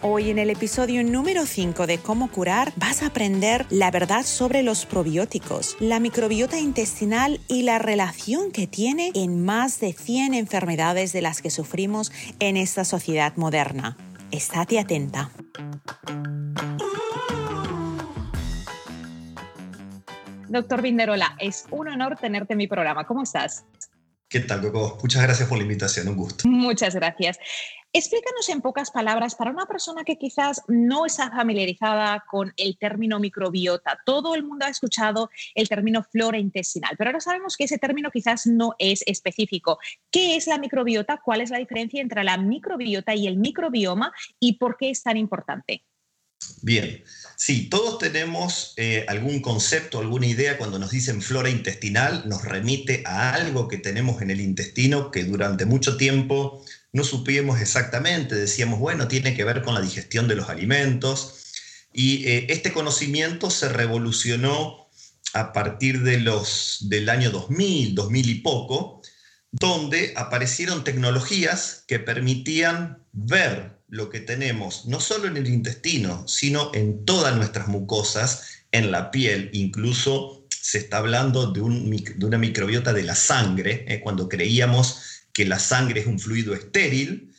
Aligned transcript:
Hoy 0.00 0.30
en 0.30 0.38
el 0.38 0.48
episodio 0.50 1.02
número 1.02 1.44
5 1.44 1.88
de 1.88 1.98
Cómo 1.98 2.30
curar 2.30 2.72
vas 2.76 3.02
a 3.02 3.06
aprender 3.06 3.66
la 3.68 3.90
verdad 3.90 4.22
sobre 4.22 4.62
los 4.62 4.86
probióticos, 4.86 5.76
la 5.80 5.98
microbiota 5.98 6.60
intestinal 6.60 7.40
y 7.48 7.62
la 7.62 7.80
relación 7.80 8.52
que 8.52 8.68
tiene 8.68 9.10
en 9.16 9.44
más 9.44 9.80
de 9.80 9.92
100 9.92 10.34
enfermedades 10.34 11.12
de 11.12 11.20
las 11.20 11.42
que 11.42 11.50
sufrimos 11.50 12.12
en 12.38 12.56
esta 12.56 12.84
sociedad 12.84 13.34
moderna. 13.34 13.96
Estate 14.30 14.78
atenta. 14.78 15.32
Doctor 20.48 20.80
Vinderola, 20.80 21.34
es 21.40 21.66
un 21.72 21.88
honor 21.88 22.16
tenerte 22.16 22.52
en 22.52 22.58
mi 22.58 22.68
programa. 22.68 23.04
¿Cómo 23.04 23.24
estás? 23.24 23.64
¿Qué 24.28 24.40
tal, 24.40 24.60
Coco? 24.60 24.98
Muchas 25.00 25.22
gracias 25.22 25.48
por 25.48 25.56
la 25.56 25.62
invitación, 25.62 26.06
un 26.08 26.16
gusto. 26.16 26.46
Muchas 26.46 26.94
gracias. 26.94 27.38
Explícanos 27.94 28.46
en 28.50 28.60
pocas 28.60 28.90
palabras 28.90 29.34
para 29.34 29.50
una 29.50 29.64
persona 29.64 30.04
que 30.04 30.18
quizás 30.18 30.60
no 30.68 31.06
está 31.06 31.30
familiarizada 31.30 32.22
con 32.30 32.52
el 32.58 32.76
término 32.76 33.18
microbiota. 33.18 33.98
Todo 34.04 34.34
el 34.34 34.42
mundo 34.42 34.66
ha 34.66 34.68
escuchado 34.68 35.30
el 35.54 35.70
término 35.70 36.02
flora 36.02 36.36
intestinal, 36.36 36.94
pero 36.98 37.08
ahora 37.08 37.20
sabemos 37.20 37.56
que 37.56 37.64
ese 37.64 37.78
término 37.78 38.10
quizás 38.10 38.46
no 38.46 38.74
es 38.78 39.02
específico. 39.06 39.78
¿Qué 40.10 40.36
es 40.36 40.46
la 40.46 40.58
microbiota? 40.58 41.22
¿Cuál 41.24 41.40
es 41.40 41.48
la 41.48 41.56
diferencia 41.56 42.02
entre 42.02 42.22
la 42.22 42.36
microbiota 42.36 43.14
y 43.14 43.26
el 43.26 43.38
microbioma 43.38 44.12
y 44.38 44.58
por 44.58 44.76
qué 44.76 44.90
es 44.90 45.02
tan 45.02 45.16
importante? 45.16 45.86
Bien, 46.62 47.02
sí, 47.38 47.70
todos 47.70 47.98
tenemos 47.98 48.74
eh, 48.76 49.06
algún 49.08 49.40
concepto, 49.40 50.00
alguna 50.00 50.26
idea 50.26 50.58
cuando 50.58 50.78
nos 50.78 50.90
dicen 50.90 51.22
flora 51.22 51.48
intestinal, 51.48 52.24
nos 52.28 52.44
remite 52.44 53.04
a 53.06 53.32
algo 53.32 53.68
que 53.68 53.78
tenemos 53.78 54.20
en 54.20 54.30
el 54.30 54.40
intestino 54.40 55.10
que 55.12 55.24
durante 55.24 55.64
mucho 55.64 55.96
tiempo 55.96 56.62
no 56.92 57.04
supimos 57.04 57.60
exactamente, 57.60 58.34
decíamos, 58.34 58.80
bueno, 58.80 59.06
tiene 59.06 59.34
que 59.34 59.44
ver 59.44 59.62
con 59.62 59.74
la 59.74 59.80
digestión 59.80 60.26
de 60.26 60.34
los 60.34 60.48
alimentos, 60.48 61.44
y 61.92 62.26
eh, 62.26 62.46
este 62.50 62.72
conocimiento 62.72 63.50
se 63.50 63.68
revolucionó 63.68 64.88
a 65.32 65.52
partir 65.52 66.02
de 66.02 66.18
los, 66.18 66.78
del 66.88 67.08
año 67.08 67.30
2000, 67.30 67.94
2000 67.94 68.30
y 68.30 68.34
poco, 68.36 69.00
donde 69.52 70.12
aparecieron 70.16 70.84
tecnologías 70.84 71.84
que 71.86 71.98
permitían 71.98 73.04
ver 73.12 73.77
lo 73.88 74.10
que 74.10 74.20
tenemos 74.20 74.86
no 74.86 75.00
solo 75.00 75.26
en 75.26 75.36
el 75.36 75.48
intestino, 75.48 76.26
sino 76.28 76.70
en 76.74 77.04
todas 77.04 77.36
nuestras 77.36 77.68
mucosas, 77.68 78.64
en 78.70 78.90
la 78.90 79.10
piel, 79.10 79.50
incluso 79.52 80.46
se 80.50 80.78
está 80.78 80.98
hablando 80.98 81.50
de, 81.52 81.60
una 81.60 82.38
microbiota 82.38 82.92
de 82.92 83.02
la 83.02 83.14
sangre, 83.14 83.86
eh, 83.88 84.00
cuando 84.00 84.28
creíamos 84.28 85.24
que 85.32 85.46
la 85.46 85.58
sangre 85.58 86.00
es 86.00 86.06
un 86.06 86.18
fluido 86.18 86.54
estéril. 86.54 87.32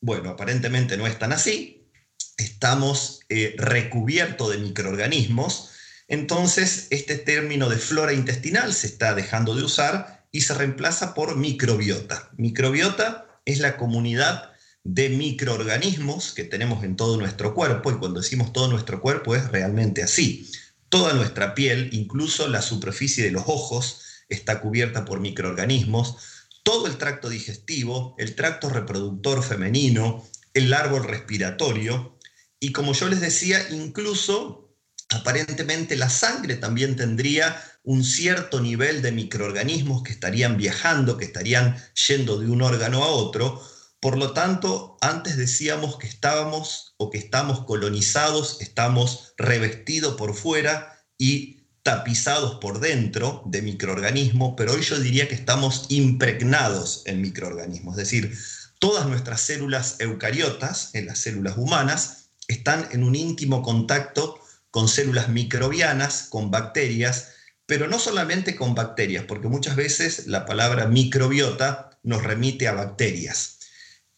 Bueno, 0.00 0.30
aparentemente 0.30 0.96
no 0.96 1.06
es 1.06 1.18
tan 1.18 1.32
así. 1.32 1.90
Estamos 2.38 3.20
eh, 3.28 3.54
recubiertos 3.58 4.52
de 4.52 4.58
microorganismos. 4.58 5.72
Entonces, 6.08 6.86
este 6.90 7.16
término 7.16 7.68
de 7.68 7.76
flora 7.76 8.14
intestinal 8.14 8.72
se 8.72 8.86
está 8.86 9.14
dejando 9.14 9.54
de 9.54 9.64
usar 9.64 10.26
y 10.32 10.42
se 10.42 10.54
reemplaza 10.54 11.12
por 11.12 11.36
microbiota. 11.36 12.30
Microbiota 12.36 13.26
es 13.44 13.58
la 13.58 13.76
comunidad 13.76 14.49
de 14.84 15.10
microorganismos 15.10 16.32
que 16.32 16.44
tenemos 16.44 16.84
en 16.84 16.96
todo 16.96 17.16
nuestro 17.16 17.54
cuerpo 17.54 17.90
y 17.90 17.98
cuando 17.98 18.20
decimos 18.20 18.52
todo 18.52 18.68
nuestro 18.68 19.00
cuerpo 19.00 19.34
es 19.36 19.50
realmente 19.50 20.02
así. 20.02 20.50
Toda 20.88 21.12
nuestra 21.12 21.54
piel, 21.54 21.90
incluso 21.92 22.48
la 22.48 22.62
superficie 22.62 23.24
de 23.24 23.30
los 23.30 23.44
ojos, 23.46 24.02
está 24.28 24.60
cubierta 24.60 25.04
por 25.04 25.20
microorganismos 25.20 26.16
todo 26.62 26.86
el 26.86 26.98
tracto 26.98 27.28
digestivo, 27.28 28.14
el 28.18 28.34
tracto 28.34 28.68
reproductor 28.68 29.42
femenino, 29.42 30.24
el 30.54 30.72
árbol 30.72 31.04
respiratorio 31.04 32.18
y 32.60 32.72
como 32.72 32.92
yo 32.92 33.08
les 33.08 33.20
decía, 33.20 33.66
incluso 33.70 34.76
aparentemente 35.08 35.96
la 35.96 36.10
sangre 36.10 36.56
también 36.56 36.94
tendría 36.94 37.60
un 37.82 38.04
cierto 38.04 38.60
nivel 38.60 39.00
de 39.00 39.12
microorganismos 39.12 40.02
que 40.02 40.12
estarían 40.12 40.58
viajando, 40.58 41.16
que 41.16 41.24
estarían 41.24 41.76
yendo 42.06 42.38
de 42.38 42.50
un 42.50 42.60
órgano 42.60 43.02
a 43.02 43.08
otro. 43.08 43.62
Por 44.00 44.16
lo 44.16 44.32
tanto, 44.32 44.96
antes 45.02 45.36
decíamos 45.36 45.98
que 45.98 46.06
estábamos 46.06 46.94
o 46.96 47.10
que 47.10 47.18
estamos 47.18 47.66
colonizados, 47.66 48.60
estamos 48.60 49.34
revestidos 49.36 50.14
por 50.14 50.34
fuera 50.34 51.04
y 51.18 51.60
tapizados 51.82 52.56
por 52.60 52.80
dentro 52.80 53.42
de 53.46 53.60
microorganismos, 53.60 54.54
pero 54.56 54.72
hoy 54.72 54.82
yo 54.82 54.98
diría 54.98 55.28
que 55.28 55.34
estamos 55.34 55.86
impregnados 55.88 57.02
en 57.06 57.20
microorganismos, 57.20 57.94
es 57.98 58.04
decir, 58.04 58.38
todas 58.78 59.06
nuestras 59.06 59.42
células 59.42 59.96
eucariotas, 59.98 60.94
en 60.94 61.06
las 61.06 61.18
células 61.18 61.58
humanas, 61.58 62.30
están 62.48 62.88
en 62.92 63.04
un 63.04 63.14
íntimo 63.14 63.62
contacto 63.62 64.40
con 64.70 64.88
células 64.88 65.28
microbianas, 65.28 66.26
con 66.30 66.50
bacterias, 66.50 67.28
pero 67.66 67.86
no 67.86 67.98
solamente 67.98 68.56
con 68.56 68.74
bacterias, 68.74 69.24
porque 69.24 69.48
muchas 69.48 69.76
veces 69.76 70.26
la 70.26 70.46
palabra 70.46 70.86
microbiota 70.86 71.98
nos 72.02 72.22
remite 72.22 72.66
a 72.66 72.72
bacterias. 72.72 73.59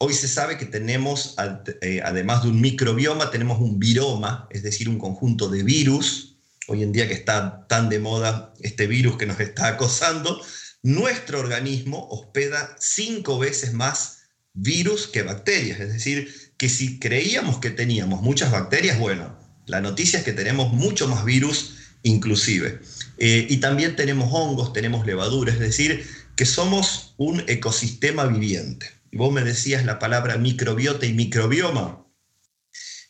Hoy 0.04 0.14
se 0.14 0.26
sabe 0.26 0.58
que 0.58 0.66
tenemos, 0.66 1.36
eh, 1.80 2.00
además 2.04 2.42
de 2.42 2.48
un 2.48 2.60
microbioma, 2.60 3.30
tenemos 3.30 3.60
un 3.60 3.78
viroma, 3.78 4.48
es 4.50 4.64
decir, 4.64 4.88
un 4.88 4.98
conjunto 4.98 5.48
de 5.48 5.62
virus, 5.62 6.38
hoy 6.66 6.82
en 6.82 6.90
día 6.90 7.06
que 7.06 7.14
está 7.14 7.68
tan 7.68 7.88
de 7.88 8.00
moda 8.00 8.52
este 8.58 8.88
virus 8.88 9.16
que 9.16 9.26
nos 9.26 9.38
está 9.38 9.68
acosando, 9.68 10.44
nuestro 10.82 11.38
organismo 11.38 12.08
hospeda 12.10 12.74
cinco 12.80 13.38
veces 13.38 13.74
más 13.74 14.22
virus 14.54 15.06
que 15.06 15.22
bacterias. 15.22 15.78
Es 15.78 15.92
decir, 15.92 16.34
que 16.56 16.68
si 16.68 16.98
creíamos 16.98 17.58
que 17.58 17.70
teníamos 17.70 18.22
muchas 18.22 18.50
bacterias, 18.50 18.98
bueno, 18.98 19.38
la 19.66 19.80
noticia 19.80 20.18
es 20.18 20.24
que 20.24 20.32
tenemos 20.32 20.72
mucho 20.72 21.06
más 21.06 21.24
virus 21.24 21.76
inclusive. 22.02 22.80
Eh, 23.18 23.46
y 23.48 23.58
también 23.58 23.94
tenemos 23.94 24.30
hongos, 24.32 24.72
tenemos 24.72 25.06
levaduras, 25.06 25.54
es 25.54 25.60
decir, 25.60 26.04
que 26.34 26.44
somos 26.44 27.14
un 27.18 27.44
ecosistema 27.46 28.26
viviente. 28.26 29.01
Vos 29.12 29.30
me 29.30 29.44
decías 29.44 29.84
la 29.84 29.98
palabra 29.98 30.38
microbiota 30.38 31.04
y 31.04 31.12
microbioma. 31.12 32.06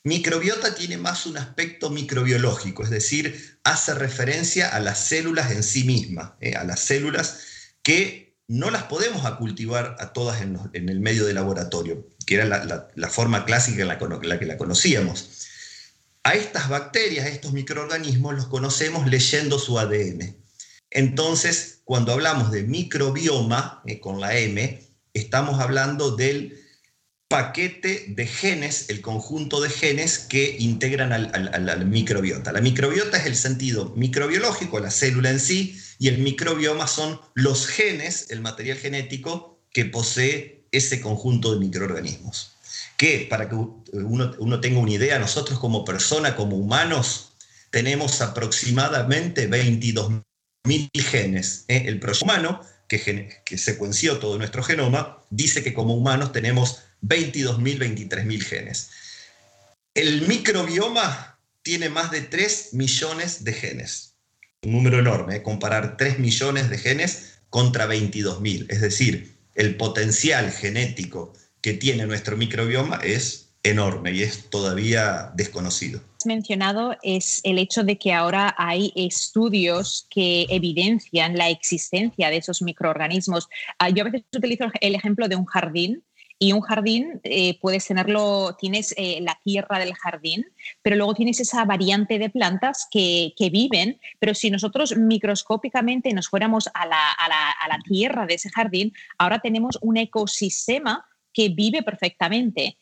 Microbiota 0.02 0.74
tiene 0.74 0.96
más 0.96 1.26
un 1.26 1.36
aspecto 1.36 1.90
microbiológico, 1.90 2.82
es 2.82 2.90
decir, 2.90 3.60
hace 3.62 3.94
referencia 3.94 4.68
a 4.68 4.80
las 4.80 4.98
células 4.98 5.52
en 5.52 5.62
sí 5.62 5.84
mismas, 5.84 6.32
¿eh? 6.40 6.56
a 6.56 6.64
las 6.64 6.80
células 6.80 7.40
que 7.84 8.36
no 8.48 8.72
las 8.72 8.82
podemos 8.84 9.28
cultivar 9.36 9.94
a 10.00 10.12
todas 10.12 10.42
en, 10.42 10.58
el 10.74 11.00
medio 11.00 11.24
de 11.24 11.34
laboratorio, 11.34 12.08
que 12.26 12.34
era 12.34 12.46
la, 12.46 13.08
forma 13.08 13.44
clásica 13.44 13.82
en 13.82 13.88
la, 13.88 13.98
la 14.22 14.38
que 14.40 14.46
la 14.46 14.58
conocíamos. 14.58 15.46
A 16.24 16.34
estas 16.34 16.68
bacterias, 16.68 17.26
a 17.26 17.28
estos 17.28 17.52
microorganismos, 17.52 18.34
los 18.34 18.46
conocemos 18.48 19.06
leyendo 19.06 19.60
su 19.60 19.78
ADN. 19.78 20.36
Entonces, 20.90 21.80
cuando 21.84 22.12
hablamos 22.12 22.50
de 22.50 22.64
microbioma, 22.64 23.82
eh, 23.86 24.00
con 24.00 24.20
la 24.20 24.36
M, 24.36 24.80
estamos 25.14 25.60
hablando 25.60 26.16
del 26.16 26.58
paquete 27.32 28.08
de 28.08 28.26
genes, 28.26 28.90
el 28.90 29.00
conjunto 29.00 29.62
de 29.62 29.70
genes 29.70 30.18
que 30.18 30.54
integran 30.58 31.12
al, 31.14 31.86
microbiota. 31.86 32.52
La 32.52 32.60
microbiota 32.60 33.16
es 33.16 33.24
el 33.24 33.36
sentido 33.36 33.94
microbiológico, 33.96 34.78
la 34.80 34.90
célula 34.90 35.30
en 35.30 35.40
sí, 35.40 35.80
y 35.98 36.08
el 36.08 36.18
microbioma 36.18 36.86
son 36.86 37.18
los 37.32 37.66
genes, 37.66 38.26
el 38.30 38.42
material 38.42 38.76
genético 38.76 39.62
que 39.72 39.86
posee 39.86 40.66
ese 40.72 41.00
conjunto 41.00 41.54
de 41.54 41.60
microorganismos. 41.60 42.52
Que, 42.98 43.26
para 43.30 43.48
que 43.48 43.54
uno, 43.54 44.60
tenga 44.60 44.80
una 44.80 44.92
idea, 44.92 45.18
nosotros 45.18 45.58
como 45.58 45.86
persona, 45.86 46.36
como 46.36 46.56
humanos, 46.56 47.32
tenemos 47.70 48.20
aproximadamente 48.20 49.48
22.000 49.48 50.90
genes. 51.02 51.64
¿eh? 51.68 51.84
El 51.86 51.98
proyecto 51.98 52.26
humano, 52.26 52.60
que, 53.00 53.58
secuenció 53.58 54.18
todo 54.18 54.38
nuestro 54.38 54.62
genoma, 54.62 55.18
dice 55.30 55.62
que 55.62 55.72
como 55.72 55.94
humanos 55.94 56.32
tenemos 56.32 56.82
22.000, 57.02 57.78
23.000 58.08 58.40
genes. 58.42 58.90
El 59.94 60.26
microbioma 60.26 61.38
tiene 61.62 61.88
más 61.88 62.10
de 62.10 62.22
3 62.22 62.70
millones 62.72 63.44
de 63.44 63.52
genes. 63.52 64.14
Un 64.62 64.72
número 64.72 64.98
enorme, 64.98 65.36
¿eh? 65.36 65.42
comparar 65.42 65.96
3 65.96 66.18
millones 66.18 66.70
de 66.70 66.78
genes 66.78 67.32
contra 67.50 67.86
22 67.86 68.40
mil. 68.40 68.66
Es 68.70 68.80
decir, 68.80 69.36
el 69.54 69.76
potencial 69.76 70.50
genético 70.50 71.34
que 71.60 71.74
tiene 71.74 72.06
nuestro 72.06 72.36
microbioma 72.36 72.96
es 72.96 73.50
enorme 73.62 74.12
y 74.12 74.22
es 74.22 74.50
todavía 74.50 75.32
desconocido. 75.34 76.00
Mencionado 76.26 76.96
es 77.02 77.40
el 77.44 77.58
hecho 77.58 77.84
de 77.84 77.98
que 77.98 78.12
ahora 78.12 78.54
hay 78.58 78.92
estudios 78.96 80.06
que 80.10 80.46
evidencian 80.48 81.36
la 81.36 81.50
existencia 81.50 82.30
de 82.30 82.38
esos 82.38 82.62
microorganismos. 82.62 83.48
Ah, 83.78 83.90
yo 83.90 84.02
a 84.02 84.10
veces 84.10 84.24
utilizo 84.36 84.66
el 84.80 84.94
ejemplo 84.94 85.28
de 85.28 85.36
un 85.36 85.44
jardín 85.46 86.02
y 86.38 86.52
un 86.52 86.60
jardín 86.60 87.20
eh, 87.22 87.56
puedes 87.60 87.86
tenerlo, 87.86 88.56
tienes 88.58 88.94
eh, 88.96 89.20
la 89.20 89.38
tierra 89.44 89.78
del 89.78 89.94
jardín, 89.94 90.44
pero 90.82 90.96
luego 90.96 91.14
tienes 91.14 91.38
esa 91.38 91.64
variante 91.64 92.18
de 92.18 92.30
plantas 92.30 92.88
que, 92.90 93.32
viven, 93.52 94.00
pero 94.18 94.34
si 94.34 94.50
nosotros 94.50 94.96
microscópicamente 94.96 96.12
nos 96.12 96.28
fuéramos 96.28 96.68
a 96.74 96.84
la, 96.86 97.12
a 97.12 97.68
la 97.68 97.78
tierra 97.84 98.26
de 98.26 98.34
ese 98.34 98.50
jardín, 98.50 98.92
ahora 99.18 99.38
tenemos 99.38 99.78
un 99.82 99.98
ecosistema 99.98 101.06
que 101.32 101.48
vive 101.48 101.82
perfectamente. 101.82 102.76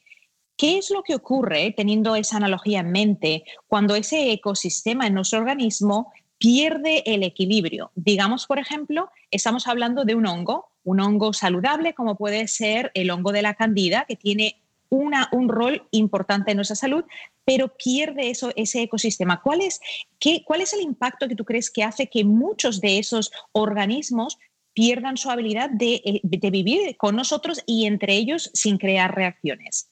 ¿Qué 0.61 0.77
es 0.77 0.91
lo 0.91 1.03
que 1.03 1.15
ocurre, 1.15 1.73
teniendo 1.75 2.15
esa 2.17 2.37
analogía 2.37 2.81
en 2.81 2.93
mente, 2.93 3.45
cuando 3.67 3.95
ese 3.95 4.31
ecosistema 4.31 5.07
en 5.07 5.15
nuestro 5.15 5.39
organismo 5.39 6.13
pierde 6.37 7.03
el 7.07 7.23
equilibrio? 7.23 7.93
Digamos, 7.95 8.47
por 8.47 8.59
ejemplo, 8.59 9.11
estamos 9.31 9.67
hablando 9.67 10.05
de 10.05 10.15
un 10.15 10.27
hongo, 10.27 10.67
un 10.85 11.01
hongo 11.01 11.33
saludable 11.33 11.95
como 11.95 12.15
puede 12.15 12.47
ser 12.47 12.91
el 12.93 13.11
hongo 13.11 13.33
de 13.33 13.41
la 13.41 13.55
candida, 13.55 14.05
que 14.07 14.17
tiene 14.17 14.61
una, 14.91 15.31
un 15.33 15.49
rol 15.49 15.89
importante 15.93 16.51
en 16.51 16.59
nuestra 16.59 16.77
salud, 16.77 17.05
pero 17.47 17.75
pierde 17.79 18.29
eso, 18.29 18.53
ese 18.55 18.83
ecosistema. 18.83 19.41
¿Cuál 19.41 19.63
es, 19.63 19.81
qué, 20.19 20.43
¿Cuál 20.45 20.61
es 20.61 20.75
el 20.75 20.83
impacto 20.83 21.27
que 21.27 21.37
tú 21.37 21.47
crees 21.47 21.71
que 21.71 21.85
hace 21.85 22.09
que 22.09 22.23
muchos 22.23 22.83
de 22.83 22.99
esos 22.99 23.33
organismos 23.53 24.37
pierdan 24.75 25.17
su 25.17 25.31
habilidad 25.31 25.71
de, 25.71 26.03
eh, 26.05 26.21
de 26.23 26.51
vivir 26.51 26.99
con 26.99 27.17
nosotros 27.17 27.63
y 27.65 27.87
entre 27.87 28.13
ellos 28.13 28.51
sin 28.53 28.77
crear 28.77 29.15
reacciones? 29.15 29.91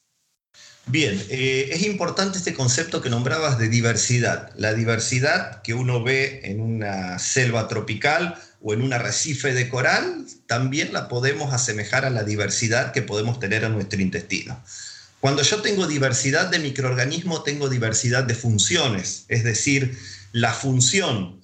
Bien, 0.90 1.23
eh, 1.29 1.69
es 1.73 1.82
importante 1.82 2.38
este 2.38 2.55
concepto 2.55 3.02
que 3.02 3.11
nombrabas 3.11 3.58
de 3.58 3.69
diversidad. 3.69 4.50
La 4.56 4.73
diversidad 4.73 5.61
que 5.61 5.75
uno 5.75 6.02
ve 6.02 6.40
en 6.44 6.61
una 6.61 7.19
selva 7.19 7.69
tropical 7.69 8.40
o 8.62 8.73
en 8.73 8.81
un 8.81 8.94
arrecife 8.94 9.52
de 9.52 9.69
coral, 9.69 10.25
también 10.46 10.94
la 10.94 11.08
podemos 11.08 11.52
asemejar 11.52 12.06
a 12.06 12.11
la 12.11 12.25
diversidad 12.25 12.93
que 12.93 13.02
podemos 13.02 13.38
tener 13.38 13.64
en 13.64 13.75
nuestro 13.75 14.00
intestino. 14.00 14.62
Cuando 15.20 15.43
yo 15.43 15.61
tengo 15.61 15.87
diversidad 15.87 16.46
de 16.46 16.58
microorganismos, 16.58 17.44
tengo 17.44 17.69
diversidad 17.69 18.25
de 18.25 18.34
funciones, 18.34 19.26
es 19.29 19.44
decir, 19.44 19.99
la 20.32 20.55
función 20.55 21.43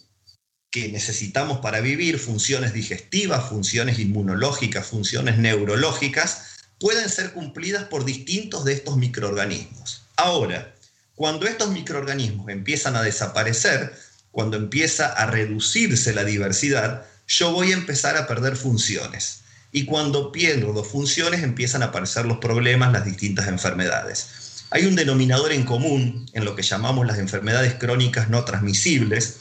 que 0.71 0.89
necesitamos 0.89 1.59
para 1.59 1.81
vivir, 1.81 2.19
funciones 2.19 2.73
digestivas, 2.73 3.49
funciones 3.49 3.99
inmunológicas, 3.99 4.87
funciones 4.87 5.37
neurológicas, 5.37 6.54
pueden 6.81 7.09
ser 7.09 7.33
cumplidas 7.33 7.85
por 7.85 8.05
distintos 8.05 8.65
de 8.65 8.75
estos 8.75 8.97
microorganismos. 8.97 10.03
Ahora, 10.17 10.75
cuando 11.15 11.47
estos 11.47 11.71
microorganismos 11.71 12.49
empiezan 12.49 12.97
a 12.97 13.03
desaparecer, 13.03 13.95
cuando 14.31 14.57
empieza 14.57 15.13
a 15.13 15.27
reducirse 15.27 16.13
la 16.13 16.25
diversidad, 16.25 17.07
yo 17.29 17.53
voy 17.53 17.73
a 17.73 17.75
empezar 17.75 18.17
a 18.17 18.27
perder 18.27 18.57
funciones. 18.57 19.41
Y 19.71 19.87
cuando 19.87 20.33
pierdo 20.33 20.85
funciones 20.85 21.43
empiezan 21.43 21.83
a 21.83 21.87
aparecer 21.87 22.27
los 22.27 22.39
problemas, 22.39 22.93
las 22.93 23.05
distintas 23.05 23.49
enfermedades. 23.49 24.65
Hay 24.71 24.87
un 24.87 24.97
denominador 24.97 25.53
en 25.53 25.65
común 25.65 26.29
en 26.33 26.45
lo 26.45 26.57
que 26.57 26.63
llamamos 26.63 27.07
las 27.07 27.19
enfermedades 27.19 27.75
crónicas 27.75 28.29
no 28.29 28.45
transmisibles, 28.45 29.39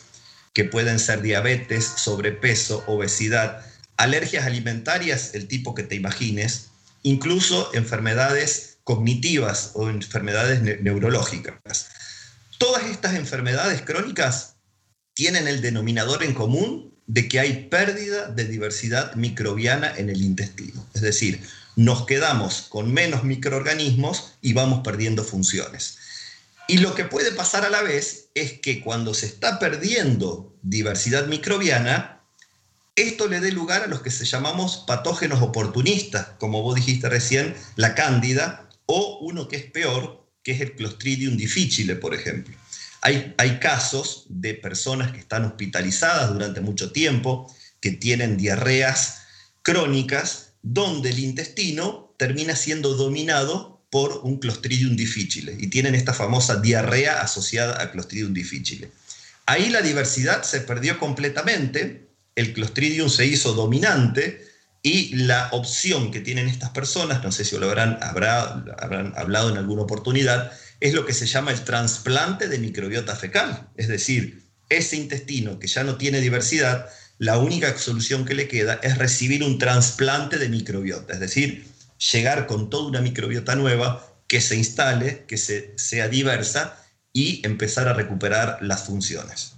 que 0.53 0.63
pueden 0.63 0.99
ser 0.99 1.21
diabetes, 1.21 1.85
sobrepeso, 1.85 2.83
obesidad, 2.85 3.65
alergias 3.97 4.45
alimentarias, 4.45 5.33
el 5.33 5.47
tipo 5.47 5.73
que 5.73 5.83
te 5.83 5.95
imagines, 5.95 6.69
incluso 7.03 7.69
enfermedades 7.73 8.79
cognitivas 8.83 9.71
o 9.75 9.89
enfermedades 9.89 10.61
neurológicas. 10.81 11.87
Todas 12.57 12.85
estas 12.85 13.15
enfermedades 13.15 13.81
crónicas 13.81 14.55
tienen 15.13 15.47
el 15.47 15.61
denominador 15.61 16.23
en 16.23 16.33
común 16.33 16.93
de 17.05 17.27
que 17.27 17.39
hay 17.39 17.67
pérdida 17.67 18.27
de 18.27 18.45
diversidad 18.45 19.15
microbiana 19.15 19.93
en 19.95 20.09
el 20.09 20.21
intestino. 20.21 20.85
Es 20.93 21.01
decir, 21.01 21.41
nos 21.75 22.05
quedamos 22.05 22.63
con 22.69 22.93
menos 22.93 23.23
microorganismos 23.23 24.35
y 24.41 24.53
vamos 24.53 24.81
perdiendo 24.83 25.23
funciones. 25.23 25.97
Y 26.67 26.77
lo 26.77 26.95
que 26.95 27.03
puede 27.03 27.31
pasar 27.31 27.65
a 27.65 27.69
la 27.69 27.81
vez 27.81 28.29
es 28.35 28.59
que 28.59 28.81
cuando 28.81 29.13
se 29.13 29.25
está 29.25 29.59
perdiendo 29.59 30.55
diversidad 30.61 31.27
microbiana, 31.27 32.22
esto 32.95 33.27
le 33.27 33.39
dé 33.39 33.51
lugar 33.51 33.83
a 33.83 33.87
los 33.87 34.01
que 34.01 34.11
se 34.11 34.25
llamamos 34.25 34.83
patógenos 34.85 35.41
oportunistas, 35.41 36.27
como 36.39 36.61
vos 36.61 36.75
dijiste 36.75 37.09
recién, 37.09 37.55
la 37.75 37.95
cándida, 37.95 38.69
o 38.85 39.19
uno 39.21 39.47
que 39.47 39.55
es 39.55 39.63
peor, 39.63 40.27
que 40.43 40.51
es 40.51 40.61
el 40.61 40.75
Clostridium 40.75 41.37
difficile, 41.37 41.95
por 41.95 42.13
ejemplo. 42.13 42.55
Hay, 43.01 43.33
hay 43.37 43.59
casos 43.59 44.25
de 44.29 44.53
personas 44.53 45.11
que 45.11 45.19
están 45.19 45.45
hospitalizadas 45.45 46.31
durante 46.31 46.61
mucho 46.61 46.91
tiempo, 46.91 47.53
que 47.79 47.91
tienen 47.91 48.37
diarreas 48.37 49.23
crónicas, 49.61 50.53
donde 50.61 51.09
el 51.09 51.19
intestino 51.19 52.13
termina 52.17 52.55
siendo 52.55 52.95
dominado 52.95 53.85
por 53.89 54.21
un 54.23 54.39
Clostridium 54.39 54.95
difficile 54.95 55.55
y 55.59 55.67
tienen 55.67 55.93
esta 55.93 56.13
famosa 56.13 56.59
diarrea 56.61 57.21
asociada 57.21 57.81
a 57.81 57.91
Clostridium 57.91 58.33
difficile. 58.33 58.91
Ahí 59.45 59.69
la 59.69 59.81
diversidad 59.81 60.43
se 60.43 60.61
perdió 60.61 60.97
completamente 60.99 62.12
el 62.35 62.53
Clostridium 62.53 63.09
se 63.09 63.25
hizo 63.25 63.53
dominante 63.53 64.45
y 64.81 65.15
la 65.15 65.49
opción 65.51 66.11
que 66.11 66.19
tienen 66.19 66.47
estas 66.47 66.71
personas, 66.71 67.23
no 67.23 67.31
sé 67.31 67.45
si 67.45 67.57
lo 67.57 67.69
habrán, 67.69 67.97
habrán 68.01 69.13
hablado 69.15 69.49
en 69.49 69.57
alguna 69.57 69.83
oportunidad, 69.83 70.51
es 70.81 70.93
lo 70.93 71.05
que 71.05 71.13
se 71.13 71.25
llama 71.25 71.51
el 71.51 71.63
trasplante 71.63 72.49
de 72.49 72.59
microbiota 72.59 73.15
fecal. 73.15 73.69
Es 73.77 73.87
decir, 73.87 74.43
ese 74.67 74.97
intestino 74.97 75.59
que 75.59 75.67
ya 75.67 75.83
no 75.83 75.95
tiene 75.95 76.19
diversidad, 76.19 76.87
la 77.17 77.37
única 77.37 77.77
solución 77.77 78.25
que 78.25 78.33
le 78.33 78.49
queda 78.49 78.79
es 78.83 78.97
recibir 78.97 79.43
un 79.43 79.57
trasplante 79.57 80.37
de 80.37 80.49
microbiota, 80.49 81.13
es 81.13 81.19
decir, 81.21 81.65
llegar 82.11 82.47
con 82.47 82.69
toda 82.69 82.89
una 82.89 83.01
microbiota 83.01 83.55
nueva 83.55 84.05
que 84.27 84.41
se 84.41 84.57
instale, 84.57 85.25
que 85.27 85.37
se, 85.37 85.73
sea 85.77 86.09
diversa 86.09 86.77
y 87.13 87.45
empezar 87.45 87.87
a 87.87 87.93
recuperar 87.93 88.57
las 88.61 88.83
funciones. 88.83 89.52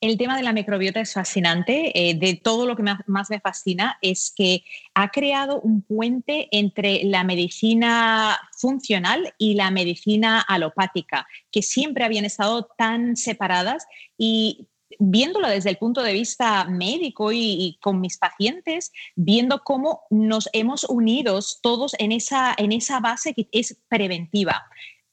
El 0.00 0.18
tema 0.18 0.36
de 0.36 0.42
la 0.42 0.52
microbiota 0.52 1.00
es 1.00 1.14
fascinante. 1.14 1.92
Eh, 1.94 2.14
de 2.14 2.34
todo 2.34 2.66
lo 2.66 2.76
que 2.76 2.82
más 3.06 3.30
me 3.30 3.40
fascina 3.40 3.98
es 4.02 4.32
que 4.36 4.62
ha 4.94 5.10
creado 5.10 5.60
un 5.60 5.82
puente 5.82 6.48
entre 6.52 7.02
la 7.04 7.24
medicina 7.24 8.38
funcional 8.52 9.34
y 9.38 9.54
la 9.54 9.70
medicina 9.70 10.40
alopática, 10.40 11.26
que 11.50 11.62
siempre 11.62 12.04
habían 12.04 12.26
estado 12.26 12.68
tan 12.76 13.16
separadas 13.16 13.86
y 14.18 14.68
viéndolo 14.98 15.48
desde 15.48 15.70
el 15.70 15.78
punto 15.78 16.02
de 16.02 16.12
vista 16.12 16.64
médico 16.64 17.32
y, 17.32 17.78
con 17.80 18.00
mis 18.00 18.18
pacientes, 18.18 18.92
viendo 19.14 19.62
cómo 19.64 20.02
nos 20.10 20.48
hemos 20.52 20.84
unido 20.84 21.38
todos 21.62 21.94
en 21.98 22.12
esa, 22.12 22.54
en 22.56 22.72
esa 22.72 23.00
base 23.00 23.34
que 23.34 23.48
es 23.52 23.78
preventiva. 23.88 24.66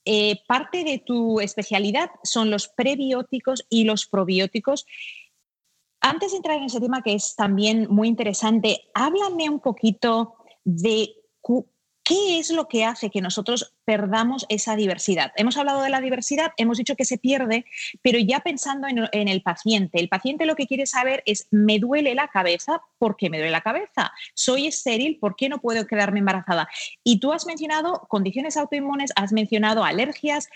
Eh, 0.06 0.42
parte 0.48 0.84
de 0.84 1.00
tu 1.00 1.40
especialidad 1.40 2.10
son 2.24 2.52
los 2.52 2.68
prebióticos 2.68 3.66
y 3.70 3.86
los 3.86 4.06
probióticos. 4.06 4.86
Antes 6.02 6.32
de 6.32 6.38
entrar 6.38 6.58
en 6.58 6.66
ese 6.66 6.82
tema 6.82 7.02
que 7.02 7.14
es 7.14 7.36
también 7.36 7.88
muy 7.90 8.10
interesante, 8.10 8.82
háblame 8.94 9.50
un 9.50 9.60
poquito 9.60 10.36
de 10.66 11.16
¿Qué 12.04 12.38
es 12.38 12.52
lo 12.52 12.68
que 12.68 12.84
hace 12.84 13.10
que 13.10 13.22
nosotros 13.22 13.74
perdamos 13.86 14.46
esa 14.50 14.76
diversidad? 14.76 15.32
Hemos 15.38 15.56
hablado 15.56 15.82
de 15.82 15.90
la 15.90 16.02
diversidad, 16.02 16.52
hemos 16.58 16.78
dicho 16.78 16.98
que 16.98 17.06
se 17.06 17.18
pierde, 17.18 17.66
pero 18.02 18.20
ya 18.20 18.42
pensando 18.42 18.88
en, 18.90 19.28
el 19.30 19.42
paciente, 19.42 20.02
el 20.02 20.10
paciente 20.10 20.46
lo 20.46 20.58
que 20.58 20.68
quiere 20.68 20.86
saber 20.86 21.24
es, 21.26 21.48
¿me 21.50 21.80
duele 21.80 22.14
la 22.14 22.28
cabeza? 22.28 22.82
¿Por 22.98 23.16
qué 23.16 23.30
me 23.30 23.38
duele 23.38 23.52
la 23.52 23.62
cabeza? 23.62 24.12
¿Soy 24.34 24.68
estéril? 24.68 25.18
¿Por 25.18 25.38
qué 25.38 25.48
no 25.48 25.62
puedo 25.62 25.88
quedarme 25.88 26.20
embarazada? 26.20 26.68
Y 27.06 27.22
tú 27.22 27.32
has 27.32 27.46
mencionado 27.46 28.06
condiciones 28.10 28.58
autoinmunes, 28.58 29.14
has 29.16 29.32
mencionado 29.32 29.86
alergias, 29.86 30.50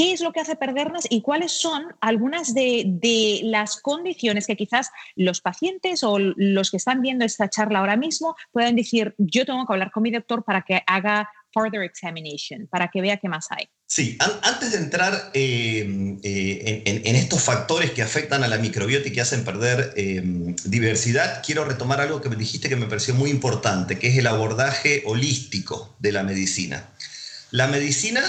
qué 0.00 0.12
es 0.14 0.22
lo 0.22 0.32
que 0.32 0.40
hace 0.40 0.56
perdernos 0.56 1.04
y 1.10 1.20
cuáles 1.20 1.52
son 1.52 1.94
algunas 2.00 2.54
de, 2.54 3.40
las 3.42 3.76
condiciones 3.82 4.46
que 4.46 4.56
quizás 4.56 4.88
los 5.14 5.42
pacientes 5.42 6.02
o 6.04 6.18
los 6.18 6.70
que 6.70 6.78
están 6.78 7.02
viendo 7.02 7.26
esta 7.26 7.50
charla 7.50 7.80
ahora 7.80 7.98
mismo 7.98 8.34
puedan 8.50 8.76
decir, 8.76 9.14
yo 9.18 9.44
tengo 9.44 9.66
que 9.66 9.74
hablar 9.74 9.90
con 9.90 10.02
mi 10.02 10.10
doctor 10.10 10.42
para 10.42 10.62
que 10.62 10.82
haga 10.86 11.28
further 11.52 11.82
examination, 11.82 12.66
para 12.68 12.88
que 12.88 13.02
vea 13.02 13.18
qué 13.18 13.28
más 13.28 13.48
hay. 13.50 13.68
Sí, 13.84 14.16
antes 14.42 14.72
de 14.72 14.78
entrar 14.78 15.32
eh, 15.34 16.16
eh, 16.22 16.82
en, 16.86 17.16
estos 17.16 17.42
factores 17.42 17.90
que 17.90 18.00
afectan 18.00 18.42
a 18.42 18.48
la 18.48 18.56
microbiota 18.56 19.06
y 19.06 19.12
que 19.12 19.20
hacen 19.20 19.44
perder 19.44 19.92
eh, 19.96 20.22
diversidad, 20.64 21.42
quiero 21.44 21.66
retomar 21.66 22.00
algo 22.00 22.22
que 22.22 22.30
me 22.30 22.36
dijiste 22.36 22.70
que 22.70 22.76
me 22.76 22.86
pareció 22.86 23.14
muy 23.14 23.28
importante, 23.28 23.98
que 23.98 24.08
es 24.08 24.16
el 24.16 24.28
abordaje 24.28 25.02
holístico 25.04 25.94
de 25.98 26.12
la 26.12 26.22
medicina. 26.22 26.88
La 27.50 27.66
medicina 27.66 28.22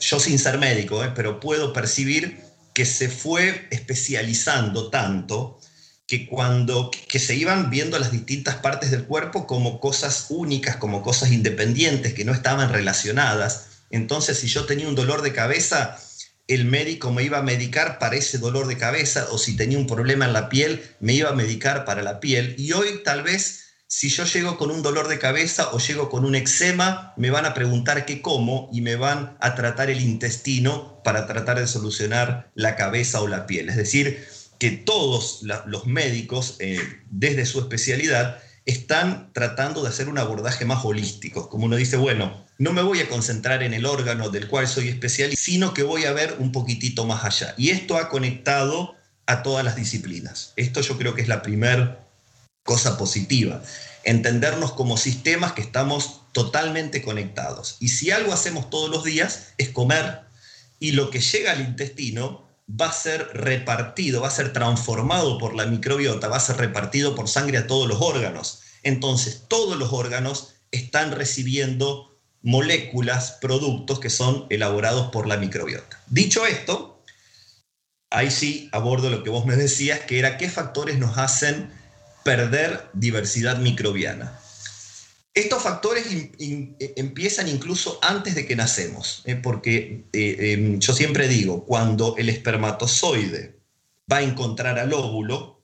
yo 0.00 0.18
sin 0.18 0.38
ser 0.38 0.58
médico, 0.58 1.04
¿eh? 1.04 1.12
pero 1.14 1.40
puedo 1.40 1.72
percibir 1.72 2.40
que 2.74 2.86
se 2.86 3.08
fue 3.08 3.68
especializando 3.70 4.90
tanto 4.90 5.60
que 6.06 6.26
cuando 6.26 6.90
que 6.90 7.20
se 7.20 7.36
iban 7.36 7.70
viendo 7.70 7.98
las 7.98 8.10
distintas 8.10 8.56
partes 8.56 8.90
del 8.90 9.04
cuerpo 9.04 9.46
como 9.46 9.78
cosas 9.78 10.26
únicas, 10.30 10.76
como 10.76 11.02
cosas 11.02 11.30
independientes, 11.30 12.14
que 12.14 12.24
no 12.24 12.32
estaban 12.32 12.72
relacionadas. 12.72 13.66
Entonces, 13.90 14.38
si 14.38 14.48
yo 14.48 14.64
tenía 14.66 14.88
un 14.88 14.96
dolor 14.96 15.22
de 15.22 15.32
cabeza, 15.32 15.98
el 16.48 16.64
médico 16.64 17.12
me 17.12 17.22
iba 17.22 17.38
a 17.38 17.42
medicar 17.42 18.00
para 18.00 18.16
ese 18.16 18.38
dolor 18.38 18.66
de 18.66 18.76
cabeza, 18.76 19.28
o 19.30 19.38
si 19.38 19.54
tenía 19.56 19.78
un 19.78 19.86
problema 19.86 20.24
en 20.24 20.32
la 20.32 20.48
piel, 20.48 20.82
me 20.98 21.12
iba 21.12 21.30
a 21.30 21.34
medicar 21.34 21.84
para 21.84 22.02
la 22.02 22.18
piel. 22.18 22.56
Y 22.58 22.72
hoy 22.72 23.02
tal 23.04 23.22
vez 23.22 23.69
si 23.92 24.08
yo 24.08 24.24
llego 24.24 24.56
con 24.56 24.70
un 24.70 24.82
dolor 24.82 25.08
de 25.08 25.18
cabeza 25.18 25.70
o 25.72 25.78
llego 25.80 26.10
con 26.10 26.24
un 26.24 26.36
eczema, 26.36 27.12
me 27.16 27.30
van 27.30 27.44
a 27.44 27.54
preguntar 27.54 28.06
qué 28.06 28.22
como 28.22 28.70
y 28.72 28.82
me 28.82 28.94
van 28.94 29.36
a 29.40 29.56
tratar 29.56 29.90
el 29.90 30.00
intestino 30.00 31.02
para 31.02 31.26
tratar 31.26 31.58
de 31.58 31.66
solucionar 31.66 32.52
la 32.54 32.76
cabeza 32.76 33.20
o 33.20 33.26
la 33.26 33.48
piel. 33.48 33.68
Es 33.68 33.74
decir, 33.74 34.24
que 34.60 34.70
todos 34.70 35.40
los 35.66 35.86
médicos, 35.86 36.54
eh, 36.60 36.78
desde 37.10 37.44
su 37.44 37.58
especialidad, 37.58 38.38
están 38.64 39.32
tratando 39.32 39.82
de 39.82 39.88
hacer 39.88 40.08
un 40.08 40.18
abordaje 40.18 40.64
más 40.64 40.84
holístico. 40.84 41.48
Como 41.48 41.64
uno 41.64 41.74
dice, 41.74 41.96
bueno, 41.96 42.46
no 42.58 42.72
me 42.72 42.82
voy 42.82 43.00
a 43.00 43.08
concentrar 43.08 43.64
en 43.64 43.74
el 43.74 43.86
órgano 43.86 44.28
del 44.28 44.46
cual 44.46 44.68
soy 44.68 44.88
especialista, 44.88 45.42
sino 45.42 45.74
que 45.74 45.82
voy 45.82 46.04
a 46.04 46.12
ver 46.12 46.36
un 46.38 46.52
poquitito 46.52 47.06
más 47.06 47.24
allá. 47.24 47.54
Y 47.58 47.70
esto 47.70 47.96
ha 47.96 48.08
conectado 48.08 48.94
a 49.26 49.42
todas 49.42 49.64
las 49.64 49.74
disciplinas. 49.74 50.52
Esto 50.54 50.80
yo 50.80 50.96
creo 50.96 51.16
que 51.16 51.22
es 51.22 51.28
la 51.28 51.42
primera 51.42 52.06
cosa 52.62 52.96
positiva. 52.98 53.62
Entendernos 54.04 54.72
como 54.72 54.96
sistemas 54.96 55.52
que 55.52 55.62
estamos 55.62 56.20
totalmente 56.32 57.02
conectados. 57.02 57.76
Y 57.80 57.88
si 57.88 58.10
algo 58.10 58.32
hacemos 58.32 58.70
todos 58.70 58.90
los 58.90 59.04
días 59.04 59.48
es 59.58 59.70
comer 59.70 60.20
y 60.78 60.92
lo 60.92 61.10
que 61.10 61.20
llega 61.20 61.52
al 61.52 61.60
intestino 61.60 62.48
va 62.70 62.86
a 62.86 62.92
ser 62.92 63.28
repartido, 63.34 64.20
va 64.20 64.28
a 64.28 64.32
ser 64.32 64.52
transformado 64.52 65.38
por 65.38 65.54
la 65.54 65.66
microbiota, 65.66 66.28
va 66.28 66.36
a 66.36 66.40
ser 66.40 66.56
repartido 66.56 67.14
por 67.14 67.28
sangre 67.28 67.58
a 67.58 67.66
todos 67.66 67.88
los 67.88 68.00
órganos. 68.00 68.60
Entonces, 68.82 69.42
todos 69.48 69.76
los 69.76 69.92
órganos 69.92 70.54
están 70.70 71.12
recibiendo 71.12 72.16
moléculas, 72.42 73.32
productos 73.40 74.00
que 74.00 74.08
son 74.08 74.46
elaborados 74.50 75.10
por 75.10 75.26
la 75.26 75.36
microbiota. 75.36 76.00
Dicho 76.06 76.46
esto, 76.46 77.02
ahí 78.10 78.30
sí 78.30 78.68
abordo 78.72 79.10
lo 79.10 79.22
que 79.22 79.30
vos 79.30 79.44
me 79.44 79.56
decías, 79.56 80.00
que 80.00 80.18
era 80.18 80.38
qué 80.38 80.48
factores 80.48 80.98
nos 80.98 81.18
hacen 81.18 81.70
perder 82.24 82.90
diversidad 82.92 83.58
microbiana. 83.58 84.38
Estos 85.32 85.62
factores 85.62 86.06
e, 86.10 86.74
empiezan 86.96 87.48
incluso 87.48 87.98
antes 88.02 88.34
de 88.34 88.46
que 88.46 88.56
nacemos, 88.56 89.22
¿eh? 89.26 89.36
porque 89.36 90.04
eh, 90.12 90.52
em, 90.52 90.80
yo 90.80 90.92
siempre 90.92 91.28
digo, 91.28 91.64
cuando 91.64 92.16
el 92.18 92.28
espermatozoide 92.28 93.60
va 94.10 94.18
a 94.18 94.22
encontrar 94.22 94.78
al 94.78 94.92
óvulo, 94.92 95.62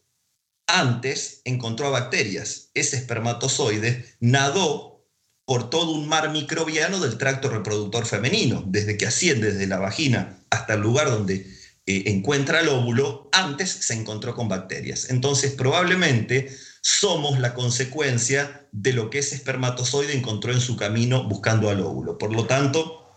antes 0.68 1.40
encontró 1.44 1.88
a 1.88 1.90
bacterias. 1.90 2.70
Ese 2.74 2.96
espermatozoide 2.96 4.04
nadó 4.20 5.04
por 5.44 5.70
todo 5.70 5.92
un 5.92 6.08
mar 6.08 6.30
microbiano 6.30 7.00
del 7.00 7.18
tracto 7.18 7.48
reproductor 7.48 8.04
femenino, 8.06 8.62
desde 8.66 8.96
que 8.96 9.06
asciende 9.06 9.52
desde 9.52 9.66
la 9.66 9.78
vagina 9.78 10.38
hasta 10.50 10.74
el 10.74 10.80
lugar 10.80 11.08
donde 11.08 11.55
eh, 11.88 12.04
encuentra 12.06 12.60
el 12.60 12.68
óvulo, 12.68 13.28
antes 13.32 13.70
se 13.70 13.94
encontró 13.94 14.34
con 14.34 14.48
bacterias. 14.48 15.08
Entonces, 15.08 15.52
probablemente 15.52 16.50
somos 16.80 17.38
la 17.38 17.54
consecuencia 17.54 18.66
de 18.72 18.92
lo 18.92 19.08
que 19.08 19.20
ese 19.20 19.36
espermatozoide 19.36 20.16
encontró 20.16 20.52
en 20.52 20.60
su 20.60 20.76
camino 20.76 21.28
buscando 21.28 21.70
al 21.70 21.80
óvulo. 21.80 22.18
Por 22.18 22.32
lo 22.32 22.46
tanto, 22.46 23.08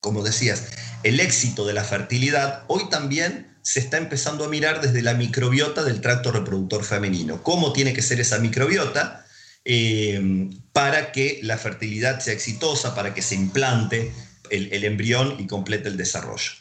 como 0.00 0.22
decías, 0.22 0.64
el 1.04 1.20
éxito 1.20 1.66
de 1.66 1.72
la 1.72 1.84
fertilidad 1.84 2.64
hoy 2.68 2.88
también 2.90 3.56
se 3.62 3.80
está 3.80 3.96
empezando 3.96 4.44
a 4.44 4.48
mirar 4.48 4.82
desde 4.82 5.00
la 5.00 5.14
microbiota 5.14 5.82
del 5.82 6.02
tracto 6.02 6.30
reproductor 6.30 6.84
femenino. 6.84 7.42
¿Cómo 7.42 7.72
tiene 7.72 7.94
que 7.94 8.02
ser 8.02 8.20
esa 8.20 8.38
microbiota 8.38 9.26
eh, 9.64 10.50
para 10.72 11.12
que 11.12 11.40
la 11.42 11.56
fertilidad 11.56 12.20
sea 12.20 12.34
exitosa, 12.34 12.94
para 12.94 13.14
que 13.14 13.22
se 13.22 13.34
implante 13.34 14.12
el 14.50 14.84
embrión 14.84 15.36
y 15.38 15.46
complete 15.46 15.88
el 15.88 15.96
desarrollo? 15.96 16.52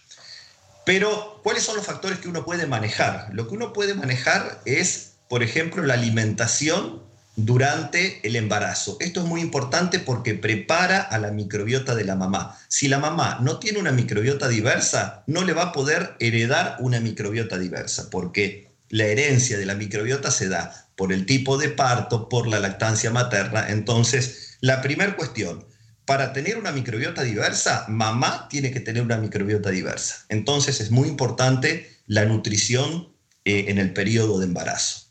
Pero, 0.88 1.42
¿cuáles 1.44 1.64
son 1.64 1.76
los 1.76 1.86
factores 1.86 2.20
que 2.20 2.30
uno 2.30 2.46
puede 2.46 2.66
manejar? 2.66 3.28
Lo 3.34 3.50
que 3.50 3.56
uno 3.56 3.74
puede 3.74 3.94
manejar 3.94 4.62
es, 4.64 5.16
por 5.28 5.44
ejemplo, 5.44 5.84
la 5.84 5.96
alimentación 5.96 7.04
durante 7.36 8.26
el 8.26 8.38
embarazo. 8.38 8.96
Esto 9.02 9.20
es 9.20 9.26
muy 9.26 9.42
importante 9.42 10.00
porque 10.00 10.34
prepara 10.34 11.02
a 11.02 11.20
la 11.20 11.32
microbiota 11.32 11.94
de 11.94 12.06
la 12.06 12.16
mamá. 12.16 12.58
Si 12.70 12.88
la 12.88 13.00
mamá 13.00 13.40
no 13.42 13.60
tiene 13.60 13.80
una 13.80 13.92
microbiota 13.92 14.48
diversa, 14.48 15.24
no 15.28 15.44
le 15.44 15.52
va 15.52 15.64
a 15.64 15.72
poder 15.74 16.16
heredar 16.22 16.78
una 16.80 17.02
microbiota 17.02 17.58
diversa, 17.58 18.10
porque 18.10 18.72
la 18.88 19.08
herencia 19.08 19.58
de 19.58 19.66
la 19.66 19.76
microbiota 19.76 20.32
se 20.32 20.48
da 20.48 20.88
por 20.96 21.12
el 21.12 21.26
tipo 21.26 21.58
de 21.58 21.68
parto, 21.68 22.30
por 22.30 22.48
la 22.48 22.62
lactancia 22.62 23.12
materna. 23.12 23.72
Entonces, 23.72 24.56
la 24.62 24.82
primera 24.82 25.18
cuestión, 25.18 25.66
para 26.08 26.32
tener 26.32 26.58
una 26.58 26.72
microbiota 26.72 27.22
diversa, 27.22 27.84
mamá 27.90 28.48
tiene 28.50 28.72
que 28.72 28.80
tener 28.80 29.04
una 29.04 29.18
microbiota 29.18 29.70
diversa. 29.72 30.26
Entonces 30.30 30.80
es 30.80 30.90
muy 30.90 31.10
importante 31.10 31.98
la 32.06 32.24
nutrición 32.24 33.14
eh, 33.44 33.66
en 33.68 33.78
el 33.78 33.92
periodo 33.92 34.40
de 34.40 34.46
embarazo. 34.46 35.02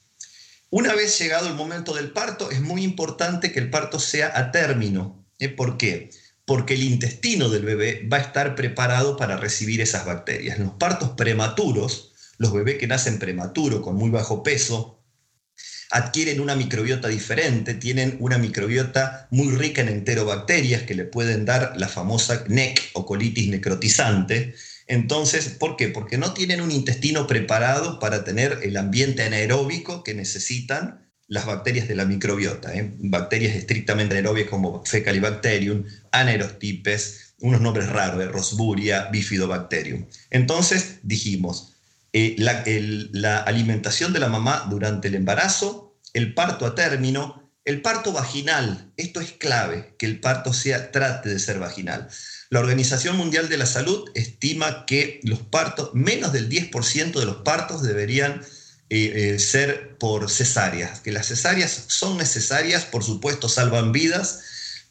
Una 0.71 0.95
vez 0.95 1.19
llegado 1.19 1.49
el 1.49 1.55
momento 1.55 1.93
del 1.93 2.13
parto, 2.13 2.51
es 2.51 2.63
muy 2.63 2.83
importante 2.83 3.53
que 3.53 3.61
el 3.61 3.69
parto 3.69 4.01
sea 4.01 4.33
a 4.39 4.51
término. 4.51 5.23
¿eh? 5.39 5.51
¿Por 5.51 5.77
qué? 5.77 6.09
Porque 6.47 6.73
el 6.73 6.83
intestino 6.83 7.51
del 7.51 7.67
bebé 7.67 8.09
va 8.11 8.17
a 8.17 8.21
estar 8.21 8.55
preparado 8.55 9.19
para 9.19 9.37
recibir 9.37 9.83
esas 9.83 10.07
bacterias. 10.07 10.57
En 10.57 10.65
los 10.65 10.75
partos 10.77 11.11
prematuros, 11.11 12.15
los 12.39 12.55
bebés 12.55 12.79
que 12.79 12.87
nacen 12.87 13.19
prematuro, 13.19 13.83
con 13.83 13.97
muy 13.97 14.09
bajo 14.09 14.43
peso, 14.43 14.96
adquieren 15.91 16.41
una 16.41 16.57
microbiota 16.57 17.09
diferente, 17.09 17.75
tienen 17.75 18.17
una 18.21 18.39
microbiota 18.39 19.29
muy 19.31 19.55
rica 19.55 19.83
en 19.83 19.89
enterobacterias 19.89 20.83
que 20.83 20.95
le 20.95 21.05
pueden 21.05 21.45
dar 21.45 21.75
la 21.77 21.89
famosa 21.89 22.45
NEC 22.49 22.91
o 22.95 23.07
colitis 23.07 23.49
necrotizante. 23.49 24.55
Entonces, 24.87 25.49
¿por 25.49 25.77
qué? 25.77 25.89
Porque 25.89 26.19
no 26.19 26.33
tienen 26.33 26.61
un 26.61 26.71
intestino 26.71 27.27
preparado 27.27 27.99
para 27.99 28.25
tener 28.25 28.61
el 28.63 28.77
ambiente 28.77 29.23
anaeróbico 29.23 30.05
que 30.05 30.15
necesitan 30.15 31.07
las 31.29 31.47
bacterias 31.47 31.89
de 31.89 31.97
la 31.97 32.05
microbiota. 32.05 32.75
¿eh? 32.75 32.95
Bacterias 32.99 33.57
estrictamente 33.57 34.15
anaerobias 34.15 34.49
como 34.49 34.85
Fecalibacterium, 34.85 35.85
Anaerostipes, 36.13 37.35
unos 37.41 37.61
nombres 37.61 37.89
raros, 37.89 38.23
¿eh? 38.23 38.29
Rosburia, 38.29 39.09
Bifidobacterium. 39.11 40.07
Entonces 40.31 41.01
dijimos, 41.03 41.76
eh, 42.13 42.37
la, 42.39 43.39
alimentación 43.39 44.13
de 44.13 44.21
la 44.21 44.29
mamá 44.29 44.67
durante 44.71 45.09
el 45.09 45.15
embarazo, 45.15 45.99
el 46.15 46.35
parto 46.35 46.67
a 46.67 46.75
término, 46.75 47.51
el 47.65 47.83
parto 47.83 48.13
vaginal. 48.13 48.93
Esto 48.97 49.21
es 49.21 49.33
clave, 49.33 49.95
que 49.99 50.07
el 50.07 50.21
parto 50.21 50.53
sea, 50.53 50.93
trate 50.93 51.29
de 51.29 51.39
ser 51.39 51.59
vaginal. 51.59 52.09
La 52.49 52.61
Organización 52.61 53.17
Mundial 53.17 53.49
de 53.49 53.59
la 53.59 53.67
Salud 53.67 54.09
estima 54.15 54.87
que 54.87 55.21
los 55.25 55.41
partos, 55.41 55.91
menos 55.95 56.33
del 56.33 56.49
10% 56.49 57.19
de 57.19 57.27
los 57.27 57.37
partos 57.39 57.83
deberían 57.83 58.41
eh, 58.89 59.35
eh, 59.35 59.39
ser 59.41 59.99
por 59.99 60.31
cesáreas, 60.31 61.01
que 61.01 61.11
las 61.11 61.27
cesáreas 61.27 61.87
son 61.89 62.17
necesarias, 62.17 62.85
por 62.85 63.03
supuesto 63.03 63.49
salvan 63.49 63.91
vidas, 63.91 64.43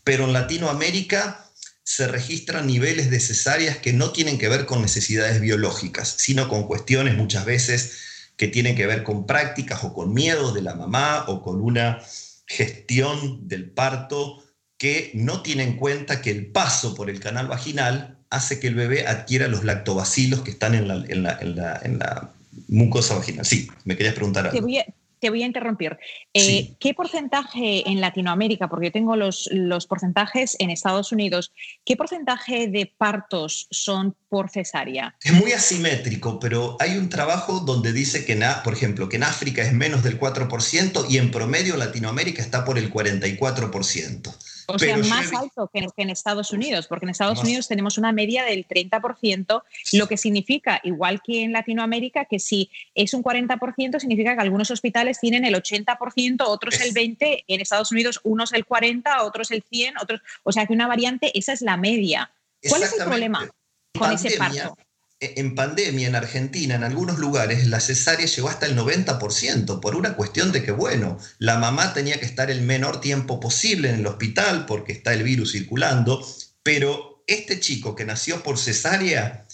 pero 0.04 0.26
en 0.26 0.34
Latinoamérica 0.34 1.45
se 1.86 2.08
registran 2.08 2.66
niveles 2.66 3.12
de 3.12 3.20
cesáreas 3.20 3.78
que 3.78 3.94
no 3.94 4.12
tienen 4.12 4.40
que 4.40 4.50
ver 4.50 4.66
con 4.66 4.82
necesidades 4.82 5.40
biológicas, 5.40 6.16
sino 6.18 6.50
con 6.50 6.64
cuestiones 6.64 7.16
muchas 7.16 7.46
veces 7.46 8.00
que 8.38 8.48
tienen 8.48 8.76
que 8.76 8.88
ver 8.88 9.04
con 9.04 9.28
prácticas 9.28 9.84
o 9.84 9.94
con 9.94 10.14
miedos 10.14 10.56
de 10.56 10.64
la 10.64 10.74
mamá 10.74 11.26
o 11.28 11.44
con 11.44 11.62
una 11.62 12.00
gestión 12.48 13.48
del 13.48 13.70
parto 13.70 14.44
que 14.78 15.12
no 15.14 15.44
tiene 15.44 15.64
en 15.64 15.78
cuenta 15.78 16.22
que 16.22 16.32
el 16.32 16.48
paso 16.48 16.96
por 16.96 17.10
el 17.10 17.20
canal 17.20 17.48
vaginal 17.48 18.18
hace 18.32 18.60
que 18.60 18.68
el 18.68 18.76
bebé 18.76 19.08
adquiera 19.08 19.48
los 19.48 19.64
lactobacilos 19.64 20.42
que 20.42 20.52
están 20.52 20.74
en 20.74 20.88
la, 20.88 22.32
mucosa 22.68 23.16
vaginal. 23.16 23.46
Sí, 23.46 23.68
me 23.84 23.96
querías 23.96 24.16
preguntar 24.16 24.46
algo 24.46 24.58
te 24.58 24.62
voy 24.62 24.80
a 24.80 24.86
interrumpir. 25.22 25.98
Eh, 26.34 26.76
¿Qué 26.80 26.94
porcentaje 26.94 27.90
en 27.90 28.02
Latinoamérica, 28.02 28.68
porque 28.68 28.88
yo 28.88 28.92
tengo 28.92 29.16
los, 29.16 29.50
los 29.52 29.88
porcentajes 29.88 30.56
en 30.60 30.70
Estados 30.70 31.12
Unidos, 31.12 31.52
qué 31.86 31.96
porcentaje 31.96 32.68
de 32.68 32.94
partos 32.98 33.68
son 33.72 34.16
por 34.30 34.50
cesárea? 34.50 35.16
Es 35.24 35.34
muy 35.34 35.52
asimétrico, 35.52 36.40
pero 36.40 36.78
hay 36.80 36.98
un 36.98 37.10
trabajo 37.10 37.60
donde 37.60 37.94
dice 37.94 38.26
que, 38.26 38.40
por 38.64 38.74
ejemplo, 38.74 39.10
que 39.10 39.18
en 39.18 39.24
África 39.24 39.62
es 39.64 39.74
menos 39.74 40.04
del 40.04 40.20
4% 40.20 41.06
y 41.10 41.18
en 41.18 41.32
promedio 41.32 41.78
Latinoamérica 41.78 42.42
está 42.42 42.66
por 42.66 42.78
el 42.78 42.92
44%. 42.92 44.34
O 44.68 44.80
sea, 44.80 44.98
más 44.98 45.34
alto 45.34 45.70
que 45.72 45.88
en, 45.96 46.10
Estados 46.10 46.52
Unidos, 46.52 46.88
porque 46.88 47.06
en 47.06 47.10
Estados 47.10 47.44
Unidos 47.44 47.68
tenemos 47.68 47.98
una 47.98 48.12
media 48.12 48.44
del 48.44 48.68
30%, 48.68 49.64
lo 49.94 50.08
que 50.08 50.18
significa, 50.18 50.80
igual 50.84 51.22
que 51.22 51.44
en 51.44 51.52
Latinoamérica, 51.52 52.26
que 52.26 52.40
si 52.40 52.70
es 52.94 53.14
un 53.14 53.24
40%, 53.24 54.00
significa 54.00 54.36
que 54.36 54.42
algunos 54.42 54.72
hospitales 54.72 55.20
tienen 55.20 55.46
el 55.46 55.56
80%, 55.56 56.44
otros 56.46 56.80
el 56.82 56.94
20%, 56.94 57.44
en 57.48 57.62
Estados 57.62 57.92
Unidos 57.92 58.20
unos 58.24 58.54
el 58.54 58.66
40%, 58.66 59.04
otros 59.22 59.52
el 59.52 59.64
100%, 59.64 60.02
otros, 60.02 60.22
o 60.44 60.52
sea 60.52 60.66
que 60.66 60.74
una 60.74 60.88
variante, 60.88 61.38
esa 61.38 61.54
es 61.54 61.62
la 61.62 61.78
media. 61.78 62.32
¿Cuál 62.68 62.84
es 62.84 62.94
el 62.94 63.06
problema? 63.06 63.50
con 63.98 64.12
ese 64.12 64.38
parto. 64.38 64.78
E, 65.20 65.40
en 65.40 65.56
pandemia 65.56 66.08
en 66.08 66.16
Argentina, 66.16 66.76
en 66.76 66.84
algunos 66.84 67.20
lugares, 67.20 67.68
la 67.68 67.80
cesárea 67.80 68.26
llegó 68.26 68.50
hasta 68.50 68.66
el 68.66 68.78
90% 68.78 69.80
por 69.80 69.96
una 69.96 70.16
cuestión 70.16 70.52
de 70.52 70.64
que, 70.64 70.72
bueno, 70.72 71.18
la 71.40 71.58
mamá 71.58 71.94
tenía 71.94 72.20
que 72.20 72.26
estar 72.26 72.52
el 72.52 72.62
menor 72.62 73.00
tiempo 73.00 73.40
posible 73.40 73.90
en 73.90 73.96
el 73.96 74.08
hospital 74.08 74.66
porque 74.66 74.92
está 74.92 75.14
el 75.14 75.24
virus 75.24 75.54
circulando, 75.54 76.26
pero 76.64 77.24
este 77.28 77.60
chico 77.60 77.96
que 77.96 78.06
nació 78.06 78.44
por 78.44 78.58
cesárea 78.58 79.46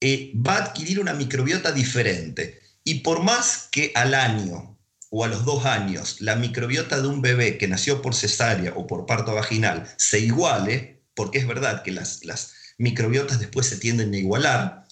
eh, 0.00 0.32
va 0.34 0.56
a 0.56 0.64
adquirir 0.64 1.00
una 1.00 1.14
microbiota 1.14 1.72
diferente. 1.72 2.60
Y 2.84 3.00
por 3.00 3.22
más 3.22 3.68
que 3.70 3.92
al 3.94 4.14
año 4.14 4.78
o 5.10 5.24
a 5.24 5.28
los 5.28 5.44
dos 5.44 5.64
años 5.64 6.20
la 6.20 6.36
microbiota 6.36 7.00
de 7.00 7.08
un 7.08 7.22
bebé 7.22 7.58
que 7.58 7.68
nació 7.68 8.02
por 8.02 8.14
cesárea 8.14 8.74
o 8.76 8.86
por 8.86 9.06
parto 9.06 9.34
vaginal 9.34 9.92
se 9.96 10.20
iguale, 10.20 11.02
porque 11.14 11.38
es 11.38 11.46
verdad 11.46 11.82
que 11.82 11.92
las, 11.92 12.24
las 12.24 12.52
microbiotas 12.78 13.40
después 13.40 13.66
se 13.66 13.76
tienden 13.76 14.14
a 14.14 14.18
igualar, 14.18 14.87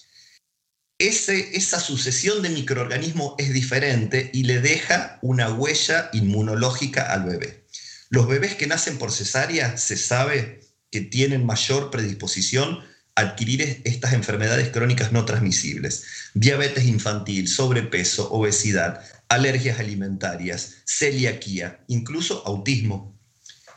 esa 0.99 1.79
sucesión 1.79 2.41
de 2.41 2.49
microorganismos 2.49 3.35
es 3.37 3.53
diferente 3.53 4.31
y 4.33 4.43
le 4.43 4.61
deja 4.61 5.19
una 5.21 5.53
huella 5.53 6.09
inmunológica 6.13 7.13
al 7.13 7.25
bebé. 7.25 7.65
Los 8.09 8.27
bebés 8.27 8.55
que 8.55 8.67
nacen 8.67 8.97
por 8.97 9.11
cesárea 9.11 9.77
se 9.77 9.97
sabe 9.97 10.61
que 10.89 11.01
tienen 11.01 11.45
mayor 11.45 11.91
predisposición 11.91 12.79
a 13.15 13.21
adquirir 13.21 13.81
estas 13.83 14.13
enfermedades 14.13 14.69
crónicas 14.69 15.11
no 15.11 15.25
transmisibles, 15.25 16.03
diabetes 16.33 16.85
infantil, 16.85 17.47
sobrepeso, 17.47 18.31
obesidad, 18.31 19.01
alergias 19.27 19.79
alimentarias, 19.79 20.77
celiaquía, 20.85 21.83
incluso 21.87 22.43
autismo 22.45 23.19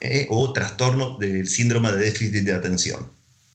eh, 0.00 0.26
o 0.30 0.52
trastorno 0.52 1.18
del 1.18 1.48
síndrome 1.48 1.92
de 1.92 1.98
déficit 1.98 2.44
de 2.44 2.54
atención. 2.54 3.12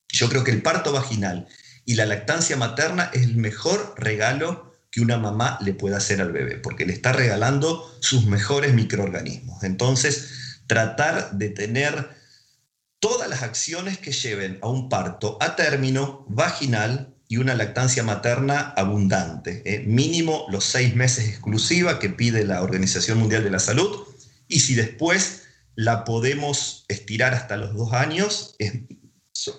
Yo 0.09 0.29
creo 0.29 0.43
que 0.43 0.51
el 0.51 0.61
parto 0.61 0.91
vaginal 0.91 1.47
y 1.85 1.95
la 1.95 2.05
lactancia 2.05 2.57
materna 2.57 3.11
es 3.13 3.23
el 3.23 3.37
mejor 3.37 3.93
regalo 3.97 4.75
que 4.91 5.01
una 5.01 5.17
mamá 5.17 5.57
le 5.61 5.73
pueda 5.73 5.97
hacer 5.97 6.21
al 6.21 6.31
bebé, 6.31 6.57
porque 6.57 6.85
le 6.85 6.93
está 6.93 7.13
regalando 7.13 7.95
sus 7.99 8.25
mejores 8.25 8.73
microorganismos. 8.73 9.63
Entonces, 9.63 10.61
tratar 10.67 11.33
de 11.33 11.49
tener 11.49 12.09
todas 12.99 13.29
las 13.29 13.43
acciones 13.43 13.97
que 13.99 14.11
lleven 14.11 14.57
a 14.61 14.69
un 14.69 14.89
parto 14.89 15.37
a 15.41 15.55
término 15.55 16.25
vaginal 16.27 17.13
y 17.27 17.37
una 17.37 17.55
lactancia 17.55 18.03
materna 18.03 18.73
abundante, 18.77 19.61
eh, 19.65 19.79
mínimo 19.85 20.45
los 20.49 20.63
seis 20.63 20.95
meses 20.95 21.27
exclusiva 21.27 21.99
que 21.99 22.09
pide 22.09 22.45
la 22.45 22.61
Organización 22.61 23.17
Mundial 23.17 23.43
de 23.43 23.51
la 23.51 23.59
Salud, 23.59 24.07
y 24.47 24.61
si 24.61 24.75
después 24.75 25.43
la 25.75 26.05
podemos 26.05 26.85
estirar 26.87 27.33
hasta 27.33 27.57
los 27.57 27.75
dos 27.75 27.93
años, 27.93 28.55
es 28.59 28.73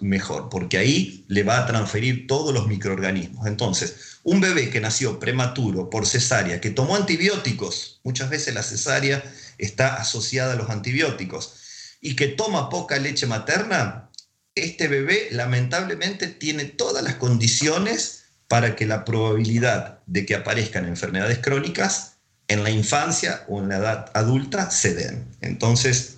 mejor, 0.01 0.49
porque 0.49 0.79
ahí 0.79 1.25
le 1.29 1.43
va 1.43 1.59
a 1.59 1.67
transferir 1.67 2.27
todos 2.27 2.53
los 2.53 2.67
microorganismos. 2.67 3.47
Entonces, 3.47 4.19
un 4.23 4.41
bebé 4.41 4.71
que 4.71 4.81
nació 4.81 5.19
prematuro 5.19 5.91
por 5.91 6.07
cesárea, 6.07 6.61
que 6.61 6.71
tomó 6.71 6.97
antibióticos, 6.97 8.01
muchas 8.03 8.31
veces 8.31 8.55
la 8.55 8.63
cesárea 8.63 9.23
está 9.59 9.97
asociada 9.97 10.55
a 10.55 10.57
los 10.57 10.71
antibióticos, 10.71 11.55
y 12.01 12.17
que 12.17 12.29
toma 12.29 12.69
poca 12.69 12.99
leche 12.99 13.27
materna, 13.27 14.11
este 14.55 14.89
bebé 14.89 15.29
lamentablemente 15.31 16.29
tiene 16.29 16.65
todas 16.65 17.05
las 17.05 17.17
condiciones 17.17 18.25
para 18.49 18.77
que 18.77 18.87
la 18.87 19.05
probabilidad 19.05 20.01
de 20.07 20.25
que 20.25 20.35
aparezcan 20.35 20.87
enfermedades 20.87 21.39
crónicas 21.39 22.15
en 22.49 22.63
la 22.63 22.71
infancia 22.71 23.45
o 23.49 23.61
en 23.61 23.69
la 23.69 23.77
edad 23.77 24.11
adulta 24.15 24.71
se 24.71 24.95
den. 24.95 25.27
Entonces, 25.41 26.17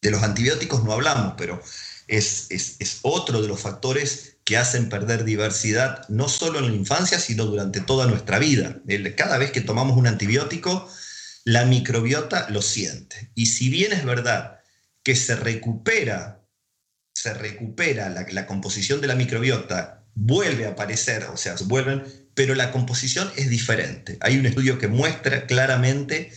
de 0.00 0.10
los 0.10 0.22
antibióticos 0.22 0.84
no 0.84 0.92
hablamos, 0.92 1.34
pero 1.36 1.60
es, 2.08 2.46
es, 2.50 2.98
otro 3.02 3.42
de 3.42 3.48
los 3.48 3.60
factores 3.60 4.36
que 4.44 4.56
hacen 4.56 4.88
perder 4.88 5.24
diversidad, 5.24 6.06
no 6.08 6.28
solo 6.28 6.58
en 6.58 6.66
la 6.68 6.74
infancia, 6.74 7.18
sino 7.18 7.46
durante 7.46 7.80
toda 7.80 8.06
nuestra 8.06 8.38
vida. 8.38 8.80
Cada 9.16 9.38
vez 9.38 9.50
que 9.52 9.60
tomamos 9.60 9.96
un 9.96 10.06
antibiótico, 10.06 10.88
la 11.44 11.64
microbiota 11.64 12.48
lo 12.50 12.62
siente. 12.62 13.30
Y 13.34 13.46
si 13.46 13.70
bien 13.70 13.92
es 13.92 14.04
verdad 14.04 14.60
que 15.02 15.16
se 15.16 15.36
recupera, 15.36 16.42
se 17.14 17.32
recupera 17.34 18.10
la, 18.10 18.26
la 18.30 18.46
composición 18.46 19.00
de 19.00 19.06
la 19.06 19.14
microbiota, 19.14 20.04
vuelve 20.14 20.66
a 20.66 20.70
aparecer, 20.70 21.24
o 21.24 21.36
sea, 21.36 21.54
vuelven, 21.64 22.04
pero 22.34 22.54
la 22.54 22.70
composición 22.70 23.30
es 23.36 23.48
diferente. 23.48 24.18
Hay 24.20 24.38
un 24.38 24.46
estudio 24.46 24.78
que 24.78 24.88
muestra 24.88 25.46
claramente 25.46 26.32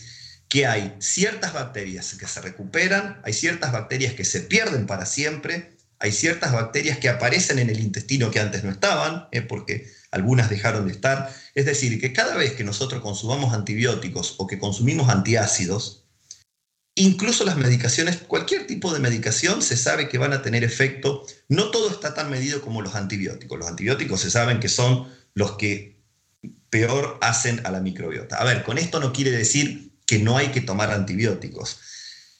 que 0.48 0.66
hay 0.66 0.96
ciertas 0.98 1.52
bacterias 1.52 2.14
que 2.14 2.26
se 2.26 2.40
recuperan, 2.40 3.20
hay 3.24 3.32
ciertas 3.32 3.72
bacterias 3.72 4.14
que 4.14 4.24
se 4.24 4.40
pierden 4.40 4.86
para 4.86 5.04
siempre, 5.04 5.76
hay 5.98 6.12
ciertas 6.12 6.52
bacterias 6.52 6.98
que 6.98 7.08
aparecen 7.08 7.58
en 7.58 7.70
el 7.70 7.80
intestino 7.80 8.30
que 8.30 8.40
antes 8.40 8.64
no 8.64 8.70
estaban, 8.70 9.28
eh, 9.32 9.42
porque 9.42 9.90
algunas 10.10 10.48
dejaron 10.48 10.86
de 10.86 10.92
estar. 10.92 11.34
Es 11.54 11.66
decir, 11.66 12.00
que 12.00 12.12
cada 12.12 12.36
vez 12.36 12.52
que 12.52 12.64
nosotros 12.64 13.02
consumamos 13.02 13.52
antibióticos 13.52 14.36
o 14.38 14.46
que 14.46 14.58
consumimos 14.58 15.10
antiácidos, 15.10 16.04
incluso 16.94 17.44
las 17.44 17.56
medicaciones, 17.56 18.16
cualquier 18.16 18.66
tipo 18.66 18.92
de 18.94 19.00
medicación 19.00 19.60
se 19.60 19.76
sabe 19.76 20.08
que 20.08 20.18
van 20.18 20.32
a 20.32 20.42
tener 20.42 20.64
efecto. 20.64 21.26
No 21.48 21.70
todo 21.70 21.90
está 21.90 22.14
tan 22.14 22.30
medido 22.30 22.62
como 22.62 22.80
los 22.80 22.94
antibióticos. 22.94 23.58
Los 23.58 23.68
antibióticos 23.68 24.20
se 24.20 24.30
saben 24.30 24.60
que 24.60 24.68
son 24.68 25.08
los 25.34 25.56
que 25.56 25.98
peor 26.70 27.18
hacen 27.20 27.60
a 27.66 27.70
la 27.70 27.80
microbiota. 27.80 28.36
A 28.36 28.44
ver, 28.44 28.62
con 28.62 28.78
esto 28.78 29.00
no 29.00 29.12
quiere 29.12 29.30
decir 29.30 29.87
que 30.08 30.18
no 30.18 30.38
hay 30.38 30.48
que 30.48 30.62
tomar 30.62 30.90
antibióticos. 30.90 31.78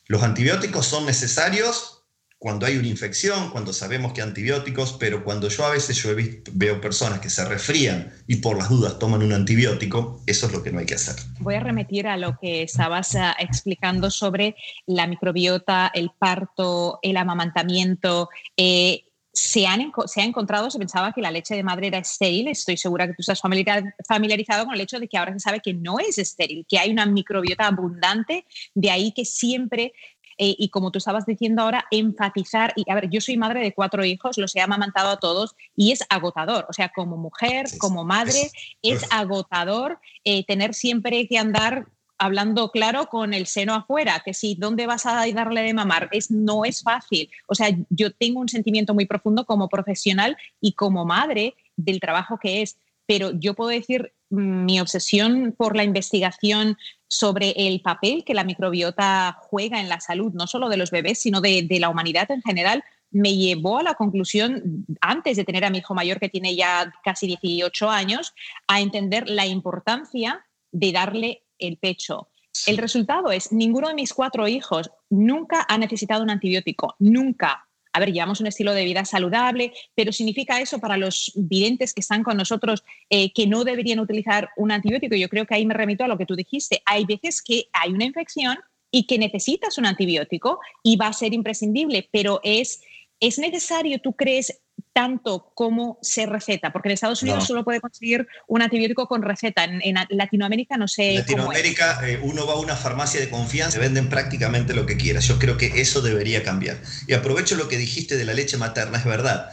Los 0.06 0.22
antibióticos 0.22 0.86
son 0.86 1.04
necesarios 1.04 1.98
cuando 2.38 2.64
hay 2.64 2.78
una 2.78 2.88
infección, 2.88 3.50
cuando 3.50 3.72
sabemos 3.72 4.12
que 4.12 4.22
antibióticos, 4.22 4.96
pero 4.98 5.22
cuando 5.22 5.48
yo 5.48 5.66
a 5.66 5.70
veces 5.70 5.96
yo 5.96 6.10
veo 6.52 6.80
personas 6.80 7.18
que 7.18 7.28
se 7.28 7.44
resfrían 7.44 8.12
y 8.26 8.36
por 8.36 8.56
las 8.56 8.70
dudas 8.70 8.98
toman 8.98 9.22
un 9.22 9.32
antibiótico, 9.32 10.22
eso 10.26 10.46
es 10.46 10.52
lo 10.52 10.62
que 10.62 10.70
no 10.70 10.78
hay 10.78 10.86
que 10.86 10.94
hacer. 10.94 11.16
Voy 11.40 11.56
a 11.56 11.60
remitir 11.60 12.06
a 12.06 12.16
lo 12.16 12.38
que 12.40 12.62
estabas 12.62 13.14
ah, 13.16 13.36
explicando 13.38 14.10
sobre 14.10 14.56
la 14.86 15.06
microbiota, 15.06 15.90
el 15.92 16.10
parto, 16.16 17.00
el 17.02 17.18
amamantamiento. 17.18 18.30
Eh, 18.56 19.07
se, 19.38 19.68
han, 19.68 19.92
se 20.06 20.20
ha 20.20 20.24
encontrado, 20.24 20.68
se 20.68 20.80
pensaba 20.80 21.12
que 21.12 21.20
la 21.20 21.30
leche 21.30 21.54
de 21.54 21.62
madre 21.62 21.86
era 21.86 21.98
estéril. 21.98 22.48
Estoy 22.48 22.76
segura 22.76 23.06
que 23.06 23.14
tú 23.14 23.20
estás 23.20 23.40
familiarizado 23.40 24.64
con 24.64 24.74
el 24.74 24.80
hecho 24.80 24.98
de 24.98 25.06
que 25.06 25.16
ahora 25.16 25.32
se 25.32 25.38
sabe 25.38 25.60
que 25.60 25.72
no 25.74 26.00
es 26.00 26.18
estéril, 26.18 26.66
que 26.68 26.78
hay 26.78 26.90
una 26.90 27.06
microbiota 27.06 27.68
abundante, 27.68 28.44
de 28.74 28.90
ahí 28.90 29.12
que 29.12 29.24
siempre 29.24 29.92
eh, 30.40 30.54
y 30.56 30.68
como 30.70 30.90
tú 30.92 30.98
estabas 30.98 31.26
diciendo 31.26 31.62
ahora, 31.62 31.84
enfatizar, 31.90 32.72
y 32.76 32.88
a 32.90 32.94
ver, 32.94 33.10
yo 33.10 33.20
soy 33.20 33.36
madre 33.36 33.60
de 33.60 33.74
cuatro 33.74 34.04
hijos, 34.04 34.38
los 34.38 34.54
he 34.54 34.60
amamantado 34.60 35.10
a 35.10 35.18
todos 35.18 35.56
y 35.74 35.90
es 35.90 36.04
agotador, 36.08 36.64
o 36.68 36.72
sea, 36.72 36.90
como 36.94 37.16
mujer, 37.16 37.66
como 37.78 38.04
madre, 38.04 38.50
es 38.82 39.04
agotador 39.10 39.98
eh, 40.22 40.44
tener 40.46 40.74
siempre 40.74 41.26
que 41.26 41.38
andar 41.38 41.88
hablando 42.18 42.70
claro 42.70 43.06
con 43.06 43.32
el 43.32 43.46
seno 43.46 43.74
afuera, 43.74 44.22
que 44.24 44.34
si 44.34 44.54
dónde 44.56 44.86
vas 44.86 45.06
a 45.06 45.24
darle 45.32 45.62
de 45.62 45.74
mamar, 45.74 46.08
es, 46.12 46.30
no 46.30 46.64
es 46.64 46.82
fácil. 46.82 47.30
O 47.46 47.54
sea, 47.54 47.68
yo 47.90 48.12
tengo 48.12 48.40
un 48.40 48.48
sentimiento 48.48 48.92
muy 48.92 49.06
profundo 49.06 49.46
como 49.46 49.68
profesional 49.68 50.36
y 50.60 50.72
como 50.72 51.04
madre 51.04 51.54
del 51.76 52.00
trabajo 52.00 52.38
que 52.38 52.62
es, 52.62 52.76
pero 53.06 53.30
yo 53.32 53.54
puedo 53.54 53.70
decir 53.70 54.12
mm, 54.30 54.64
mi 54.64 54.80
obsesión 54.80 55.54
por 55.56 55.76
la 55.76 55.84
investigación 55.84 56.76
sobre 57.06 57.50
el 57.56 57.80
papel 57.80 58.24
que 58.24 58.34
la 58.34 58.44
microbiota 58.44 59.38
juega 59.40 59.80
en 59.80 59.88
la 59.88 60.00
salud, 60.00 60.32
no 60.34 60.46
solo 60.46 60.68
de 60.68 60.76
los 60.76 60.90
bebés, 60.90 61.20
sino 61.20 61.40
de, 61.40 61.62
de 61.62 61.80
la 61.80 61.88
humanidad 61.88 62.30
en 62.30 62.42
general, 62.42 62.82
me 63.10 63.34
llevó 63.34 63.78
a 63.78 63.82
la 63.82 63.94
conclusión, 63.94 64.84
antes 65.00 65.36
de 65.36 65.44
tener 65.44 65.64
a 65.64 65.70
mi 65.70 65.78
hijo 65.78 65.94
mayor 65.94 66.20
que 66.20 66.28
tiene 66.28 66.54
ya 66.54 66.92
casi 67.02 67.26
18 67.26 67.88
años, 67.88 68.34
a 68.66 68.80
entender 68.80 69.28
la 69.28 69.46
importancia 69.46 70.44
de 70.72 70.92
darle 70.92 71.42
el 71.58 71.76
pecho. 71.76 72.28
El 72.66 72.78
resultado 72.78 73.30
es, 73.30 73.52
ninguno 73.52 73.88
de 73.88 73.94
mis 73.94 74.12
cuatro 74.12 74.48
hijos 74.48 74.90
nunca 75.10 75.64
ha 75.68 75.78
necesitado 75.78 76.22
un 76.22 76.30
antibiótico, 76.30 76.96
nunca. 76.98 77.68
A 77.92 78.00
ver, 78.00 78.12
llevamos 78.12 78.40
un 78.40 78.46
estilo 78.46 78.74
de 78.74 78.84
vida 78.84 79.04
saludable, 79.04 79.72
pero 79.94 80.12
significa 80.12 80.60
eso 80.60 80.78
para 80.78 80.96
los 80.96 81.32
videntes 81.34 81.94
que 81.94 82.00
están 82.00 82.22
con 82.22 82.36
nosotros 82.36 82.84
eh, 83.10 83.32
que 83.32 83.46
no 83.46 83.64
deberían 83.64 84.00
utilizar 84.00 84.50
un 84.56 84.72
antibiótico. 84.72 85.16
Yo 85.16 85.28
creo 85.28 85.46
que 85.46 85.54
ahí 85.54 85.66
me 85.66 85.74
remito 85.74 86.04
a 86.04 86.08
lo 86.08 86.18
que 86.18 86.26
tú 86.26 86.36
dijiste. 86.36 86.82
Hay 86.84 87.04
veces 87.04 87.42
que 87.42 87.68
hay 87.72 87.92
una 87.92 88.04
infección 88.04 88.58
y 88.90 89.06
que 89.06 89.18
necesitas 89.18 89.78
un 89.78 89.86
antibiótico 89.86 90.60
y 90.82 90.96
va 90.96 91.08
a 91.08 91.12
ser 91.12 91.34
imprescindible, 91.34 92.08
pero 92.10 92.40
es, 92.42 92.80
es 93.20 93.38
necesario, 93.38 94.00
tú 94.00 94.14
crees, 94.14 94.60
tanto 94.98 95.52
como 95.54 95.96
se 96.02 96.26
receta, 96.26 96.72
porque 96.72 96.88
en 96.88 96.94
Estados 96.94 97.22
Unidos 97.22 97.46
solo 97.46 97.62
puede 97.62 97.80
conseguir 97.80 98.26
un 98.48 98.62
antibiótico 98.62 99.06
con 99.06 99.22
receta. 99.22 99.62
En, 99.62 99.94
Latinoamérica 100.08 100.76
no 100.76 100.88
sé. 100.88 101.10
En 101.10 101.18
Latinoamérica 101.18 102.00
eh, 102.02 102.18
uno 102.20 102.48
va 102.48 102.54
a 102.54 102.56
una 102.56 102.74
farmacia 102.74 103.20
de 103.20 103.30
confianza, 103.30 103.74
se 103.74 103.78
venden 103.78 104.08
prácticamente 104.08 104.74
lo 104.74 104.86
que 104.86 104.96
quiera. 104.96 105.20
Yo 105.20 105.38
creo 105.38 105.56
que 105.56 105.80
eso 105.80 106.00
debería 106.00 106.42
cambiar. 106.42 106.78
Y 107.06 107.12
aprovecho 107.12 107.54
lo 107.54 107.68
que 107.68 107.76
dijiste 107.76 108.16
de 108.16 108.24
la 108.24 108.34
leche 108.34 108.56
materna, 108.56 108.98
es 108.98 109.04
verdad. 109.04 109.52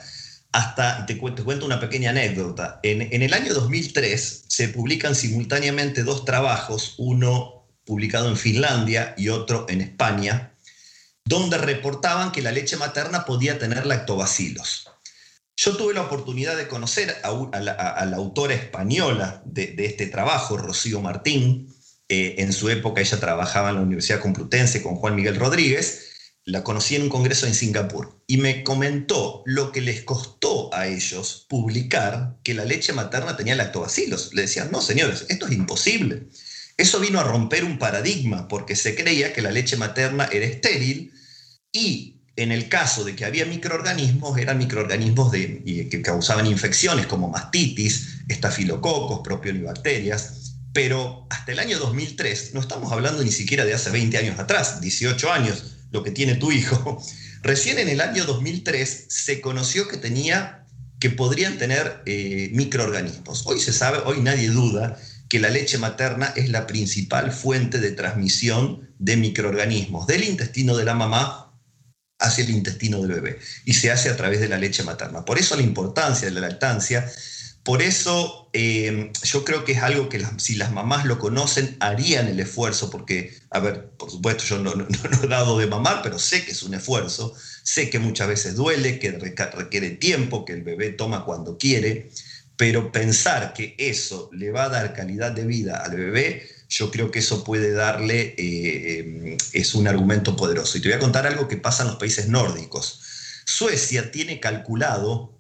Hasta 0.51 1.05
te 1.05 1.15
cuento, 1.19 1.45
cuento 1.45 1.67
una 1.67 1.79
pequeña 1.79 2.09
anécdota. 2.09 2.79
En, 2.81 3.03
en 3.03 3.21
el 3.21 3.31
año 3.35 3.53
2003 3.53 4.45
se 4.47 4.69
publican 4.69 5.13
simultáneamente 5.13 6.01
dos 6.01 6.25
trabajos, 6.25 6.95
uno 6.97 7.67
publicado 7.85 8.29
en 8.29 8.37
Finlandia 8.37 9.13
y 9.15 9.29
otro 9.29 9.67
en 9.69 9.81
España, 9.81 10.53
donde 11.23 11.59
reportaban 11.59 12.31
que 12.31 12.41
la 12.41 12.51
leche 12.51 12.77
materna 12.77 13.25
podía 13.25 13.59
tener 13.59 13.85
lactobacilos. 13.85 14.89
Yo 15.57 15.77
tuve 15.77 15.93
la 15.93 16.01
oportunidad 16.01 16.57
de 16.57 16.67
conocer 16.67 17.15
a, 17.23 17.59
la, 17.61 18.15
autora 18.17 18.53
española 18.53 19.41
de, 19.45 19.73
este 19.79 20.07
trabajo, 20.07 20.57
Rocío 20.57 21.01
Martín. 21.01 21.73
Eh, 22.09 22.35
en 22.39 22.53
su 22.53 22.69
época 22.69 23.01
ella 23.01 23.19
trabajaba 23.19 23.69
en 23.69 23.75
la 23.75 23.81
Universidad 23.81 24.19
Complutense 24.19 24.83
con 24.83 24.95
Juan 24.95 25.15
Miguel 25.15 25.37
Rodríguez. 25.37 26.11
La 26.43 26.63
conocí 26.63 26.95
en 26.95 27.03
un 27.03 27.09
congreso 27.09 27.47
en 27.47 27.55
Singapur 27.55 28.21
y 28.27 28.37
me 28.37 28.63
comentó 28.63 29.41
lo 29.45 29.71
que 29.71 29.81
les 29.81 30.03
costó 30.03 30.71
a 30.73 30.87
ellos 30.87 31.45
publicar 31.49 32.37
que 32.43 32.53
la 32.53 32.65
leche 32.65 32.93
materna 32.93 33.37
tenía 33.37 33.55
lactobacilos. 33.55 34.33
Le 34.33 34.43
decían, 34.43 34.69
no, 34.71 34.81
señores, 34.81 35.25
esto 35.29 35.47
es 35.47 35.53
imposible. 35.53 36.27
Eso 36.77 36.99
vino 36.99 37.19
a 37.19 37.23
romper 37.23 37.63
un 37.63 37.79
paradigma 37.79 38.47
porque 38.47 38.75
se 38.75 38.93
creía 38.93 39.33
que 39.33 39.41
la 39.41 39.51
leche 39.51 39.77
materna 39.77 40.25
era 40.31 40.45
estéril 40.45 41.13
y 41.71 42.14
en 42.37 42.51
el 42.51 42.67
caso 42.67 43.03
de 43.03 43.15
que 43.15 43.25
había 43.25 43.45
microorganismos, 43.45 44.37
eran 44.37 44.57
microorganismos 44.57 45.31
que 45.31 46.01
causaban 46.03 46.47
infecciones 46.47 47.07
como 47.07 47.29
mastitis, 47.29 48.19
estafilococos, 48.27 49.21
propionibacterias, 49.23 50.55
pero 50.73 51.25
hasta 51.29 51.53
el 51.53 51.59
año 51.59 51.79
2003, 51.79 52.53
no 52.53 52.59
estamos 52.59 52.91
hablando 52.91 53.23
ni 53.23 53.31
siquiera 53.31 53.63
de 53.63 53.73
hace 53.73 53.89
20 53.91 54.17
años 54.17 54.37
atrás, 54.39 54.81
18 54.81 55.31
años, 55.31 55.77
lo 55.91 56.03
que 56.03 56.11
tiene 56.11 56.35
tu 56.35 56.51
hijo, 56.51 57.01
recién 57.41 57.79
en 57.79 57.87
el 57.87 58.01
año 58.01 58.25
2003 58.25 59.05
se 59.07 59.39
conoció 59.39 59.87
que 59.87 59.95
tenía, 59.95 60.65
que 60.99 61.09
podrían 61.09 61.57
tener 61.57 62.01
eh, 62.05 62.49
microorganismos. 62.51 63.47
Hoy 63.47 63.61
se 63.61 63.71
sabe, 63.71 63.99
hoy 64.05 64.19
nadie 64.19 64.49
duda 64.49 64.99
que 65.29 65.39
la 65.39 65.49
leche 65.49 65.77
materna 65.77 66.33
es 66.35 66.49
la 66.49 66.67
principal 66.67 67.31
fuente 67.31 67.79
de 67.79 67.91
transmisión 67.91 68.89
de 68.99 69.15
microorganismos 69.15 70.07
del 70.07 70.23
intestino 70.25 70.75
de 70.75 70.85
la 70.85 70.93
mamá 70.93 71.44
hacia 72.19 72.43
el 72.43 72.51
intestino 72.51 73.01
del 73.01 73.11
bebé 73.11 73.39
y 73.65 73.73
se 73.73 73.91
hace 73.91 74.09
a 74.09 74.15
través 74.17 74.39
de 74.39 74.47
la 74.47 74.57
leche 74.57 74.83
materna. 74.83 75.25
Por 75.25 75.37
eso 75.37 75.55
la 75.55 75.63
importancia 75.63 76.27
de 76.27 76.33
la 76.33 76.41
lactancia, 76.41 77.05
por 77.63 77.81
eso 77.81 78.49
eh, 78.53 79.11
yo 79.23 79.43
creo 79.43 79.65
que 79.65 79.73
es 79.73 79.81
algo 79.81 80.07
que 80.07 80.23
si 80.37 80.55
las 80.55 80.71
mamás 80.71 81.05
lo 81.05 81.17
conocen 81.19 81.77
harían 81.79 82.27
el 82.27 82.39
esfuerzo, 82.39 82.89
porque, 82.91 83.33
a 83.49 83.59
ver, 83.59 83.89
por 83.97 84.11
supuesto 84.11 84.43
yo 84.45 84.59
no, 84.59 84.75
no, 84.75 84.85
he 85.23 85.27
dado 85.27 85.57
de 85.57 85.67
mamar, 85.67 86.01
pero 86.03 86.19
sé 86.19 86.45
que 86.45 86.51
es 86.51 86.63
un 86.63 86.75
esfuerzo, 86.75 87.33
sé 87.63 87.89
que 87.89 87.99
muchas 87.99 88.27
veces 88.27 88.55
duele, 88.55 88.99
que 88.99 89.11
requiere 89.11 89.91
tiempo, 89.91 90.45
que 90.45 90.53
el 90.53 90.63
bebé 90.63 90.91
toma 90.91 91.25
cuando 91.25 91.57
quiere, 91.57 92.07
pero 92.55 92.91
pensar 92.91 93.53
que 93.53 93.75
eso 93.77 94.29
le 94.31 94.51
va 94.51 94.65
a 94.65 94.69
dar 94.69 94.93
calidad 94.93 95.31
de 95.31 95.45
vida 95.45 95.77
al 95.77 95.95
bebé, 95.95 96.43
yo 96.69 96.91
creo 96.91 97.11
que 97.11 97.19
eso 97.19 97.43
puede 97.43 97.71
darle, 97.71 98.35
eh, 98.37 98.99
em, 98.99 99.37
es 99.53 99.75
un 99.75 99.87
argumento 99.87 100.35
poderoso. 100.35 100.77
Y 100.77 100.81
te 100.81 100.89
voy 100.89 100.97
a 100.97 100.99
contar 100.99 101.27
algo 101.27 101.47
que 101.47 101.57
pasa 101.57 101.83
en 101.83 101.89
los 101.89 101.97
países 101.97 102.27
nórdicos. 102.27 103.01
Suecia 103.45 104.11
tiene 104.11 104.39
calculado 104.39 105.39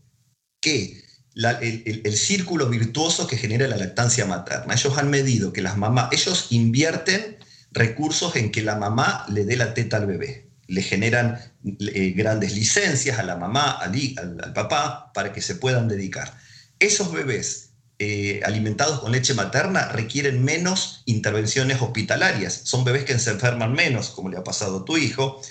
que 0.61 1.03
el, 1.35 2.17
círculo 2.17 2.69
virtuoso 2.69 3.27
que 3.27 3.37
genera 3.37 3.67
la 3.67 3.77
lactancia 3.77 4.25
materna, 4.25 4.73
ellos 4.73 4.97
han 4.97 5.09
medido 5.09 5.51
que 5.51 5.61
las 5.61 5.77
mamás, 5.77 6.09
ellos 6.13 6.47
invierten 6.51 7.37
recursos 7.71 8.35
en 8.37 8.51
que 8.51 8.63
la 8.63 8.75
mamá 8.75 9.25
le 9.29 9.43
dé 9.43 9.57
la 9.57 9.73
teta 9.73 9.97
al 9.97 10.05
bebé. 10.05 10.49
Le 10.67 10.81
generan 10.81 11.39
eh, 11.63 12.13
grandes 12.15 12.55
licencias 12.55 13.19
a 13.19 13.23
la 13.23 13.35
mamá, 13.35 13.71
al 13.71 14.53
papá, 14.53 15.11
para 15.13 15.33
que 15.33 15.41
se 15.41 15.55
puedan 15.55 15.87
dedicar. 15.87 16.37
Esos 16.79 17.11
bebés 17.11 17.64
eh, 17.97 18.41
alimentados 18.43 18.99
con 18.99 19.13
leche 19.13 19.33
materna 19.33 19.87
requieren 19.87 20.43
menos 20.43 21.01
intervenciones 21.05 21.81
hospitalarias. 21.81 22.61
Son 22.65 22.83
bebés 22.83 23.05
que 23.05 23.17
se 23.19 23.31
enferman 23.31 23.71
menos, 23.71 24.09
como 24.09 24.29
le 24.29 24.37
ha 24.37 24.43
pasado 24.43 24.79
a 24.79 24.85
tu 24.85 24.97
hijo. 24.97 25.41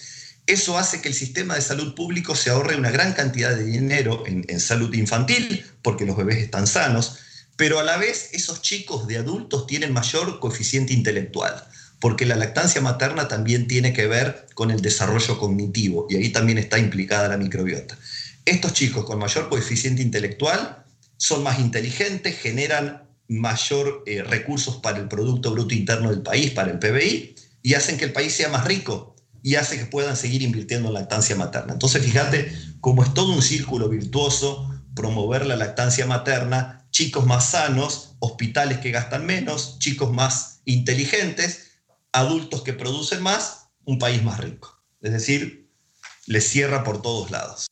Eso 0.47 0.77
hace 0.77 1.01
que 1.01 1.09
el 1.09 1.15
sistema 1.15 1.55
de 1.55 1.63
salud 1.63 1.95
público 1.95 2.37
se 2.37 2.51
ahorre 2.51 2.77
una 2.77 2.91
gran 2.91 3.15
cantidad 3.15 3.57
de 3.57 3.65
dinero 3.65 4.25
en, 4.27 4.45
en 4.49 4.61
salud 4.61 4.93
infantil, 4.93 5.65
porque 5.81 6.05
los 6.05 6.19
bebés 6.19 6.37
están 6.37 6.67
sanos, 6.67 7.17
pero 7.57 7.79
a 7.79 7.83
la 7.83 7.97
vez 7.97 8.29
esos 8.33 8.61
chicos 8.61 9.07
de 9.07 9.17
adultos 9.17 9.67
tienen 9.67 9.95
mayor 9.95 10.39
coeficiente 10.39 10.93
intelectual, 10.93 11.65
porque 11.99 12.27
la 12.27 12.37
lactancia 12.37 12.83
materna 12.83 13.27
también 13.27 13.69
tiene 13.69 13.95
que 13.95 14.07
ver 14.07 14.47
con 14.53 14.71
el 14.71 14.83
desarrollo 14.83 15.39
cognitivo 15.39 16.07
y 16.11 16.17
ahí 16.17 16.29
también 16.29 16.59
está 16.59 16.79
implicada 16.79 17.29
la 17.29 17.39
microbiota. 17.39 17.97
Estos 18.45 18.75
chicos 18.75 19.07
con 19.07 19.19
mayor 19.19 19.49
coeficiente 19.49 20.03
intelectual 20.03 20.84
son 21.17 21.43
más 21.43 21.59
inteligentes, 21.59 22.39
generan 22.39 23.09
mayor 23.29 24.03
eh, 24.07 24.23
recursos 24.23 24.77
para 24.77 24.99
el 24.99 25.09
Producto 25.09 25.51
Bruto 25.51 25.75
Interno 25.75 26.11
del 26.11 26.23
país, 26.23 26.51
para 26.51 26.71
el 26.71 26.79
PBI, 26.79 27.35
y 27.63 27.75
hacen 27.75 27.97
que 27.97 28.05
el 28.05 28.13
país 28.13 28.35
sea 28.35 28.49
más 28.49 28.65
rico 28.65 29.17
y 29.43 29.57
hace 29.57 29.79
que 29.79 29.87
puedan 29.87 30.17
seguir 30.17 30.43
invirtiendo 30.43 30.89
en 30.89 30.95
lactancia 30.95 31.37
materna. 31.37 31.73
Entonces, 31.73 32.03
fíjate 32.03 32.53
cómo 32.81 33.03
es 33.03 33.13
todo 33.15 33.33
un 33.33 33.43
círculo 33.43 33.89
virtuoso 33.89 34.71
promover 34.95 35.47
la 35.47 35.57
lactancia 35.57 36.07
materna, 36.07 36.87
chicos 36.91 37.27
más 37.27 37.51
sanos, 37.51 38.17
hospitales 38.21 38.79
que 38.79 38.91
gastan 38.91 39.27
menos, 39.27 39.79
chicos 39.79 40.13
más 40.13 40.61
inteligentes, 40.65 41.73
adultos 42.13 42.63
que 42.63 42.73
producen 42.73 43.23
más, 43.23 43.69
un 43.85 43.99
país 43.99 44.23
más 44.23 44.39
rico. 44.39 44.83
Es 45.01 45.13
decir, 45.13 45.71
les 46.27 46.49
cierra 46.49 46.85
por 46.85 47.03
todos 47.03 47.31
lados. 47.31 47.67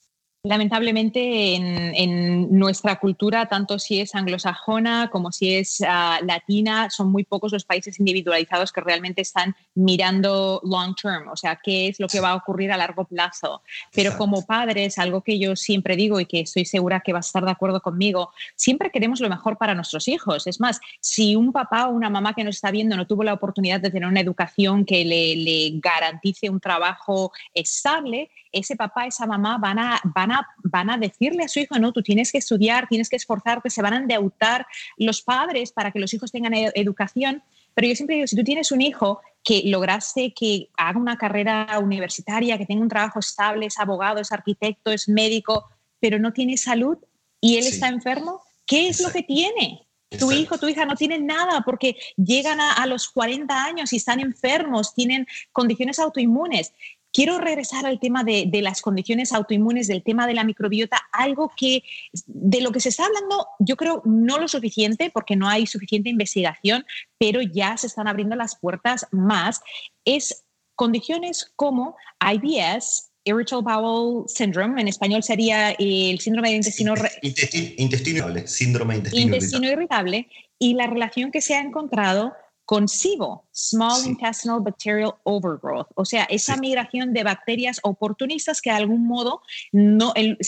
Lamentablemente 0.45 1.55
en, 1.55 2.59
nuestra 2.59 2.99
cultura, 2.99 3.47
tanto 3.47 3.79
si 3.79 4.01
es 4.01 4.13
anglosajona 4.17 5.09
como 5.09 5.31
si 5.31 5.55
es 5.55 5.81
ah, 5.87 6.19
latina, 6.25 6.91
son 6.91 7.13
muy 7.13 7.23
pocos 7.23 7.53
los 7.53 7.65
países 7.65 8.01
individualizados 8.01 8.73
que 8.73 8.81
realmente 8.81 9.23
están 9.23 9.55
mirando 9.77 10.61
long 10.65 10.97
term, 11.01 11.29
o 11.29 11.37
sea, 11.37 11.61
qué 11.63 11.87
es 11.87 12.01
lo 12.01 12.09
que 12.09 12.19
va 12.19 12.31
a 12.31 12.35
ocurrir 12.35 12.73
a 12.73 12.77
largo 12.77 13.05
plazo. 13.05 13.63
Pero 13.95 14.19
como 14.19 14.45
padres, 14.45 14.99
algo 14.99 15.21
que 15.21 15.39
yo 15.39 15.55
siempre 15.55 15.95
digo 15.95 16.19
y 16.19 16.27
que 16.27 16.41
estoy 16.41 16.65
segura 16.65 17.03
que 17.03 17.13
va 17.13 17.21
a 17.21 17.21
estar 17.21 17.45
de 17.45 17.53
acuerdo 17.53 17.81
conmigo, 17.81 18.33
siempre 18.57 18.91
queremos 18.91 19.21
lo 19.21 19.29
mejor 19.29 19.59
para 19.59 19.77
nuestros 19.77 20.09
hijos. 20.09 20.49
Es 20.49 20.59
más, 20.59 20.81
si 20.99 21.37
un 21.37 21.53
papá 21.53 21.87
o 21.87 21.93
una 21.93 22.11
mamá 22.11 22.35
que 22.35 22.43
nos 22.43 22.57
está 22.57 22.73
viendo 22.73 22.97
no 22.97 23.07
tuvo 23.07 23.23
la 23.23 23.35
oportunidad 23.35 23.81
de 23.81 23.91
tener 23.93 24.09
una 24.09 24.21
educación 24.21 24.85
que 24.87 25.05
le, 25.05 25.37
le 25.37 25.79
garantice 25.79 26.51
un 26.51 26.59
trabajo 26.59 27.31
estable, 27.55 28.29
ese 28.53 28.77
papá, 28.77 29.07
esa 29.07 29.27
mamá 29.27 29.59
van 29.59 29.79
a, 29.79 30.01
van, 30.05 30.31
a, 30.33 30.47
van 30.63 30.91
a 30.91 30.99
decirle 30.99 31.45
a 31.45 31.49
su 31.49 31.61
hijo, 31.61 31.79
no, 31.79 31.93
tú 31.93 32.03
tienes 32.03 32.31
que 32.31 32.39
estudiar, 32.39 32.87
tienes 32.89 33.09
que 33.09 33.17
esforzarte, 33.17 33.71
se 33.71 33.83
van 33.83 33.95
a 33.95 33.97
endeutar 33.99 34.67
los 34.97 35.23
padres 35.23 35.73
para 35.73 35.91
que 35.91 35.99
los 35.99 36.13
hijos 36.15 36.31
tengan 36.31 36.55
educación. 36.55 37.43
Pero 37.75 37.89
yo 37.89 37.97
siempre 37.97 38.17
digo, 38.17 38.27
si 38.27 38.37
tú 38.37 38.45
tienes 38.45 38.71
un 38.71 38.83
hijo 38.83 39.21
que 39.43 39.63
lograste 39.65 40.33
que 40.35 40.69
haga 40.77 41.01
una 41.01 41.17
carrera 41.17 41.79
universitaria, 41.83 42.59
que 42.59 42.67
tenga 42.67 42.83
un 42.83 42.89
trabajo 42.89 43.19
estable, 43.19 43.67
es 43.67 43.79
abogado, 43.79 44.21
es 44.21 44.31
arquitecto, 44.31 44.93
es 44.93 45.09
médico, 45.09 45.69
pero 45.99 46.19
no 46.19 46.33
tiene 46.33 46.57
salud 46.57 46.99
y 47.41 47.57
él 47.57 47.67
está 47.67 47.89
enfermo, 47.89 48.43
¿qué 48.67 48.89
es 48.89 49.01
lo 49.01 49.11
que 49.11 49.23
tiene? 49.23 49.87
Tu 50.19 50.31
hijo, 50.31 50.59
tu 50.59 50.69
hija 50.69 50.85
no 50.85 50.95
tienen 50.95 51.27
nada 51.27 51.63
porque 51.65 51.97
llegan 52.17 52.61
a, 52.61 52.75
a, 52.75 52.87
los 52.87 53.09
40 53.09 53.65
años 53.65 53.93
y 53.93 53.97
están 53.97 54.21
enfermos, 54.21 54.95
tienen 54.95 55.27
condiciones 55.53 55.99
autoinmunes. 55.99 56.73
Quiero 57.13 57.39
regresar 57.39 57.85
al 57.85 58.01
tema 58.01 58.25
de, 58.25 58.49
las 58.63 58.81
condiciones 58.81 59.33
autoinmunes, 59.33 59.87
del 59.87 60.03
tema 60.03 60.27
de 60.27 60.35
la 60.35 60.45
microbiota, 60.45 60.99
algo 61.13 61.53
que 61.57 61.83
de 62.27 62.61
lo 62.63 62.73
que 62.73 62.81
se 62.81 62.89
está 62.89 63.05
hablando, 63.05 63.47
yo 63.59 63.77
creo 63.77 64.03
no 64.05 64.39
lo 64.39 64.49
suficiente 64.49 65.11
porque 65.13 65.37
no 65.37 65.49
hay 65.49 65.67
suficiente 65.67 66.09
investigación, 66.09 66.87
pero 67.19 67.43
ya 67.43 67.77
se 67.77 67.87
están 67.87 68.09
abriendo 68.09 68.35
las 68.35 68.57
puertas 68.57 69.07
más, 69.11 69.61
es 70.05 70.45
condiciones 70.75 71.53
como 71.55 71.97
IBS, 72.21 73.11
Irritable 73.25 73.63
Bowel 73.63 74.25
Syndrome, 74.29 74.81
en 74.81 74.89
español 74.89 75.23
sería 75.23 75.71
el 75.73 76.19
síndrome 76.19 76.49
de 76.49 76.57
intestino, 76.57 76.95
irritable, 76.97 78.49
síndrome 78.49 78.95
de 78.95 78.99
intestino, 78.99 79.35
intestino 79.35 79.71
irritable, 79.71 80.29
y 80.59 80.75
la 80.75 80.87
relación 80.87 81.31
que 81.31 81.41
se 81.41 81.55
ha 81.55 81.61
encontrado 81.61 82.33
con 82.73 82.89
SIBO, 82.89 83.45
Small 83.53 84.07
Intestinal 84.07 84.63
Bacterial 84.63 85.13
Overgrowth, 85.25 85.89
o 85.95 86.07
sea, 86.07 86.25
esa 86.25 86.57
migración 86.57 87.13
de 87.13 87.23
bacterias 87.23 87.79
oportunistas 87.83 88.63
que 88.63 88.71
de 88.71 88.77
algún 88.77 89.07
modo, 89.07 89.43
no, 89.73 90.15
en, 90.15 90.39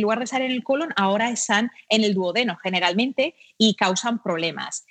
lugar 0.00 0.16
de 0.16 0.24
estar 0.24 0.40
en 0.40 0.50
el 0.50 0.64
colon, 0.64 0.94
ahora 0.96 1.28
están 1.28 1.70
en 1.90 2.02
el 2.02 2.14
duodeno 2.14 2.56
generalmente 2.62 3.34
y 3.58 3.74
causan 3.74 4.22
problemas. 4.22 4.86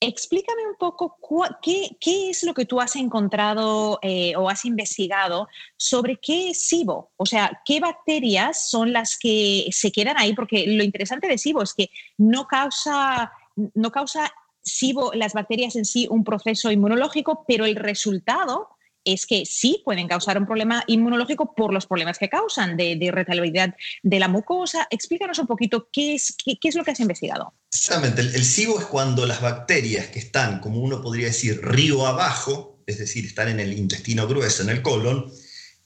Explícame 0.00 0.66
un 0.66 0.74
poco 0.80 1.16
qué, 1.62 1.96
qué, 2.00 2.30
es 2.30 2.42
lo 2.42 2.54
que 2.54 2.64
tú 2.64 2.80
has 2.80 2.96
encontrado 2.96 4.00
eh, 4.02 4.34
o 4.34 4.50
has 4.50 4.64
investigado 4.64 5.46
sobre 5.76 6.16
qué 6.16 6.50
es 6.50 6.66
SIBO, 6.66 7.12
o 7.18 7.24
sea, 7.24 7.62
qué 7.64 7.78
bacterias 7.78 8.68
son 8.68 8.92
las 8.92 9.16
que 9.16 9.68
se 9.70 9.92
quedan 9.92 10.18
ahí, 10.18 10.34
porque 10.34 10.64
lo 10.66 10.82
interesante 10.82 11.28
de 11.28 11.38
SIBO 11.38 11.62
es 11.62 11.72
que 11.72 11.88
no 12.18 12.48
causa, 12.48 13.30
no 13.54 13.92
causa 13.92 14.32
SIBO, 14.62 15.12
las 15.14 15.32
bacterias 15.32 15.76
en 15.76 15.84
sí, 15.84 16.06
un 16.10 16.24
proceso 16.24 16.70
inmunológico, 16.70 17.44
pero 17.46 17.64
el 17.66 17.76
resultado 17.76 18.68
es 19.04 19.26
que 19.26 19.44
sí 19.46 19.82
pueden 19.84 20.08
causar 20.08 20.38
un 20.38 20.46
problema 20.46 20.84
inmunológico 20.86 21.54
por 21.54 21.72
los 21.72 21.86
problemas 21.86 22.18
que 22.18 22.28
causan 22.28 22.76
de, 22.76 22.96
de 22.96 23.74
de 24.02 24.20
la 24.20 24.28
mucosa. 24.28 24.86
Explícanos 24.90 25.38
un 25.38 25.46
poquito 25.46 25.88
qué 25.92 26.14
es, 26.14 26.36
qué, 26.44 26.56
es 26.62 26.74
lo 26.74 26.84
que 26.84 26.92
has 26.92 27.00
investigado. 27.00 27.54
Exactamente, 27.72 28.20
el, 28.20 28.34
el, 28.34 28.44
SIBO 28.44 28.78
es 28.78 28.86
cuando 28.86 29.26
las 29.26 29.40
bacterias 29.40 30.06
que 30.08 30.18
están, 30.18 30.60
como 30.60 30.80
uno 30.80 31.02
podría 31.02 31.26
decir, 31.26 31.60
río 31.62 32.06
abajo, 32.06 32.78
es 32.86 32.98
decir, 32.98 33.26
están 33.26 33.48
en 33.48 33.60
el 33.60 33.72
intestino 33.72 34.26
grueso, 34.26 34.62
en 34.62 34.70
el 34.70 34.82
colon, 34.82 35.32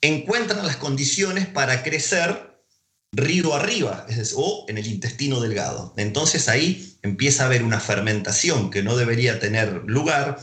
encuentran 0.00 0.66
las 0.66 0.76
condiciones 0.76 1.46
para 1.46 1.82
crecer 1.82 2.55
río 3.16 3.54
arriba, 3.54 4.06
o 4.34 4.66
en 4.68 4.78
el 4.78 4.86
intestino 4.86 5.40
delgado. 5.40 5.94
Entonces 5.96 6.48
ahí 6.48 6.98
empieza 7.02 7.42
a 7.42 7.46
haber 7.46 7.62
una 7.62 7.80
fermentación 7.80 8.70
que 8.70 8.82
no 8.82 8.96
debería 8.96 9.40
tener 9.40 9.82
lugar, 9.86 10.38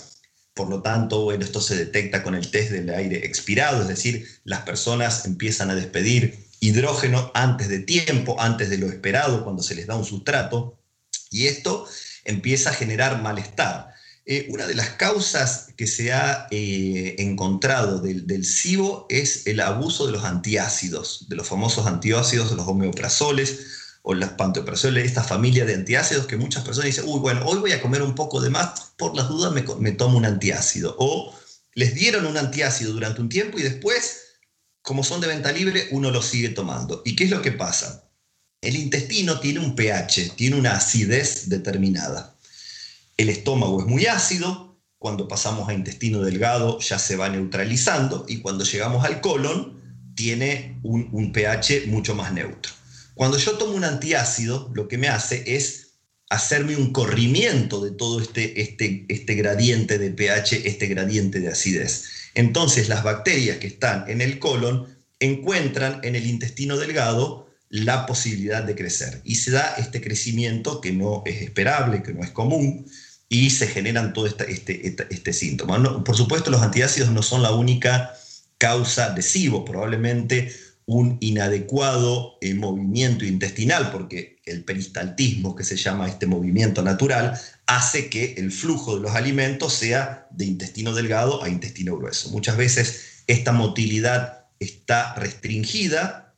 por 0.53 0.69
lo 0.69 0.81
tanto, 0.81 1.31
esto 1.31 1.61
se 1.61 1.75
detecta 1.75 2.23
con 2.23 2.35
el 2.35 2.51
test 2.51 2.71
del 2.71 2.89
aire 2.89 3.25
expirado, 3.25 3.81
es 3.81 3.87
decir, 3.87 4.27
las 4.43 4.61
personas 4.61 5.25
empiezan 5.25 5.69
a 5.69 5.75
despedir 5.75 6.47
hidrógeno 6.59 7.31
antes 7.33 7.69
de 7.69 7.79
tiempo, 7.79 8.39
antes 8.39 8.69
de 8.69 8.77
lo 8.77 8.87
esperado, 8.87 9.43
cuando 9.43 9.63
se 9.63 9.75
les 9.75 9.87
da 9.87 9.95
un 9.95 10.05
sustrato, 10.05 10.79
y 11.31 11.47
esto 11.47 11.87
empieza 12.23 12.69
a 12.69 12.73
generar 12.73 13.21
malestar. 13.21 13.92
Eh, 14.25 14.47
una 14.49 14.65
de 14.67 14.75
las 14.75 14.91
causas 14.91 15.67
que 15.75 15.85
se 15.85 16.13
ha 16.13 16.47
eh, 16.49 17.15
encontrado 17.19 17.99
del, 17.99 18.25
del 18.25 18.45
es 19.09 19.47
el 19.47 19.59
abuso 19.59 20.05
de 20.05 20.13
los 20.13 20.23
antiácidos, 20.23 21.27
de 21.27 21.35
los 21.35 21.47
famosos 21.47 21.87
antiácidos, 21.87 22.49
de 22.49 22.55
los 22.55 22.65
homeoprazoles 22.65 23.59
o 24.01 24.13
las 24.13 24.31
pantoprazole, 24.31 25.03
esta 25.03 25.23
familia 25.23 25.65
de 25.65 25.75
antiácidos 25.75 26.27
que 26.27 26.37
muchas 26.37 26.63
personas 26.63 26.87
dicen, 26.87 27.05
uy, 27.07 27.19
bueno, 27.19 27.41
hoy 27.45 27.59
voy 27.59 27.71
a 27.73 27.81
comer 27.81 28.01
un 28.01 28.15
poco 28.15 28.39
de 28.39 28.49
más, 28.49 28.93
por 28.97 29.15
las 29.15 29.27
dudas 29.27 29.53
me, 29.53 29.63
me 29.79 29.91
tomo 29.91 30.17
un 30.17 30.25
antiácido. 30.25 30.95
O 30.99 31.33
les 31.73 31.93
dieron 31.93 32.25
un 32.25 32.37
antiácido 32.37 32.93
durante 32.93 33.21
un 33.21 33.29
tiempo 33.29 33.59
y 33.59 33.63
después, 33.63 34.21
como 34.81 35.03
son 35.03 35.19
de 35.19 35.27
venta 35.27 35.51
libre, 35.51 35.87
uno 35.91 36.11
lo 36.11 36.21
sigue 36.21 36.49
tomando. 36.49 37.01
¿Y 37.05 37.15
qué 37.15 37.25
es 37.25 37.29
lo 37.29 37.41
que 37.41 37.53
pasa? 37.53 38.09
El 38.61 38.75
intestino 38.75 39.39
tiene 39.39 39.59
un 39.59 39.75
pH, 39.75 40.33
tiene 40.35 40.57
una 40.57 40.75
acidez 40.75 41.49
determinada. 41.49 42.37
El 43.17 43.29
estómago 43.29 43.79
es 43.81 43.87
muy 43.87 44.05
ácido, 44.07 44.73
cuando 44.97 45.27
pasamos 45.27 45.67
a 45.67 45.73
intestino 45.73 46.21
delgado 46.21 46.79
ya 46.79 46.97
se 46.97 47.17
va 47.17 47.27
neutralizando 47.27 48.25
y 48.25 48.37
cuando 48.37 48.63
llegamos 48.63 49.03
al 49.03 49.19
colon 49.19 49.81
tiene 50.15 50.79
un, 50.81 51.33
pH 51.33 51.87
mucho 51.87 52.15
más 52.15 52.31
neutro. 52.31 52.71
Cuando 53.13 53.37
yo 53.37 53.57
tomo 53.57 53.73
un 53.73 53.83
antiácido, 53.83 54.71
lo 54.73 54.87
que 54.87 54.97
me 54.97 55.09
hace 55.09 55.43
es 55.57 55.97
hacerme 56.29 56.77
un 56.77 56.93
corrimiento 56.93 57.83
de 57.83 57.91
todo 57.91 58.21
este, 58.21 58.61
este, 58.61 59.05
este 59.09 59.35
gradiente 59.35 59.97
de 59.99 60.09
pH, 60.09 60.65
este 60.65 60.87
gradiente 60.87 61.41
de 61.41 61.49
acidez. 61.49 62.05
Entonces 62.33 62.87
las 62.87 63.03
bacterias 63.03 63.57
que 63.57 63.67
están 63.67 64.09
en 64.09 64.21
el 64.21 64.39
colon 64.39 64.87
encuentran 65.19 65.99
en 66.03 66.15
el 66.15 66.25
intestino 66.27 66.77
delgado 66.77 67.49
la 67.69 68.05
posibilidad 68.05 68.63
de 68.63 68.75
crecer 68.75 69.19
y 69.23 69.35
se 69.35 69.51
da 69.51 69.75
este 69.77 69.99
crecimiento 69.99 70.79
que 70.79 70.93
no 70.93 71.23
es 71.25 71.41
esperable, 71.41 72.03
que 72.03 72.13
no 72.13 72.23
es 72.23 72.31
común, 72.31 72.85
y 73.33 73.49
se 73.49 73.65
generan 73.65 74.13
todo 74.13 74.27
este, 74.27 74.45
este, 75.09 75.33
síntoma. 75.33 76.03
por 76.03 76.15
supuesto, 76.15 76.51
los 76.51 76.61
antiácidos 76.61 77.09
no 77.09 77.23
son 77.23 77.41
la 77.41 77.51
única 77.51 78.13
causa 78.59 79.09
de 79.09 79.23
SIBO, 79.23 79.65
probablemente 79.65 80.53
un 80.85 81.17
inadecuado 81.19 82.37
eh, 82.41 82.53
movimiento 82.53 83.25
intestinal, 83.25 83.89
porque 83.89 84.39
el 84.45 84.63
peristaltismo, 84.63 85.55
que 85.55 85.63
se 85.63 85.77
llama 85.77 86.07
este 86.07 86.27
movimiento 86.27 86.83
natural, 86.83 87.39
hace 87.65 88.07
que 88.07 88.35
el 88.37 88.51
flujo 88.51 88.97
de 88.97 89.01
los 89.01 89.15
alimentos 89.15 89.73
sea 89.73 90.27
de 90.29 90.45
intestino 90.45 90.93
delgado 90.93 91.43
a 91.43 91.49
intestino 91.49 91.97
grueso. 91.97 92.29
Muchas 92.29 92.55
veces 92.55 93.23
esta 93.25 93.51
motilidad 93.51 94.45
está 94.59 95.15
restringida 95.15 96.35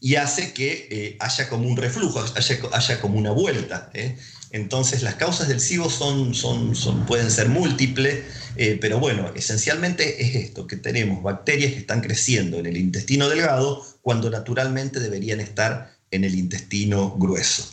y 0.00 0.16
hace 0.16 0.54
que 0.54 0.88
eh, 0.90 1.16
haya 1.20 1.48
como 1.48 1.68
un 1.68 1.76
reflujo, 1.76 2.20
haya, 2.34 2.58
haya 2.72 3.00
como 3.00 3.16
una 3.16 3.30
vuelta. 3.30 3.90
¿eh? 3.94 4.16
Entonces 4.52 5.02
las 5.02 5.14
causas 5.14 5.48
del 5.48 5.60
SIBO 5.60 5.88
son, 5.88 6.34
son, 6.34 6.74
son 6.74 7.06
pueden 7.06 7.30
ser 7.30 7.48
múltiples, 7.48 8.24
eh, 8.56 8.78
pero 8.80 8.98
bueno, 8.98 9.30
esencialmente 9.36 10.22
es 10.22 10.34
esto, 10.34 10.66
que 10.66 10.76
tenemos 10.76 11.22
bacterias 11.22 11.72
que 11.72 11.78
están 11.78 12.00
creciendo 12.00 12.58
en 12.58 12.66
el 12.66 12.76
intestino 12.76 13.28
delgado 13.28 13.84
cuando 14.02 14.28
naturalmente 14.28 14.98
deberían 14.98 15.40
estar 15.40 15.96
en 16.10 16.24
el 16.24 16.34
intestino 16.34 17.16
grueso. 17.16 17.64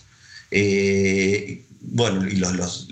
Eh, 0.52 1.66
bueno, 1.82 2.28
y 2.28 2.36
los, 2.36 2.88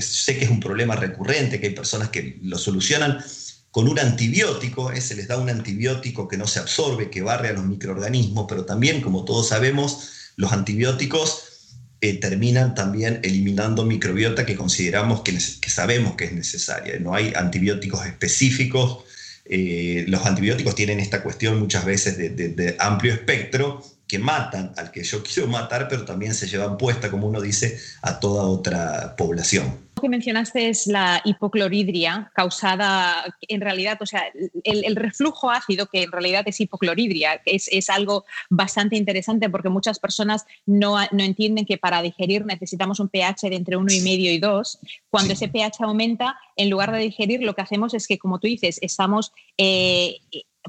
sé 0.00 0.38
que 0.38 0.44
es 0.44 0.50
un 0.50 0.60
problema 0.60 0.96
recurrente, 0.96 1.58
que 1.58 1.68
hay 1.68 1.74
personas 1.74 2.10
que 2.10 2.38
lo 2.42 2.58
solucionan 2.58 3.24
con 3.70 3.88
un 3.88 3.98
antibiótico, 3.98 4.92
eh, 4.92 5.00
se 5.00 5.14
les 5.14 5.28
da 5.28 5.38
un 5.38 5.48
antibiótico 5.48 6.28
que 6.28 6.36
no 6.36 6.46
se 6.46 6.58
absorbe, 6.58 7.08
que 7.08 7.22
barre 7.22 7.48
a 7.48 7.52
los 7.54 7.64
microorganismos, 7.64 8.44
pero 8.46 8.66
también, 8.66 9.00
como 9.00 9.24
todos 9.24 9.48
sabemos, 9.48 10.10
los 10.36 10.52
antibióticos 10.52 11.51
eh, 12.02 12.14
terminan 12.20 12.74
también 12.74 13.20
eliminando 13.22 13.84
microbiota 13.84 14.44
que 14.44 14.56
consideramos 14.56 15.22
que, 15.22 15.38
sabemos 15.40 16.16
que 16.16 16.24
es 16.24 16.32
necesaria. 16.32 16.98
No 16.98 17.14
hay 17.14 17.32
antibióticos 17.34 18.04
específicos. 18.04 19.04
Eh, 19.44 20.04
los 20.08 20.26
antibióticos 20.26 20.74
tienen 20.74 21.00
esta 21.00 21.22
cuestión 21.22 21.58
muchas 21.58 21.84
veces 21.84 22.18
de 22.18 22.76
amplio 22.78 23.14
espectro 23.14 23.82
que 24.12 24.18
matan 24.18 24.74
al 24.76 24.90
que 24.90 25.02
yo 25.02 25.22
quiero 25.24 25.48
matar, 25.48 25.88
pero 25.88 26.04
también 26.04 26.34
se 26.34 26.46
llevan 26.46 26.76
puesta, 26.76 27.10
como 27.10 27.28
uno 27.28 27.40
dice, 27.40 27.78
a 28.02 28.20
toda 28.20 28.42
otra 28.44 29.16
población. 29.16 29.81
Que 30.02 30.08
mencionaste 30.08 30.68
es 30.68 30.88
la 30.88 31.22
hipocloridria 31.24 32.32
causada, 32.34 33.24
en 33.42 33.60
realidad, 33.60 33.98
o 34.02 34.06
sea, 34.06 34.24
el, 34.64 34.96
reflujo 34.96 35.48
ácido, 35.48 35.86
que 35.86 36.02
en 36.02 36.10
realidad 36.10 36.42
es 36.46 36.60
hipocloridria, 36.60 37.40
es, 37.44 37.68
es 37.70 37.88
algo 37.88 38.24
bastante 38.50 38.96
interesante 38.96 39.48
porque 39.48 39.68
muchas 39.68 40.00
personas 40.00 40.44
no, 40.66 40.96
no, 41.12 41.22
entienden 41.22 41.66
que 41.66 41.78
para 41.78 42.02
digerir 42.02 42.44
necesitamos 42.44 42.98
un 42.98 43.10
pH 43.10 43.48
de 43.48 43.54
entre 43.54 43.76
1,5 43.76 44.32
y 44.34 44.38
2. 44.40 44.78
Cuando 45.08 45.34
ese 45.34 45.46
pH 45.46 45.84
aumenta, 45.84 46.36
en 46.56 46.68
lugar 46.68 46.90
de 46.90 46.98
digerir, 46.98 47.44
lo 47.44 47.54
que 47.54 47.62
hacemos 47.62 47.94
es 47.94 48.08
que, 48.08 48.18
como 48.18 48.40
tú 48.40 48.48
dices, 48.48 48.80
estamos... 48.82 49.32
Eh, 49.56 50.18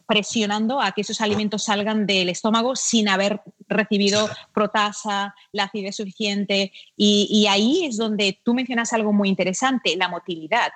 presionando 0.07 0.81
a 0.81 0.91
que 0.91 1.01
esos 1.01 1.21
alimentos 1.21 1.65
salgan 1.65 2.05
del 2.05 2.29
estómago 2.29 2.75
sin 2.75 3.09
haber 3.09 3.41
recibido 3.67 4.29
protasa, 4.53 5.35
la 5.51 5.65
acidez 5.65 5.95
suficiente. 5.95 6.71
Y, 6.97 7.45
ahí 7.49 7.85
es 7.85 7.97
donde 7.97 8.39
tú 8.43 8.53
mencionas 8.53 8.93
algo 8.93 9.13
muy 9.13 9.29
interesante, 9.29 9.95
la 9.95 10.07
motilidad. 10.07 10.71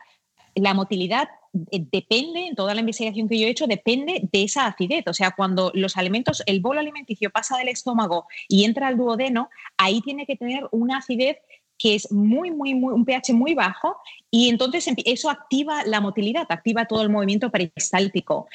La 0.56 0.74
motilidad 0.74 1.30
eh, 1.72 1.86
depende, 1.92 2.48
en 2.48 2.56
toda 2.56 2.74
la 2.74 2.82
investigación 2.82 3.28
que 3.28 3.40
yo 3.40 3.48
he 3.48 3.52
hecho, 3.52 3.68
depende 3.68 4.28
de 4.32 4.44
esa 4.44 4.66
acidez. 4.66 5.06
O 5.08 5.14
sea, 5.14 5.32
cuando 5.32 5.72
los 5.74 5.98
alimentos, 5.98 6.44
el 6.46 6.62
bolo 6.62 6.80
alimenticio 6.80 7.30
pasa 7.30 7.58
del 7.58 7.70
estómago 7.70 8.28
y 8.48 8.66
entra 8.66 8.88
al 8.88 8.98
duodeno, 8.98 9.50
ahí 9.78 10.02
tiene 10.02 10.26
que 10.26 10.36
tener 10.36 10.68
una 10.72 10.98
acidez 10.98 11.38
que 11.78 11.96
es 11.96 12.12
muy, 12.12 12.52
muy, 12.52 12.74
muy, 12.74 12.94
un 12.94 13.06
pH 13.06 13.34
muy 13.34 13.54
bajo 13.54 13.98
y 14.32 14.50
entonces 14.50 14.88
eso 15.06 15.30
activa 15.30 15.84
la 15.86 16.02
motilidad, 16.02 16.48
activa 16.50 16.86
todo 16.86 17.04
el 17.04 17.10
movimiento 17.10 17.52
peristáltico. 17.52 18.48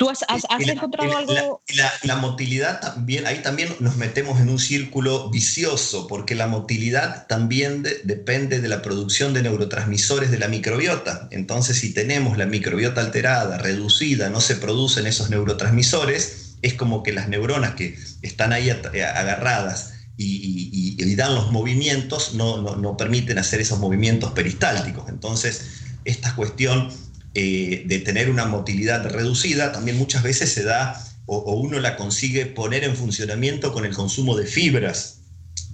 ¿Tú 0.00 0.08
has, 0.08 0.24
encontrado 0.66 1.14
algo? 1.14 1.62
La, 2.04 2.16
motilidad 2.16 2.80
también, 2.80 3.26
ahí 3.26 3.42
también 3.42 3.68
nos 3.80 3.96
metemos 3.96 4.40
en 4.40 4.48
un 4.48 4.58
círculo 4.58 5.28
vicioso, 5.28 6.06
porque 6.06 6.34
la 6.34 6.46
motilidad 6.46 7.26
también 7.26 7.82
depende 8.04 8.62
de 8.62 8.68
la 8.68 8.80
producción 8.80 9.34
de 9.34 9.42
neurotransmisores 9.42 10.30
de 10.30 10.38
la 10.38 10.48
microbiota. 10.48 11.28
Entonces, 11.30 11.80
si 11.80 11.92
tenemos 11.92 12.38
la 12.38 12.46
microbiota 12.46 13.02
alterada, 13.02 13.58
reducida, 13.58 14.30
no 14.30 14.40
se 14.40 14.56
producen 14.56 15.06
esos 15.06 15.28
neurotransmisores, 15.28 16.54
es 16.62 16.72
como 16.72 17.02
que 17.02 17.12
las 17.12 17.28
neuronas 17.28 17.74
que 17.74 17.98
están 18.22 18.54
ahí 18.54 18.70
eh, 18.70 19.04
agarradas 19.04 19.92
y, 20.16 21.14
dan 21.14 21.34
los 21.34 21.52
movimientos 21.52 22.32
no, 22.32 22.62
no, 22.62 22.76
no 22.76 22.96
permiten 22.96 23.36
hacer 23.36 23.60
esos 23.60 23.78
movimientos 23.78 24.32
peristálticos. 24.32 25.10
Entonces, 25.10 25.82
esta 26.06 26.34
cuestión 26.34 26.88
eh, 27.34 27.84
de 27.86 27.98
tener 28.00 28.28
una 28.28 28.44
motilidad 28.46 29.08
reducida, 29.08 29.70
también 29.70 29.96
muchas 29.96 30.24
veces 30.24 30.52
se 30.52 30.64
da 30.64 31.00
o, 31.26 31.54
uno 31.54 31.78
la 31.78 31.96
consigue 31.96 32.46
poner 32.46 32.82
en 32.82 32.96
funcionamiento 32.96 33.72
con 33.72 33.84
el 33.84 33.94
consumo 33.94 34.36
de 34.36 34.46
fibras. 34.46 35.20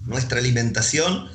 Nuestra 0.04 0.38
alimentación 0.38 1.28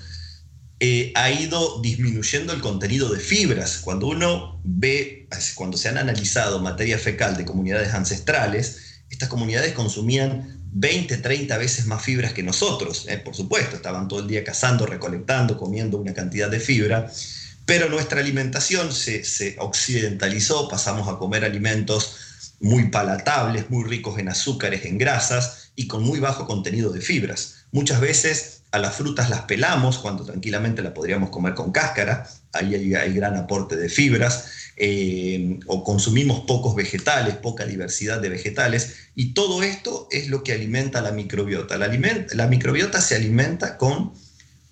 eh, 0.79 1.11
ha 1.15 1.31
ido 1.31 1.81
disminuyendo 1.81 2.53
el 2.53 2.61
contenido 2.61 3.09
de 3.09 3.19
fibras. 3.19 3.79
Cuando 3.79 4.05
uno 4.05 4.61
ve, 4.63 5.27
cuando 5.55 5.75
se 5.75 5.89
han 5.89 5.97
analizado 5.97 6.59
materia 6.59 6.99
fecal 6.99 7.35
de 7.35 7.45
comunidades 7.45 7.95
ancestrales, 7.95 9.01
estas 9.09 9.27
comunidades 9.27 9.73
consumían 9.73 10.61
20, 10.73 11.17
30 11.17 11.57
veces 11.57 11.87
más 11.87 12.03
fibras 12.03 12.33
que 12.33 12.43
nosotros. 12.43 13.07
Eh, 13.09 13.17
por 13.17 13.35
supuesto, 13.35 13.75
estaban 13.75 14.07
todo 14.07 14.19
el 14.19 14.27
día 14.27 14.43
cazando, 14.43 14.85
recolectando, 14.85 15.57
comiendo 15.57 15.97
una 15.97 16.13
cantidad 16.13 16.49
de 16.49 16.59
fibra 16.59 17.11
pero 17.71 17.87
nuestra 17.87 18.19
alimentación 18.19 18.91
se, 18.91 19.55
occidentalizó, 19.57 20.67
pasamos 20.67 21.07
a 21.07 21.17
comer 21.17 21.45
alimentos 21.45 22.17
muy 22.59 22.89
palatables, 22.89 23.69
muy 23.69 23.85
ricos 23.85 24.19
en 24.19 24.27
azúcares, 24.27 24.83
en 24.83 24.97
grasas 24.97 25.71
y 25.77 25.87
con 25.87 26.03
muy 26.03 26.19
bajo 26.19 26.45
contenido 26.45 26.91
de 26.91 26.99
fibras. 26.99 27.63
Muchas 27.71 28.01
veces 28.01 28.63
a 28.71 28.77
las 28.77 28.95
frutas 28.95 29.29
las 29.29 29.43
pelamos 29.43 29.99
cuando 29.99 30.25
tranquilamente 30.25 30.81
la 30.81 30.93
podríamos 30.93 31.29
comer 31.29 31.53
con 31.53 31.71
cáscara, 31.71 32.27
ahí 32.51 32.93
hay, 32.93 33.13
gran 33.13 33.37
aporte 33.37 33.77
de 33.77 33.87
fibras, 33.87 34.49
eh, 34.75 35.57
o 35.65 35.85
consumimos 35.85 36.41
pocos 36.41 36.75
vegetales, 36.75 37.35
poca 37.35 37.63
diversidad 37.63 38.19
de 38.19 38.27
vegetales, 38.27 38.95
y 39.15 39.33
todo 39.33 39.63
esto 39.63 40.09
es 40.11 40.27
lo 40.27 40.43
que 40.43 40.51
alimenta 40.51 40.99
la 40.99 41.13
microbiota. 41.13 41.77
La, 41.77 41.89
la 42.33 42.47
microbiota 42.47 42.99
se 42.99 43.15
alimenta 43.15 43.77
con 43.77 44.11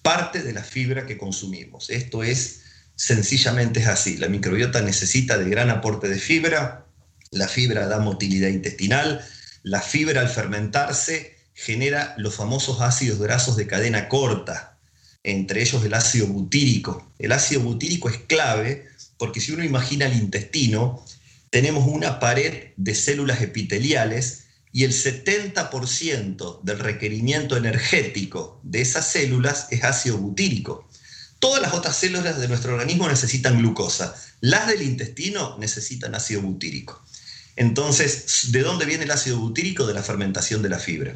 parte 0.02 0.44
de 0.44 0.52
la 0.52 0.64
fibra 0.64 1.06
que 1.06 1.18
consumimos. 1.18 1.90
Esto 1.90 2.24
es 2.24 2.59
sencillamente 3.00 3.80
es 3.80 3.88
así. 3.88 4.18
La 4.18 4.28
microbiota 4.28 4.82
necesita 4.82 5.38
de 5.38 5.50
gran 5.50 5.70
aporte 5.70 6.10
de 6.10 6.20
fibra, 6.20 6.86
la 7.32 7.48
fibra 7.48 7.88
da 7.88 8.00
motilidad 8.00 8.50
intestinal, 8.50 9.26
la 9.64 9.82
fibra 9.82 10.20
al 10.20 10.28
fermentarse 10.28 11.38
genera 11.54 12.14
los 12.18 12.36
famosos 12.36 12.82
ácidos 12.82 13.20
grasos 13.20 13.56
de 13.56 13.68
cadena 13.68 14.10
corta, 14.10 14.78
entre 15.24 15.62
ellos 15.62 15.84
el 15.86 15.94
ácido 15.94 16.28
butírico. 16.28 17.14
El 17.20 17.32
ácido 17.32 17.62
butírico 17.62 18.10
es 18.10 18.18
clave 18.18 18.90
porque 19.18 19.40
si 19.40 19.54
uno 19.54 19.64
imagina 19.64 20.06
el 20.06 20.18
intestino, 20.18 21.06
tenemos 21.52 21.88
una 21.88 22.20
pared 22.20 22.74
de 22.76 22.96
células 22.96 23.42
epiteliales 23.42 24.48
y 24.74 24.84
el 24.84 24.92
70% 24.92 26.62
del 26.64 26.80
requerimiento 26.80 27.56
energético 27.56 28.60
de 28.64 28.82
esas 28.82 29.10
células 29.10 29.68
es 29.72 29.86
ácido 29.86 30.18
butírico. 30.18 30.89
Todas 31.40 31.62
las 31.62 31.74
otras 31.74 31.96
células 31.96 32.40
de 32.40 32.48
nuestro 32.50 32.74
organismo 32.74 33.08
necesitan 33.08 33.58
glucosa, 33.58 34.14
las 34.42 34.68
del 34.68 34.82
intestino 34.82 35.58
necesitan 35.58 36.14
ácido 36.16 36.42
butírico. 36.42 37.02
Entonces, 37.56 38.52
¿de 38.52 38.62
dónde 38.62 38.86
viene 38.86 39.06
el 39.06 39.12
ácido 39.12 39.38
butírico? 39.38 39.86
De 39.86 39.94
la 39.94 40.04
fermentación 40.04 40.62
de 40.62 40.70
la 40.70 40.80
fibra. 40.80 41.16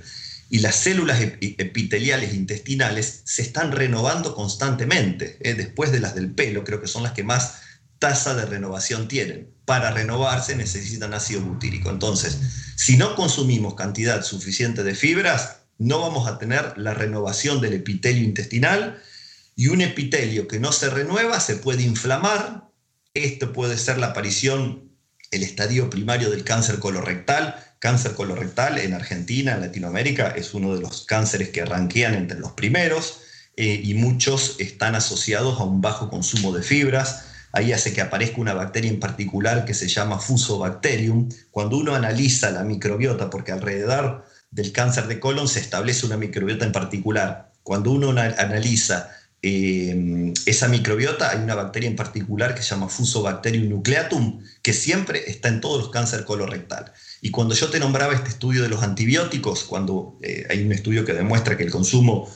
Y 0.49 0.59
las 0.59 0.75
células 0.75 1.19
epiteliales 1.21 2.33
intestinales 2.33 3.21
se 3.25 3.41
están 3.41 3.71
renovando 3.71 4.35
constantemente, 4.35 5.37
¿eh? 5.41 5.55
después 5.55 5.91
de 5.91 5.99
las 5.99 6.15
del 6.15 6.31
pelo, 6.31 6.63
creo 6.63 6.81
que 6.81 6.87
son 6.87 7.03
las 7.03 7.13
que 7.13 7.23
más 7.23 7.55
tasa 7.99 8.35
de 8.35 8.45
renovación 8.45 9.07
tienen. 9.07 9.49
Para 9.65 9.91
renovarse 9.91 10.55
necesitan 10.55 11.13
ácido 11.13 11.41
butírico. 11.41 11.89
Entonces, 11.89 12.37
si 12.75 12.97
no 12.97 13.15
consumimos 13.15 13.75
cantidad 13.75 14.23
suficiente 14.23 14.83
de 14.83 14.95
fibras, 14.95 15.57
no 15.77 15.99
vamos 16.01 16.27
a 16.27 16.37
tener 16.37 16.77
la 16.77 16.93
renovación 16.93 17.61
del 17.61 17.73
epitelio 17.73 18.23
intestinal 18.23 19.01
y 19.55 19.67
un 19.67 19.81
epitelio 19.81 20.47
que 20.47 20.59
no 20.59 20.71
se 20.71 20.89
renueva 20.89 21.39
se 21.39 21.55
puede 21.55 21.83
inflamar. 21.83 22.69
Esto 23.13 23.53
puede 23.53 23.77
ser 23.77 23.97
la 23.97 24.07
aparición, 24.07 24.91
el 25.31 25.43
estadio 25.43 25.89
primario 25.89 26.29
del 26.29 26.43
cáncer 26.43 26.79
colorectal. 26.79 27.55
Cáncer 27.79 28.13
colorectal 28.13 28.77
en 28.77 28.93
Argentina, 28.93 29.53
en 29.53 29.61
Latinoamérica, 29.61 30.29
es 30.29 30.53
uno 30.53 30.73
de 30.73 30.81
los 30.81 31.05
cánceres 31.05 31.49
que 31.49 31.61
arranquean 31.61 32.15
entre 32.15 32.39
los 32.39 32.53
primeros 32.53 33.19
eh, 33.57 33.81
y 33.83 33.93
muchos 33.93 34.55
están 34.59 34.95
asociados 34.95 35.59
a 35.59 35.63
un 35.63 35.81
bajo 35.81 36.09
consumo 36.09 36.53
de 36.53 36.63
fibras 36.63 37.25
ahí 37.53 37.71
hace 37.71 37.93
que 37.93 38.01
aparezca 38.01 38.41
una 38.41 38.53
bacteria 38.53 38.91
en 38.91 38.99
particular 38.99 39.63
que 39.63 39.73
se 39.73 39.87
llama 39.87 40.19
Fusobacterium. 40.19 41.29
Cuando 41.51 41.77
uno 41.77 41.95
analiza 41.95 42.51
la 42.51 42.63
microbiota, 42.63 43.29
porque 43.29 43.53
alrededor 43.53 44.25
del 44.51 44.71
cáncer 44.71 45.07
de 45.07 45.19
colon 45.19 45.47
se 45.47 45.59
establece 45.59 46.05
una 46.05 46.17
microbiota 46.17 46.65
en 46.65 46.71
particular, 46.71 47.53
cuando 47.61 47.91
uno 47.91 48.09
analiza 48.09 49.11
eh, 49.45 50.33
esa 50.45 50.69
microbiota, 50.69 51.31
hay 51.31 51.43
una 51.43 51.55
bacteria 51.55 51.89
en 51.89 51.97
particular 51.97 52.55
que 52.55 52.61
se 52.61 52.69
llama 52.69 52.87
Fusobacterium 52.87 53.67
nucleatum, 53.67 54.41
que 54.61 54.71
siempre 54.71 55.29
está 55.29 55.49
en 55.49 55.59
todos 55.59 55.81
los 55.81 55.89
cánceres 55.91 56.25
colorectal. 56.25 56.93
Y 57.21 57.29
cuando 57.29 57.53
yo 57.53 57.69
te 57.69 57.79
nombraba 57.79 58.13
este 58.13 58.29
estudio 58.29 58.63
de 58.63 58.69
los 58.69 58.81
antibióticos, 58.83 59.65
cuando 59.65 60.17
eh, 60.21 60.47
hay 60.49 60.63
un 60.63 60.71
estudio 60.71 61.03
que 61.03 61.13
demuestra 61.13 61.57
que 61.57 61.63
el 61.63 61.71
consumo 61.71 62.29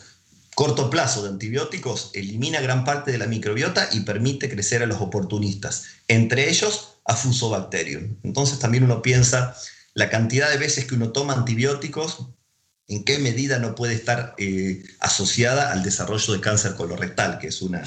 corto 0.54 0.90
plazo 0.90 1.24
de 1.24 1.30
antibióticos 1.30 2.12
elimina 2.14 2.60
gran 2.60 2.84
parte 2.84 3.12
de 3.12 3.20
la 3.20 3.28
microbiota 3.28 3.88
y 3.94 4.02
permite 4.02 4.50
crecer 4.50 4.84
a 4.84 4.86
los 4.86 5.00
oportunistas, 5.00 5.86
entre 6.10 6.50
ellos 6.50 6.98
a 7.06 7.16
Fusobacterium. 7.16 8.18
Entonces 8.24 8.60
también 8.60 8.84
uno 8.84 9.02
piensa 9.02 9.56
la 9.94 10.10
cantidad 10.10 10.50
de 10.50 10.58
veces 10.58 10.86
que 10.86 10.96
uno 10.96 11.12
toma 11.12 11.34
antibióticos, 11.34 12.28
en 12.88 13.04
qué 13.04 13.20
medida 13.20 13.60
no 13.60 13.76
puede 13.76 13.94
estar 13.94 14.34
eh, 14.38 14.84
asociada 15.00 15.72
al 15.72 15.84
desarrollo 15.84 16.34
de 16.34 16.42
cáncer 16.42 16.76
colorectal, 16.76 17.38
que 17.40 17.48
es 17.48 17.62
una, 17.62 17.84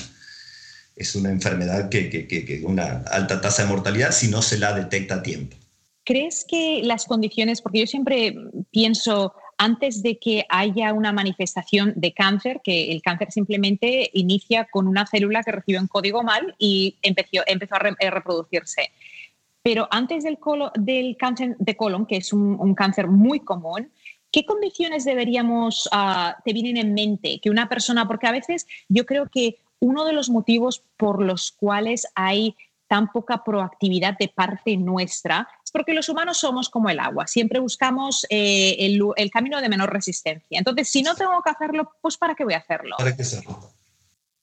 es 0.96 1.14
una 1.14 1.30
enfermedad 1.30 1.88
que, 1.88 2.10
que, 2.10 2.62
una 2.64 3.02
alta 3.10 3.40
tasa 3.40 3.62
de 3.62 3.68
mortalidad 3.68 4.12
si 4.12 4.28
no 4.28 4.42
se 4.42 4.58
la 4.58 4.72
detecta 4.74 5.16
a 5.16 5.22
tiempo. 5.22 5.56
¿Crees 6.04 6.44
que 6.46 6.82
las 6.84 7.04
condiciones, 7.04 7.62
porque 7.62 7.80
yo 7.80 7.86
siempre 7.86 8.34
pienso 8.70 9.34
antes 9.60 10.02
de 10.02 10.18
que 10.18 10.46
haya 10.48 10.94
una 10.94 11.12
manifestación 11.12 11.92
de 11.94 12.14
cáncer, 12.14 12.62
que 12.64 12.92
el 12.92 13.02
cáncer 13.02 13.30
simplemente 13.30 14.10
inicia 14.14 14.66
con 14.70 14.86
una 14.88 15.06
célula 15.06 15.42
que 15.42 15.52
recibe 15.52 15.78
un 15.78 15.86
código 15.86 16.22
mal 16.22 16.54
y 16.58 16.96
empezó, 17.02 17.42
empezó 17.46 17.74
a, 17.74 18.10
reproducirse. 18.10 18.90
Pero 19.62 19.86
antes 19.90 20.24
del, 20.24 20.38
del, 20.76 21.16
cáncer 21.18 21.56
de 21.58 21.76
colon, 21.76 22.06
que 22.06 22.16
es 22.16 22.32
un, 22.32 22.74
cáncer 22.74 23.08
muy 23.08 23.40
común, 23.40 23.90
¿qué 24.30 24.44
condiciones 24.44 25.04
deberíamos, 25.04 25.88
uh, 25.92 26.40
te 26.44 26.52
vienen 26.52 26.76
en 26.76 26.94
mente 26.94 27.40
que 27.40 27.50
una 27.50 27.68
persona, 27.68 28.06
porque 28.06 28.26
a 28.26 28.32
veces 28.32 28.66
yo 28.88 29.06
creo 29.06 29.28
que 29.28 29.58
uno 29.80 30.04
de 30.04 30.12
los 30.12 30.30
motivos 30.30 30.84
por 30.96 31.22
los 31.22 31.52
cuales 31.52 32.06
hay 32.14 32.56
tan 32.86 33.12
poca 33.12 33.44
proactividad 33.44 34.18
de 34.18 34.28
parte 34.28 34.76
nuestra 34.76 35.48
porque 35.70 35.94
los 35.94 36.08
humanos 36.08 36.38
somos 36.38 36.68
como 36.68 36.90
el 36.90 37.00
agua, 37.00 37.26
siempre 37.26 37.60
buscamos 37.60 38.26
eh, 38.28 38.76
el, 38.78 39.30
camino 39.30 39.60
de 39.60 39.68
menor 39.68 39.92
resistencia. 39.92 40.58
Entonces, 40.58 40.88
si 40.88 41.02
no 41.02 41.14
tengo 41.14 41.40
que 41.42 41.50
hacerlo, 41.50 41.92
pues 42.00 42.16
¿para 42.16 42.34
qué 42.34 42.44
voy 42.44 42.54
a 42.54 42.58
hacerlo? 42.58 42.96
¿Para 42.98 43.14
qué 43.14 43.22
hacerlo? 43.22 43.72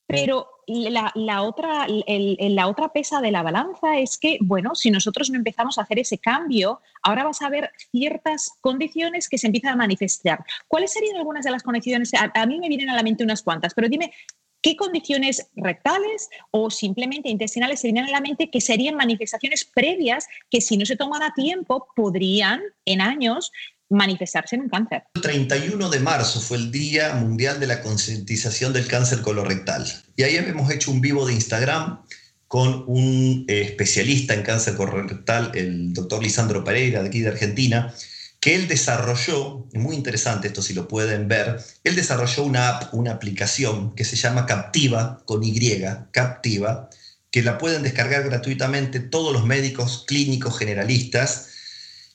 Pero 0.07 0.49
la, 0.67 1.41
otra, 1.43 1.85
la 1.87 2.67
otra 2.67 2.93
pesa 2.93 3.19
de 3.19 3.31
la 3.31 3.43
balanza 3.43 3.99
es 3.99 4.17
que, 4.17 4.37
bueno, 4.41 4.73
si 4.73 4.89
nosotros 4.89 5.29
no 5.29 5.37
empezamos 5.37 5.77
a 5.77 5.81
hacer 5.81 5.99
ese 5.99 6.17
cambio, 6.17 6.81
ahora 7.03 7.25
vas 7.25 7.41
a 7.41 7.49
ver 7.49 7.71
ciertas 7.91 8.53
condiciones 8.61 9.27
que 9.27 9.37
se 9.37 9.47
empiezan 9.47 9.73
a 9.73 9.75
manifestar. 9.75 10.43
¿Cuáles 10.67 10.93
serían 10.93 11.17
algunas 11.17 11.43
de 11.43 11.51
las 11.51 11.63
condiciones? 11.63 12.11
a 12.13 12.45
mí 12.45 12.59
me 12.59 12.69
vienen 12.69 12.89
a 12.89 12.95
la 12.95 13.03
mente 13.03 13.23
unas 13.23 13.43
cuantas, 13.43 13.73
pero 13.73 13.89
dime, 13.89 14.13
¿Qué 14.61 14.75
condiciones 14.75 15.49
rectales 15.55 16.29
o 16.49 16.71
simplemente 16.71 17.29
intestinales 17.29 17.79
se 17.79 17.87
vienen 17.87 18.05
a 18.05 18.11
la 18.11 18.21
mente 18.21 18.49
que 18.49 18.59
serían 18.59 18.95
manifestaciones 18.95 19.65
previas 19.65 20.27
que 20.49 20.61
si 20.61 20.77
no 20.77 20.85
se 20.85 20.95
toman 20.95 21.21
a 21.21 21.33
tiempo 21.33 21.87
podrían 21.95 22.61
en 22.83 23.01
años 23.01 23.51
manifestarse 23.89 24.55
en 24.55 24.63
un 24.63 24.69
cáncer? 24.69 25.03
El 25.15 25.21
31 25.21 25.89
de 25.89 25.99
marzo 25.99 26.39
fue 26.39 26.57
el 26.57 26.71
Día 26.71 27.13
Mundial 27.15 27.59
de 27.59 27.67
la 27.67 27.81
Concientización 27.81 28.73
del 28.73 28.87
Cáncer 28.87 29.21
Colorectal. 29.21 29.85
Y 30.15 30.23
ahí 30.23 30.35
hemos 30.35 30.71
hecho 30.71 30.91
un 30.91 31.01
vivo 31.01 31.25
de 31.25 31.33
Instagram 31.33 32.01
con 32.47 32.85
un 32.87 33.45
eh, 33.47 33.61
especialista 33.61 34.33
en 34.33 34.43
cáncer 34.43 34.75
colorectal, 34.75 35.51
el 35.53 35.93
doctor 35.93 36.23
Lisandro 36.23 36.63
Pereira, 36.63 37.01
de 37.01 37.09
aquí 37.09 37.19
de 37.21 37.29
Argentina, 37.29 37.93
que 38.39 38.55
él 38.55 38.67
desarrolló, 38.67 39.67
muy 39.73 39.95
interesante 39.95 40.47
esto 40.47 40.61
si 40.61 40.73
lo 40.73 40.87
pueden 40.87 41.27
ver, 41.27 41.59
él 41.83 41.95
desarrolló 41.95 42.43
una 42.43 42.69
app, 42.69 42.93
una 42.93 43.11
aplicación 43.11 43.93
que 43.95 44.05
se 44.05 44.15
llama 44.15 44.45
Captiva, 44.45 45.21
con 45.25 45.43
Y, 45.43 45.81
Captiva, 46.11 46.89
que 47.31 47.43
la 47.43 47.57
pueden 47.57 47.83
descargar 47.83 48.23
gratuitamente 48.23 48.99
todos 48.99 49.33
los 49.33 49.45
médicos 49.45 50.05
clínicos 50.07 50.57
generalistas, 50.57 51.49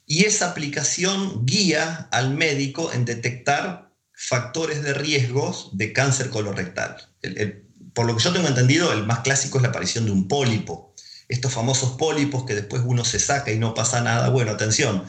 y 0.07 0.25
esa 0.25 0.51
aplicación 0.51 1.47
guía 1.47 2.09
al 2.11 2.35
médico 2.35 2.93
en 2.93 3.05
detectar 3.05 3.93
factores 4.12 4.83
de 4.83 4.95
riesgos 4.95 5.71
de 5.73 5.93
cáncer 5.93 6.31
colorectal. 6.31 6.97
por 7.95 8.07
lo 8.07 8.17
que 8.17 8.23
yo 8.23 8.33
tengo 8.33 8.49
entendido, 8.49 8.93
el 8.93 9.05
más 9.05 9.21
clásico 9.21 9.59
es 9.59 9.62
la 9.62 9.69
aparición 9.69 10.07
de 10.07 10.12
un 10.12 10.29
pólipo. 10.29 10.95
Estos 11.29 11.53
famosos 11.53 11.93
pólipos 11.93 12.45
que 12.45 12.55
después 12.55 12.83
uno 12.85 13.05
se 13.05 13.19
saca 13.19 13.51
y 13.51 13.59
no 13.59 13.75
pasa 13.75 14.01
nada. 14.01 14.29
Bueno, 14.31 14.53
atención, 14.53 15.05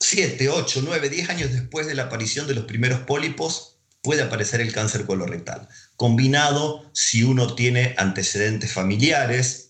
7, 0.00 0.48
8, 0.48 0.82
9, 0.84 1.08
10 1.08 1.28
años 1.30 1.52
después 1.52 1.86
de 1.86 1.94
la 1.94 2.04
aparición 2.04 2.46
de 2.46 2.54
los 2.54 2.64
primeros 2.64 3.00
pólipos, 3.00 3.78
puede 4.02 4.22
aparecer 4.22 4.60
el 4.60 4.72
cáncer 4.72 5.06
colorectal. 5.06 5.68
Combinado 5.96 6.90
si 6.92 7.24
uno 7.24 7.54
tiene 7.54 7.94
antecedentes 7.96 8.72
familiares, 8.72 9.63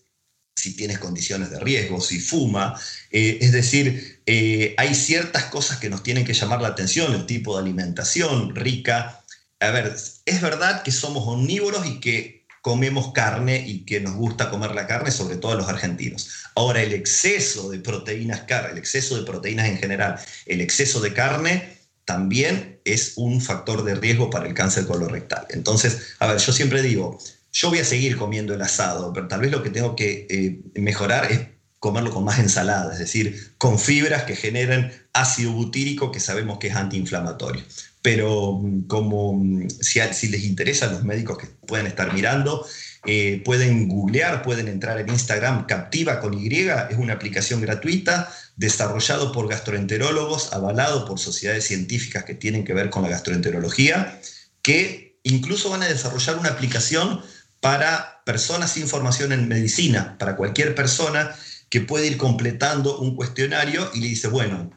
si 0.55 0.75
tienes 0.75 0.99
condiciones 0.99 1.49
de 1.51 1.59
riesgo, 1.59 2.01
si 2.01 2.19
fuma. 2.19 2.79
Eh, 3.11 3.39
es 3.41 3.51
decir, 3.51 4.21
eh, 4.25 4.73
hay 4.77 4.95
ciertas 4.95 5.45
cosas 5.45 5.77
que 5.77 5.89
nos 5.89 6.01
tienen 6.01 6.25
que 6.25 6.33
llamar 6.33 6.61
la 6.61 6.69
atención, 6.69 7.13
el 7.13 7.25
tipo 7.25 7.55
de 7.55 7.61
alimentación 7.61 8.55
rica. 8.55 9.23
A 9.59 9.71
ver, 9.71 9.95
es 10.25 10.41
verdad 10.41 10.83
que 10.83 10.91
somos 10.91 11.27
omnívoros 11.27 11.85
y 11.85 11.99
que 11.99 12.45
comemos 12.61 13.13
carne 13.13 13.63
y 13.67 13.85
que 13.85 13.99
nos 13.99 14.15
gusta 14.15 14.49
comer 14.49 14.71
la 14.71 14.87
carne, 14.87 15.11
sobre 15.11 15.35
todo 15.35 15.55
los 15.55 15.67
argentinos. 15.67 16.29
Ahora, 16.55 16.81
el 16.81 16.93
exceso 16.93 17.69
de 17.69 17.79
proteínas, 17.79 18.41
el 18.71 18.79
exceso 18.79 19.17
de 19.17 19.23
proteínas 19.23 19.67
en 19.67 19.77
general, 19.77 20.19
el 20.47 20.61
exceso 20.61 20.99
de 20.99 21.13
carne 21.13 21.77
también 22.05 22.79
es 22.85 23.13
un 23.17 23.41
factor 23.41 23.83
de 23.83 23.95
riesgo 23.95 24.29
para 24.29 24.47
el 24.47 24.53
cáncer 24.53 24.87
colorectal. 24.87 25.45
Entonces, 25.49 26.15
a 26.19 26.27
ver, 26.27 26.37
yo 26.37 26.53
siempre 26.53 26.81
digo, 26.81 27.19
yo 27.55 27.69
voy 27.69 27.79
a 27.79 27.85
seguir 27.85 28.17
comiendo 28.17 28.53
el 28.53 28.61
asado, 28.61 29.13
pero 29.13 29.29
tal 29.29 29.39
vez 29.39 29.49
lo 29.49 29.63
que 29.63 29.69
tengo 29.69 29.95
que 29.95 30.27
eh, 30.29 30.59
mejorar 30.75 31.31
es 31.31 31.39
comerlo 31.79 32.11
con 32.11 32.25
más 32.25 32.37
ensalada, 32.39 32.91
es 32.91 32.99
decir, 32.99 33.53
con 33.57 33.79
fibras 33.79 34.23
que 34.23 34.35
generen 34.35 34.91
ácido 35.13 35.53
butírico 35.53 36.11
que 36.11 36.19
sabemos 36.19 36.57
que 36.57 36.67
es 36.67 36.75
antiinflamatorio. 36.75 37.63
Pero 38.01 38.59
mm, 38.61 38.87
como 38.87 39.35
mm, 39.35 39.69
si, 39.69 40.27
les 40.27 40.43
interesa 40.43 40.87
a 40.87 40.91
los 40.91 41.05
médicos 41.05 41.37
que 41.37 41.47
pueden 41.47 41.87
estar 41.87 42.13
mirando, 42.13 42.67
eh, 43.05 43.41
pueden 43.45 43.87
googlear, 43.87 44.41
pueden 44.41 44.67
entrar 44.67 44.99
en 44.99 45.07
Instagram, 45.07 45.65
Captiva 45.65 46.19
con 46.19 46.33
Y, 46.33 46.53
es 46.57 46.97
una 46.97 47.13
aplicación 47.13 47.61
gratuita 47.61 48.29
desarrollado 48.57 49.31
por 49.31 49.47
gastroenterólogos, 49.47 50.51
avalado 50.51 51.05
por 51.05 51.19
sociedades 51.19 51.65
científicas 51.65 52.25
que 52.25 52.35
tienen 52.35 52.65
que 52.65 52.73
ver 52.73 52.89
con 52.89 53.03
la 53.03 53.09
gastroenterología, 53.09 54.19
que 54.61 55.19
incluso 55.23 55.69
van 55.69 55.83
a 55.83 55.87
desarrollar 55.87 56.37
una 56.37 56.49
aplicación 56.49 57.21
para 57.61 58.21
personas 58.25 58.71
sin 58.71 58.87
formación 58.87 59.31
en 59.31 59.47
medicina, 59.47 60.17
para 60.17 60.35
cualquier 60.35 60.75
persona 60.75 61.35
que 61.69 61.81
puede 61.81 62.07
ir 62.07 62.17
completando 62.17 62.99
un 62.99 63.15
cuestionario 63.15 63.89
y 63.93 63.99
le 63.99 64.07
dice, 64.07 64.27
bueno, 64.27 64.71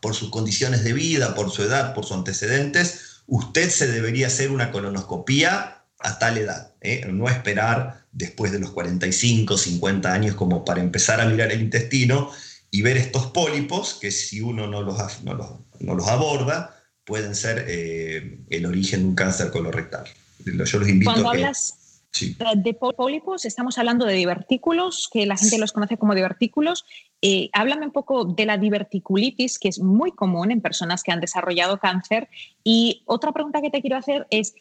por 0.00 0.14
sus 0.14 0.30
condiciones 0.30 0.84
de 0.84 0.92
vida, 0.92 1.34
por 1.34 1.50
su 1.50 1.62
edad, 1.62 1.94
por 1.94 2.04
sus 2.04 2.16
antecedentes, 2.16 3.22
usted 3.26 3.70
se 3.70 3.88
debería 3.88 4.28
hacer 4.28 4.50
una 4.50 4.70
colonoscopía 4.70 5.84
a 5.98 6.18
tal 6.18 6.38
edad, 6.38 6.74
¿eh? 6.80 7.06
no 7.10 7.28
esperar 7.28 8.04
después 8.12 8.52
de 8.52 8.58
los 8.58 8.70
45, 8.70 9.56
50 9.56 10.12
años 10.12 10.34
como 10.34 10.64
para 10.64 10.80
empezar 10.80 11.20
a 11.20 11.26
mirar 11.26 11.50
el 11.52 11.62
intestino 11.62 12.30
y 12.70 12.82
ver 12.82 12.96
estos 12.96 13.26
pólipos 13.26 13.94
que 14.00 14.10
si 14.10 14.40
uno 14.40 14.66
no 14.66 14.82
los, 14.82 15.22
no 15.24 15.34
los, 15.34 16.08
aborda 16.08 16.76
pueden 17.04 17.34
ser 17.34 17.64
eh, 17.68 18.40
el 18.50 18.66
origen 18.66 19.00
de 19.00 19.06
un 19.08 19.14
cáncer 19.14 19.50
colorectal. 19.50 20.04
Yo 20.44 20.78
los 20.78 20.88
invito 20.88 21.28
a 21.28 21.32
que... 21.32 21.52
De 22.20 22.74
pólipos 22.74 23.44
estamos 23.44 23.78
hablando 23.78 24.06
de 24.06 24.14
divertículos, 24.14 25.08
que 25.12 25.26
la 25.26 25.36
gente 25.36 25.58
los 25.58 25.72
conoce 25.72 25.96
como 25.96 26.14
divertículos. 26.14 26.84
Eh, 27.22 27.50
háblame 27.52 27.86
un 27.86 27.92
poco 27.92 28.24
de 28.24 28.46
la 28.46 28.58
diverticulitis, 28.58 29.58
que 29.58 29.68
es 29.68 29.80
muy 29.80 30.12
común 30.12 30.50
en 30.50 30.60
personas 30.60 31.02
que 31.02 31.12
han 31.12 31.20
desarrollado 31.20 31.78
cáncer. 31.78 32.28
Y 32.64 33.02
otra 33.06 33.32
pregunta 33.32 33.60
que 33.60 33.70
te 33.70 33.80
quiero 33.80 33.96
hacer 33.96 34.26
es, 34.30 34.54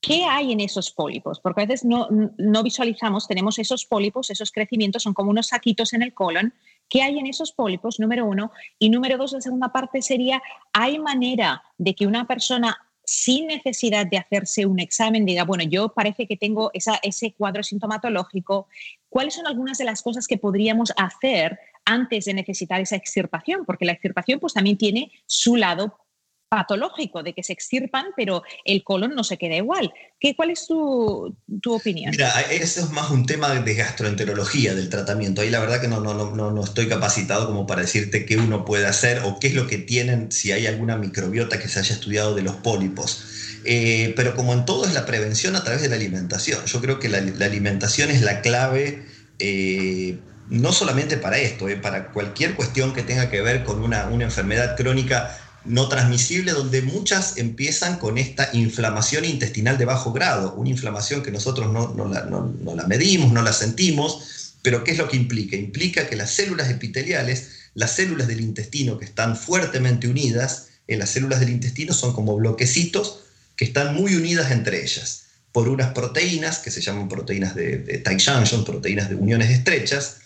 ¿qué 0.00 0.24
hay 0.24 0.52
en 0.52 0.60
esos 0.60 0.90
pólipos? 0.90 1.40
Porque 1.40 1.62
a 1.62 1.66
veces 1.66 1.84
no, 1.84 2.08
no 2.10 2.62
visualizamos, 2.62 3.26
tenemos 3.26 3.58
esos 3.58 3.86
pólipos, 3.86 4.30
esos 4.30 4.52
crecimientos, 4.52 5.02
son 5.02 5.14
como 5.14 5.30
unos 5.30 5.48
saquitos 5.48 5.92
en 5.92 6.02
el 6.02 6.12
colon. 6.14 6.54
¿Qué 6.88 7.02
hay 7.02 7.18
en 7.18 7.26
esos 7.26 7.52
pólipos? 7.52 7.98
Número 7.98 8.26
uno. 8.26 8.52
Y 8.78 8.90
número 8.90 9.16
dos, 9.16 9.32
la 9.32 9.40
segunda 9.40 9.72
parte 9.72 10.02
sería, 10.02 10.42
¿hay 10.72 10.98
manera 10.98 11.62
de 11.78 11.94
que 11.94 12.06
una 12.06 12.26
persona 12.26 12.76
sin 13.04 13.46
necesidad 13.46 14.06
de 14.06 14.18
hacerse 14.18 14.66
un 14.66 14.80
examen, 14.80 15.24
diga, 15.24 15.44
bueno, 15.44 15.64
yo 15.64 15.90
parece 15.90 16.26
que 16.26 16.36
tengo 16.36 16.70
ese 16.72 17.34
cuadro 17.34 17.62
sintomatológico, 17.62 18.68
¿cuáles 19.08 19.34
son 19.34 19.46
algunas 19.46 19.78
de 19.78 19.84
las 19.84 20.02
cosas 20.02 20.26
que 20.26 20.38
podríamos 20.38 20.92
hacer 20.96 21.58
antes 21.84 22.24
de 22.24 22.34
necesitar 22.34 22.80
esa 22.80 22.96
extirpación? 22.96 23.64
Porque 23.64 23.84
la 23.84 23.92
extirpación 23.92 24.40
pues 24.40 24.54
también 24.54 24.78
tiene 24.78 25.12
su 25.26 25.56
lado 25.56 25.98
patológico 26.54 27.24
de 27.24 27.32
que 27.32 27.42
se 27.42 27.52
extirpan, 27.52 28.06
pero 28.16 28.44
el 28.64 28.84
colon 28.84 29.12
no 29.12 29.24
se 29.24 29.36
queda 29.36 29.56
igual. 29.56 29.92
¿Qué, 30.20 30.36
¿Cuál 30.36 30.50
es 30.50 30.68
tu, 30.68 31.36
opinión? 31.66 32.12
Mira, 32.12 32.30
eso 32.42 32.80
es 32.80 32.90
más 32.90 33.10
un 33.10 33.26
tema 33.26 33.52
de 33.52 33.74
gastroenterología 33.74 34.72
del 34.72 34.88
tratamiento. 34.88 35.42
Ahí 35.42 35.50
la 35.50 35.58
verdad 35.58 35.80
que 35.80 35.88
no, 35.88 36.00
no, 36.00 36.14
no, 36.14 36.50
no 36.52 36.64
estoy 36.64 36.86
capacitado 36.86 37.48
como 37.48 37.66
para 37.66 37.80
decirte 37.80 38.24
qué 38.24 38.36
uno 38.36 38.64
puede 38.64 38.86
hacer 38.86 39.22
o 39.24 39.40
qué 39.40 39.48
es 39.48 39.54
lo 39.54 39.66
que 39.66 39.78
tienen, 39.78 40.30
si 40.30 40.52
hay 40.52 40.68
alguna 40.68 40.96
microbiota 40.96 41.58
que 41.58 41.66
se 41.66 41.80
haya 41.80 41.92
estudiado 41.92 42.36
de 42.36 42.42
los 42.42 42.54
pólipos. 42.54 43.24
Eh, 43.64 44.12
pero 44.14 44.36
como 44.36 44.52
en 44.52 44.64
todo 44.64 44.86
es 44.86 44.94
la 44.94 45.06
prevención 45.06 45.56
a 45.56 45.64
través 45.64 45.82
de 45.82 45.88
la 45.88 45.96
alimentación. 45.96 46.64
Yo 46.66 46.80
creo 46.80 47.00
que 47.00 47.08
la, 47.08 47.18
alimentación 47.18 48.12
es 48.12 48.22
la 48.22 48.42
clave. 48.42 49.04
Eh, 49.40 50.18
no 50.50 50.72
solamente 50.72 51.16
para 51.16 51.38
esto, 51.38 51.68
eh, 51.68 51.76
para 51.76 52.12
cualquier 52.12 52.54
cuestión 52.54 52.92
que 52.92 53.02
tenga 53.02 53.28
que 53.28 53.40
ver 53.40 53.64
con 53.64 53.82
una, 53.82 54.06
una 54.06 54.24
enfermedad 54.24 54.76
crónica 54.76 55.36
no 55.64 55.88
transmisible 55.88 56.52
donde 56.52 56.82
muchas 56.82 57.38
empiezan 57.38 57.98
con 57.98 58.18
esta 58.18 58.50
inflamación 58.52 59.24
intestinal 59.24 59.78
de 59.78 59.84
bajo 59.84 60.12
grado, 60.12 60.54
una 60.54 60.70
inflamación 60.70 61.22
que 61.22 61.30
nosotros 61.30 61.72
no, 61.72 62.08
la, 62.08 62.86
medimos, 62.86 63.32
no 63.32 63.42
la 63.42 63.52
sentimos, 63.52 64.54
pero 64.62 64.84
¿qué 64.84 64.92
es 64.92 64.98
lo 64.98 65.08
que 65.08 65.16
implica? 65.16 65.56
Implica 65.56 66.06
que 66.06 66.16
las 66.16 66.30
células 66.30 66.70
epiteliales, 66.70 67.48
las 67.74 67.92
células 67.92 68.28
del 68.28 68.40
intestino 68.40 68.98
que 68.98 69.04
están 69.04 69.36
fuertemente 69.36 70.08
unidas, 70.08 70.68
en 70.86 70.98
las 70.98 71.10
células 71.10 71.40
del 71.40 71.50
intestino 71.50 71.94
son 71.94 72.12
como 72.12 72.36
bloquecitos 72.36 73.20
que 73.56 73.64
están 73.64 73.94
muy 73.94 74.14
unidas 74.16 74.50
entre 74.50 74.82
ellas 74.82 75.24
por 75.54 75.68
unas 75.68 75.92
proteínas 75.92 76.58
que 76.58 76.72
se 76.72 76.80
llaman 76.80 77.08
proteínas 77.08 77.54
de, 77.54 77.78
de 77.78 77.98
tight 77.98 78.20
junction, 78.20 78.64
proteínas 78.64 79.08
de 79.08 79.14
uniones 79.14 79.50
estrechas, 79.50 80.16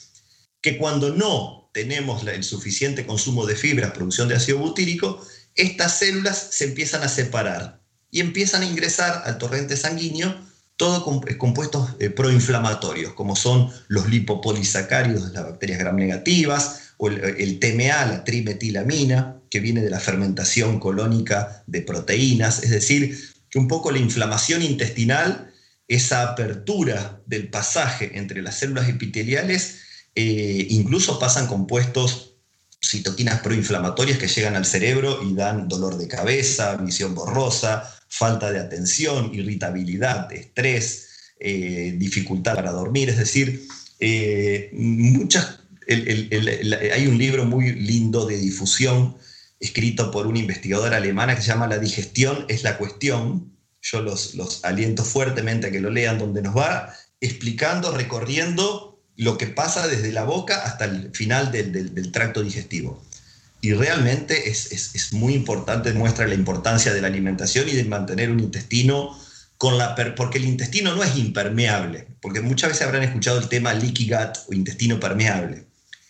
que 0.62 0.78
cuando 0.78 1.14
no 1.14 1.57
tenemos 1.72 2.26
el 2.26 2.44
suficiente 2.44 3.06
consumo 3.06 3.46
de 3.46 3.56
fibras, 3.56 3.92
producción 3.92 4.28
de 4.28 4.36
ácido 4.36 4.58
butírico, 4.58 5.24
estas 5.54 5.98
células 5.98 6.48
se 6.52 6.64
empiezan 6.64 7.02
a 7.02 7.08
separar 7.08 7.80
y 8.10 8.20
empiezan 8.20 8.62
a 8.62 8.66
ingresar 8.66 9.22
al 9.24 9.38
torrente 9.38 9.76
sanguíneo 9.76 10.34
todo 10.78 11.22
eh, 11.26 11.36
compuestos 11.36 11.96
eh, 11.98 12.08
proinflamatorios, 12.08 13.12
como 13.12 13.36
son 13.36 13.70
los 13.88 14.08
lipopolisacáridos 14.08 15.28
de 15.28 15.34
las 15.34 15.44
bacterias 15.44 15.80
gram 15.80 15.96
negativas, 15.96 16.92
o 16.96 17.08
el, 17.08 17.18
el, 17.18 17.58
TMA, 17.58 18.06
la 18.06 18.24
trimetilamina, 18.24 19.40
que 19.50 19.60
viene 19.60 19.82
de 19.82 19.90
la 19.90 20.00
fermentación 20.00 20.78
colónica 20.78 21.64
de 21.66 21.82
proteínas, 21.82 22.62
es 22.62 22.70
decir, 22.70 23.18
que 23.50 23.58
un 23.58 23.66
poco 23.66 23.90
la 23.90 23.98
inflamación 23.98 24.62
intestinal, 24.62 25.52
esa 25.88 26.22
apertura 26.22 27.22
del 27.26 27.48
pasaje 27.48 28.12
entre 28.14 28.42
las 28.42 28.58
células 28.58 28.88
epiteliales, 28.88 29.80
eh, 30.20 30.66
incluso 30.70 31.16
pasan 31.16 31.46
compuestos 31.46 32.34
citoquinas 32.82 33.38
proinflamatorias 33.40 34.18
que 34.18 34.26
llegan 34.26 34.56
al 34.56 34.66
cerebro 34.66 35.22
y 35.22 35.32
dan 35.32 35.68
dolor 35.68 35.96
de 35.96 36.08
cabeza, 36.08 36.74
visión 36.74 37.14
borrosa, 37.14 37.84
falta 38.08 38.50
de 38.50 38.58
atención, 38.58 39.32
irritabilidad, 39.32 40.32
estrés, 40.32 41.06
eh, 41.38 41.94
dificultad 41.96 42.56
para 42.56 42.72
dormir. 42.72 43.10
Es 43.10 43.18
decir, 43.18 43.68
eh, 44.00 44.70
muchas, 44.72 45.60
hay 45.88 47.06
un 47.06 47.16
libro 47.16 47.44
muy 47.44 47.74
lindo 47.74 48.26
de 48.26 48.38
difusión 48.38 49.16
escrito 49.60 50.10
por 50.10 50.26
una 50.26 50.40
investigadora 50.40 50.96
alemana 50.96 51.36
que 51.36 51.42
se 51.42 51.48
llama 51.48 51.68
La 51.68 51.78
digestión 51.78 52.44
es 52.48 52.64
la 52.64 52.76
cuestión. 52.76 53.52
Yo 53.82 54.02
los, 54.02 54.34
los 54.34 54.64
aliento 54.64 55.04
fuertemente 55.04 55.68
a 55.68 55.70
que 55.70 55.78
lo 55.78 55.90
lean, 55.90 56.18
donde 56.18 56.42
nos 56.42 56.56
va 56.56 56.92
explicando, 57.20 57.92
recorriendo 57.92 58.97
lo 59.18 59.36
que 59.36 59.48
pasa 59.48 59.88
desde 59.88 60.12
la 60.12 60.22
boca 60.22 60.62
hasta 60.62 60.84
el 60.84 61.10
final 61.12 61.50
del, 61.50 62.12
tracto 62.12 62.40
digestivo. 62.42 63.04
Y 63.60 63.72
realmente 63.72 64.48
es, 64.48 65.12
muy 65.12 65.34
importante, 65.34 65.92
muestra 65.92 66.28
la 66.28 66.34
importancia 66.34 66.94
de 66.94 67.00
la 67.00 67.08
alimentación 67.08 67.68
y 67.68 67.72
de 67.72 67.82
mantener 67.84 68.30
un 68.30 68.38
intestino 68.38 69.18
con 69.58 69.76
la... 69.76 69.96
porque 70.14 70.38
el 70.38 70.44
intestino 70.44 70.94
no 70.94 71.02
es 71.02 71.16
impermeable, 71.16 72.06
porque 72.20 72.40
muchas 72.40 72.70
veces 72.70 72.86
habrán 72.86 73.02
escuchado 73.02 73.40
el 73.40 73.48
tema 73.48 73.74
leaky 73.74 74.08
gut 74.08 74.38
o 74.48 74.54
intestino 74.54 75.00
permeable. 75.00 75.64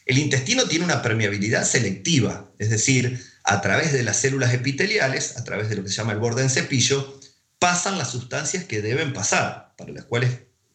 El 0.05 0.19
intestino 0.19 0.65
tiene 0.65 0.85
una 0.85 1.01
permeabilidad 1.01 1.65
selectiva, 1.65 2.51
es 2.59 2.69
decir, 2.69 3.25
a 3.43 3.63
través 3.63 3.95
de 3.95 4.03
las 4.03 4.19
células 4.19 4.53
epiteliales, 4.53 5.39
a 5.39 5.45
través 5.45 5.71
de 5.71 5.77
lo 5.77 5.83
que 5.83 5.89
se 5.89 5.97
llama 5.97 6.13
el 6.13 6.19
borde 6.19 6.43
en 6.43 6.51
cepillo, 6.51 7.19
pasan 7.59 7.97
las 7.97 8.11
sustancias 8.11 8.65
que 8.65 8.83
deben 8.83 9.15
pasar, 9.15 9.73
para 9.79 9.93
las 9.93 10.05
cuales 10.05 10.31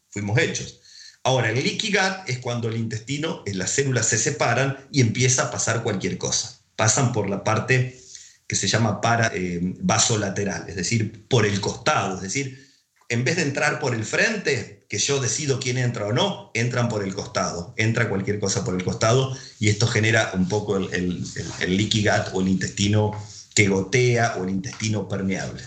fuimos 0.09 0.39
hechos. 0.39 0.79
Ahora, 1.23 1.49
el 1.49 1.55
gut 1.55 2.27
es 2.27 2.39
cuando 2.39 2.67
el 2.67 2.75
intestino, 2.75 3.43
las 3.45 3.71
células 3.71 4.07
se 4.07 4.17
separan 4.17 4.87
y 4.91 4.99
empieza 4.99 5.43
a 5.43 5.51
pasar 5.51 5.81
cualquier 5.81 6.17
cosa. 6.17 6.59
Pasan 6.75 7.13
por 7.13 7.29
la 7.29 7.43
parte 7.43 7.97
que 8.45 8.55
se 8.55 8.67
llama 8.67 8.99
para, 8.99 9.31
eh, 9.33 9.59
vasolateral, 9.79 10.65
es 10.67 10.75
decir, 10.75 11.25
por 11.29 11.45
el 11.45 11.61
costado. 11.61 12.17
Es 12.17 12.23
decir, 12.23 12.67
en 13.07 13.23
vez 13.23 13.37
de 13.37 13.43
entrar 13.43 13.79
por 13.79 13.95
el 13.95 14.03
frente, 14.03 14.85
que 14.89 14.97
yo 14.97 15.19
decido 15.21 15.59
quién 15.59 15.77
entra 15.77 16.07
o 16.07 16.13
no, 16.13 16.51
entran 16.53 16.89
por 16.89 17.03
el 17.03 17.15
costado. 17.15 17.73
Entra 17.77 18.09
cualquier 18.09 18.39
cosa 18.39 18.65
por 18.65 18.75
el 18.75 18.83
costado 18.83 19.35
y 19.59 19.69
esto 19.69 19.87
genera 19.87 20.31
un 20.33 20.49
poco 20.49 20.77
el, 20.77 21.19
gut 21.19 22.33
o 22.33 22.41
el 22.41 22.47
intestino 22.47 23.11
que 23.55 23.69
gotea 23.69 24.35
o 24.37 24.43
el 24.43 24.49
intestino 24.49 25.07
permeable. 25.07 25.63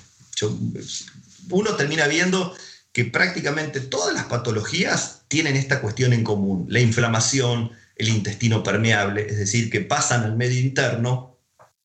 uno 1.50 1.74
termina 1.76 2.06
viendo 2.06 2.54
que 2.92 3.04
prácticamente 3.04 3.80
todas 3.80 4.14
las 4.14 4.24
patologías 4.24 5.15
tienen 5.28 5.56
esta 5.56 5.80
cuestión 5.80 6.12
en 6.12 6.24
común, 6.24 6.66
la 6.68 6.80
inflamación, 6.80 7.70
el 7.96 8.08
intestino 8.08 8.62
permeable, 8.62 9.22
es 9.22 9.38
decir, 9.38 9.70
que 9.70 9.80
pasan 9.80 10.22
al 10.22 10.36
medio 10.36 10.60
interno 10.60 11.38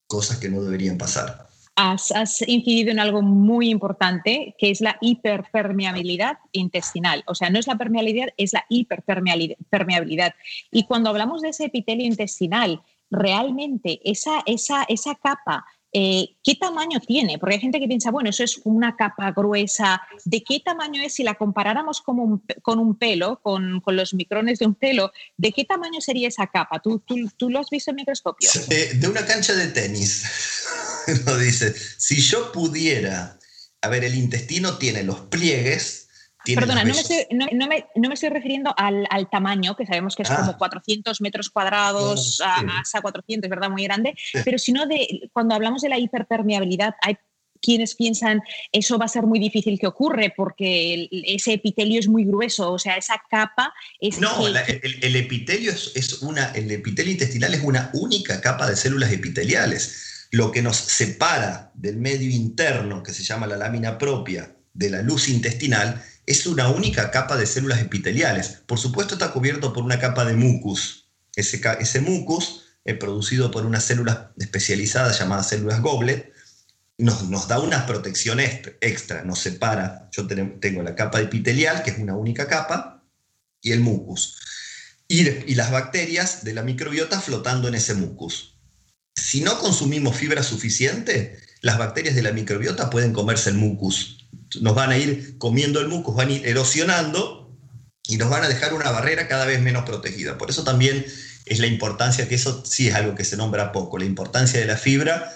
cosas 0.07 0.37
que 0.37 0.49
no 0.49 0.61
deberían 0.61 0.97
pasar. 0.97 1.47
Has, 1.75 2.41
incidido 2.45 2.91
en 2.91 2.99
algo 2.99 3.21
muy 3.21 3.69
importante, 3.69 4.55
que 4.59 4.71
es 4.71 4.81
la 4.81 4.97
hiperpermeabilidad 4.99 6.37
intestinal. 6.51 7.23
O 7.27 7.33
sea, 7.33 7.49
no 7.49 7.57
es 7.57 7.65
la 7.65 7.77
permeabilidad, 7.77 8.27
es 8.37 8.51
la 8.53 8.65
hiperpermeabilidad. 8.69 10.35
Y 10.69 10.83
cuando 10.83 11.09
hablamos 11.09 11.41
de 11.41 11.49
ese 11.49 11.65
epitelio 11.65 12.05
intestinal, 12.05 12.81
realmente 13.09 14.01
esa, 14.03 14.43
esa, 14.45 14.83
esa 14.83 15.15
capa 15.15 15.65
eh, 15.93 16.37
¿qué 16.43 16.55
tamaño 16.55 16.99
tiene? 16.99 17.37
Porque 17.37 17.55
hay 17.55 17.61
gente 17.61 17.79
que 17.79 17.87
piensa, 17.87 18.11
bueno, 18.11 18.29
eso 18.29 18.43
es 18.43 18.61
una 18.63 18.95
capa 18.95 19.31
gruesa. 19.31 20.01
¿De 20.25 20.43
qué 20.43 20.59
tamaño 20.59 21.01
es 21.01 21.15
si 21.15 21.23
la 21.23 21.35
comparáramos 21.35 22.01
con 22.01 22.19
un, 22.19 22.97
pelo, 22.97 23.41
con, 23.41 23.81
los 23.85 24.13
micrones 24.13 24.59
de 24.59 24.67
un 24.67 24.75
pelo? 24.75 25.11
¿De 25.37 25.51
qué 25.51 25.65
tamaño 25.65 25.99
sería 25.99 26.27
esa 26.27 26.47
capa? 26.47 26.79
¿Tú, 26.79 26.99
tú, 26.99 27.15
tú 27.35 27.49
lo 27.49 27.59
has 27.59 27.69
visto 27.69 27.91
en 27.91 27.95
microscopio? 27.95 28.49
de 28.67 29.07
una 29.07 29.25
cancha 29.25 29.53
de 29.53 29.67
tenis. 29.67 30.25
Lo 31.25 31.37
dice, 31.37 31.73
si 31.97 32.21
yo 32.21 32.51
pudiera, 32.51 33.39
a 33.81 33.87
ver, 33.89 34.03
el 34.03 34.15
intestino 34.15 34.77
tiene 34.77 35.03
los 35.03 35.19
pliegues 35.21 36.09
Perdona, 36.45 36.83
no 36.83 36.93
me, 36.93 38.13
estoy, 38.13 38.29
refiriendo 38.29 38.73
al, 38.75 39.29
tamaño, 39.29 39.75
que 39.75 39.85
sabemos 39.85 40.15
que 40.15 40.23
es 40.23 40.29
como 40.29 40.57
400 40.57 41.11
ah. 41.11 41.23
metros 41.23 41.49
cuadrados 41.49 42.41
a, 42.43 43.01
400, 43.01 43.49
¿verdad? 43.49 43.69
Muy 43.69 43.83
grande, 43.83 44.15
pero 44.43 44.57
sino 44.57 44.85
de 44.85 45.29
cuando 45.33 45.55
hablamos 45.55 45.81
de 45.81 45.89
la 45.89 45.99
hiperpermeabilidad, 45.99 46.95
hay 47.01 47.17
quienes 47.61 47.95
piensan 47.95 48.41
eso 48.71 48.97
va 48.97 49.05
a 49.05 49.07
ser 49.07 49.23
muy 49.23 49.39
difícil 49.39 49.79
que 49.79 49.87
ocurre 49.87 50.33
porque 50.35 51.07
ese 51.11 51.53
epitelio 51.53 51.99
es 51.99 52.07
muy 52.07 52.25
grueso, 52.25 52.71
o 52.71 52.79
sea, 52.79 52.95
esa 52.95 53.21
capa 53.29 53.73
es... 53.99 54.19
No, 54.19 54.47
el, 54.47 55.15
epitelio 55.15 55.71
es, 55.71 56.21
una, 56.23 56.51
el 56.53 56.71
epitelio 56.71 57.11
intestinal 57.11 57.53
es 57.53 57.61
una 57.63 57.91
única 57.93 58.41
capa 58.41 58.67
de 58.67 58.75
células 58.75 59.11
epiteliales. 59.11 60.27
Lo 60.31 60.51
que 60.51 60.61
nos 60.61 60.77
separa 60.77 61.71
del 61.75 61.97
medio 61.97 62.31
interno, 62.31 63.03
que 63.03 63.13
se 63.13 63.23
llama 63.23 63.47
la 63.47 63.57
lámina 63.57 63.97
propia, 63.97 64.55
de 64.73 64.89
la 64.89 65.01
luz 65.01 65.27
intestinal, 65.27 66.01
es 66.25 66.45
una 66.45 66.69
única 66.69 67.11
capa 67.11 67.37
de 67.37 67.45
células 67.45 67.79
epiteliales. 67.79 68.61
Por 68.65 68.79
supuesto 68.79 69.15
está 69.15 69.31
cubierto 69.31 69.73
por 69.73 69.83
una 69.83 69.99
capa 69.99 70.25
de 70.25 70.33
mucus. 70.33 71.09
Ese, 71.35 72.01
mucus, 72.01 72.63
es 72.83 72.97
producido 72.97 73.51
por 73.51 73.65
unas 73.65 73.85
células 73.85 74.27
especializadas 74.37 75.19
llamadas 75.19 75.49
células 75.49 75.81
Goblet, 75.81 76.31
nos, 76.97 77.47
da 77.47 77.59
una 77.59 77.85
protección 77.87 78.39
extra, 78.39 79.23
nos 79.23 79.39
separa. 79.39 80.09
Yo 80.11 80.27
tengo 80.27 80.83
la 80.83 80.95
capa 80.95 81.19
epitelial, 81.19 81.83
que 81.83 81.91
es 81.91 81.97
una 81.97 82.15
única 82.15 82.47
capa, 82.47 83.03
y 83.61 83.71
el 83.71 83.79
mucus. 83.79 84.39
Y, 85.07 85.27
y 85.27 85.55
las 85.55 85.71
bacterias 85.71 86.43
de 86.43 86.53
la 86.53 86.63
microbiota 86.63 87.19
flotando 87.19 87.67
en 87.67 87.75
ese 87.75 87.95
mucus. 87.95 88.55
Si 89.15 89.41
no 89.41 89.57
consumimos 89.59 90.15
fibra 90.15 90.43
suficiente, 90.43 91.39
las 91.61 91.77
bacterias 91.77 92.15
de 92.15 92.21
la 92.21 92.31
microbiota 92.31 92.89
pueden 92.89 93.13
comerse 93.13 93.49
el 93.49 93.55
mucus. 93.55 94.20
Nos 94.59 94.75
van 94.75 94.91
a 94.91 94.97
ir 94.97 95.37
comiendo 95.37 95.79
el 95.79 95.87
mucus, 95.87 96.15
van 96.15 96.29
a 96.29 96.31
ir 96.33 96.47
erosionando 96.47 97.57
y 98.07 98.17
nos 98.17 98.29
van 98.29 98.43
a 98.43 98.49
dejar 98.49 98.73
una 98.73 98.91
barrera 98.91 99.27
cada 99.27 99.45
vez 99.45 99.61
menos 99.61 99.85
protegida. 99.85 100.37
Por 100.37 100.49
eso 100.49 100.63
también 100.63 101.05
es 101.45 101.59
la 101.59 101.67
importancia, 101.67 102.27
que 102.27 102.35
eso 102.35 102.63
sí 102.65 102.87
es 102.87 102.95
algo 102.95 103.15
que 103.15 103.23
se 103.23 103.37
nombra 103.37 103.71
poco, 103.71 103.97
la 103.97 104.05
importancia 104.05 104.59
de 104.59 104.65
la 104.65 104.77
fibra 104.77 105.31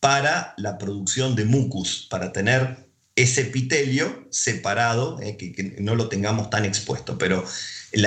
para 0.00 0.54
la 0.56 0.78
producción 0.78 1.36
de 1.36 1.44
mucus, 1.44 2.06
para 2.08 2.32
tener 2.32 2.90
ese 3.16 3.42
epitelio 3.42 4.26
separado, 4.30 5.20
eh, 5.20 5.36
que, 5.36 5.76
no 5.80 5.94
lo 5.94 6.08
tengamos 6.08 6.50
tan 6.50 6.64
expuesto. 6.64 7.18
Pero 7.18 7.44
el, 7.92 8.06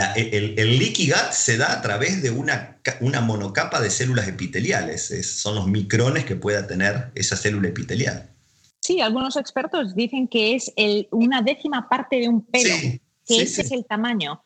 el, 0.58 0.94
se 1.32 1.58
da 1.58 1.74
a 1.74 1.82
través 1.82 2.24
de 2.24 2.32
una, 2.32 2.80
una 3.00 3.22
monocapa 3.22 3.80
de 3.82 3.92
células 3.92 4.28
epiteliales. 4.28 5.14
son 5.26 5.56
los 5.56 5.68
micrones 5.68 6.26
que 6.26 6.36
pueda 6.36 6.68
tener 6.68 7.12
esa 7.16 7.36
célula 7.36 7.70
epitelial. 7.70 8.33
Sí, 8.84 9.00
algunos 9.00 9.38
expertos 9.38 9.96
dicen 9.96 10.28
que 10.28 10.56
es 10.56 10.74
una 11.12 11.42
décima 11.42 11.88
parte 11.88 12.18
de 12.18 12.28
un 12.28 12.42
pelo 12.46 12.76
que 13.26 13.42
ese 13.42 13.62
es 13.62 13.72
el 13.72 13.86
tamaño. 13.86 14.44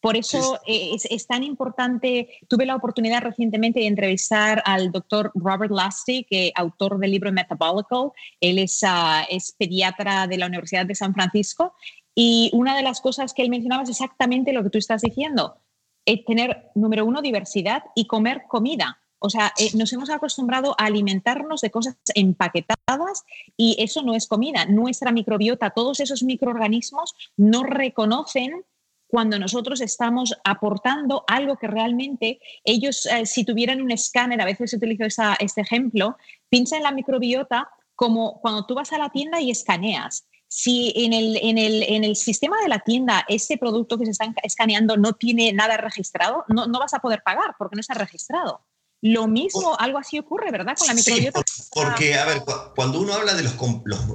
Por 0.00 0.16
eso 0.16 0.58
eh, 0.66 0.96
es, 1.08 1.26
tan 1.28 1.44
importante. 1.44 2.40
Tuve 2.48 2.66
la 2.66 2.74
oportunidad 2.74 3.22
recientemente 3.22 3.78
de 3.78 3.86
entrevistar 3.86 4.60
al 4.66 4.90
doctor 4.90 5.30
Robert 5.36 5.70
Lasty, 5.70 6.24
que 6.24 6.50
autor 6.56 6.98
del 6.98 7.12
libro 7.12 7.30
Metabolical. 7.30 8.10
Él 8.40 8.58
es, 8.58 8.80
ah, 8.82 9.24
es 9.30 9.52
pediatra 9.52 10.26
de 10.26 10.38
la 10.38 10.46
Universidad 10.46 10.84
de 10.84 10.96
San 10.96 11.14
Francisco. 11.14 11.76
Y 12.12 12.50
una 12.54 12.76
de 12.76 12.82
las 12.82 13.00
cosas 13.00 13.34
que 13.34 13.42
él 13.42 13.50
mencionaba 13.50 13.84
es 13.84 13.90
exactamente 13.90 14.52
lo 14.52 14.64
que 14.64 14.70
tú 14.70 14.78
estás 14.78 15.02
diciendo. 15.02 15.60
Es 16.04 16.24
tener, 16.24 16.72
número 16.74 17.06
uno, 17.06 17.22
diversidad 17.22 17.84
y 17.94 18.08
comer 18.08 18.46
comida. 18.48 18.98
O 19.18 19.30
sea, 19.30 19.52
eh, 19.58 19.70
nos 19.74 19.92
hemos 19.92 20.10
acostumbrado 20.10 20.74
a 20.78 20.86
alimentarnos 20.86 21.60
de 21.60 21.70
cosas 21.70 21.96
empaquetadas 22.14 23.24
y 23.56 23.76
eso 23.78 24.02
no 24.02 24.14
es 24.14 24.26
comida. 24.26 24.66
Nuestra 24.66 25.12
microbiota, 25.12 25.70
todos 25.70 26.00
esos 26.00 26.22
microorganismos 26.22 27.14
no 27.36 27.62
reconocen 27.62 28.64
cuando 29.08 29.38
nosotros 29.38 29.80
estamos 29.80 30.34
aportando 30.44 31.24
algo 31.28 31.56
que 31.56 31.68
realmente 31.68 32.40
ellos, 32.64 33.06
eh, 33.06 33.24
si 33.24 33.44
tuvieran 33.44 33.80
un 33.80 33.90
escáner, 33.90 34.40
a 34.40 34.44
veces 34.44 34.74
utilizo 34.74 35.04
este 35.38 35.60
ejemplo, 35.60 36.16
piensa 36.48 36.76
en 36.76 36.82
la 36.82 36.92
microbiota 36.92 37.70
como 37.94 38.40
cuando 38.40 38.66
tú 38.66 38.74
vas 38.74 38.92
a 38.92 38.98
la 38.98 39.10
tienda 39.10 39.40
y 39.40 39.50
escaneas. 39.50 40.26
Si 40.48 40.92
en 40.96 41.12
el, 41.12 41.36
en 41.42 41.58
el, 41.58 41.82
en 41.82 42.04
el 42.04 42.14
sistema 42.14 42.56
de 42.62 42.68
la 42.68 42.80
tienda 42.80 43.24
ese 43.28 43.56
producto 43.56 43.98
que 43.98 44.04
se 44.04 44.12
está 44.12 44.32
escaneando 44.42 44.96
no 44.96 45.14
tiene 45.14 45.52
nada 45.52 45.76
registrado, 45.76 46.44
no, 46.48 46.66
no 46.66 46.78
vas 46.78 46.94
a 46.94 47.00
poder 47.00 47.22
pagar 47.22 47.54
porque 47.58 47.76
no 47.76 47.80
está 47.80 47.94
registrado. 47.94 48.64
Lo 49.12 49.28
mismo, 49.28 49.76
algo 49.78 49.98
así 49.98 50.18
ocurre, 50.18 50.50
¿verdad? 50.50 50.74
Con 50.76 50.88
la 50.88 50.94
microbiota. 50.94 51.40
porque, 51.72 52.16
a 52.16 52.24
ver, 52.24 52.42
cuando 52.74 53.00
uno 53.00 53.14
habla 53.14 53.34
de 53.34 53.44
los, 53.44 53.54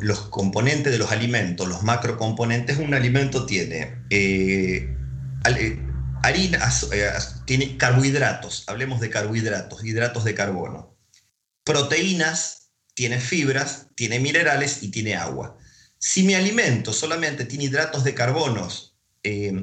los, 0.01 0.21
componentes 0.23 0.91
de 0.91 0.97
los 0.97 1.11
alimentos, 1.11 1.67
los 1.67 1.83
macrocomponentes, 1.83 2.77
un 2.77 2.93
alimento 2.93 3.45
tiene 3.45 4.03
eh, 4.09 4.93
eh, 5.47 5.79
eh, 6.23 7.13
tiene 7.45 7.77
carbohidratos, 7.77 8.65
hablemos 8.67 8.99
de 8.99 9.09
carbohidratos, 9.09 9.85
hidratos 9.85 10.25
de 10.25 10.35
carbono. 10.35 10.97
Proteínas, 11.63 12.71
tiene 12.93 13.21
fibras, 13.21 13.87
tiene 13.95 14.19
minerales 14.19 14.83
y 14.83 14.91
tiene 14.91 15.15
agua. 15.15 15.57
Si 15.99 16.23
mi 16.23 16.33
alimento 16.33 16.91
solamente 16.91 17.45
tiene 17.45 17.65
hidratos 17.65 18.03
de 18.03 18.13
carbonos 18.13 18.97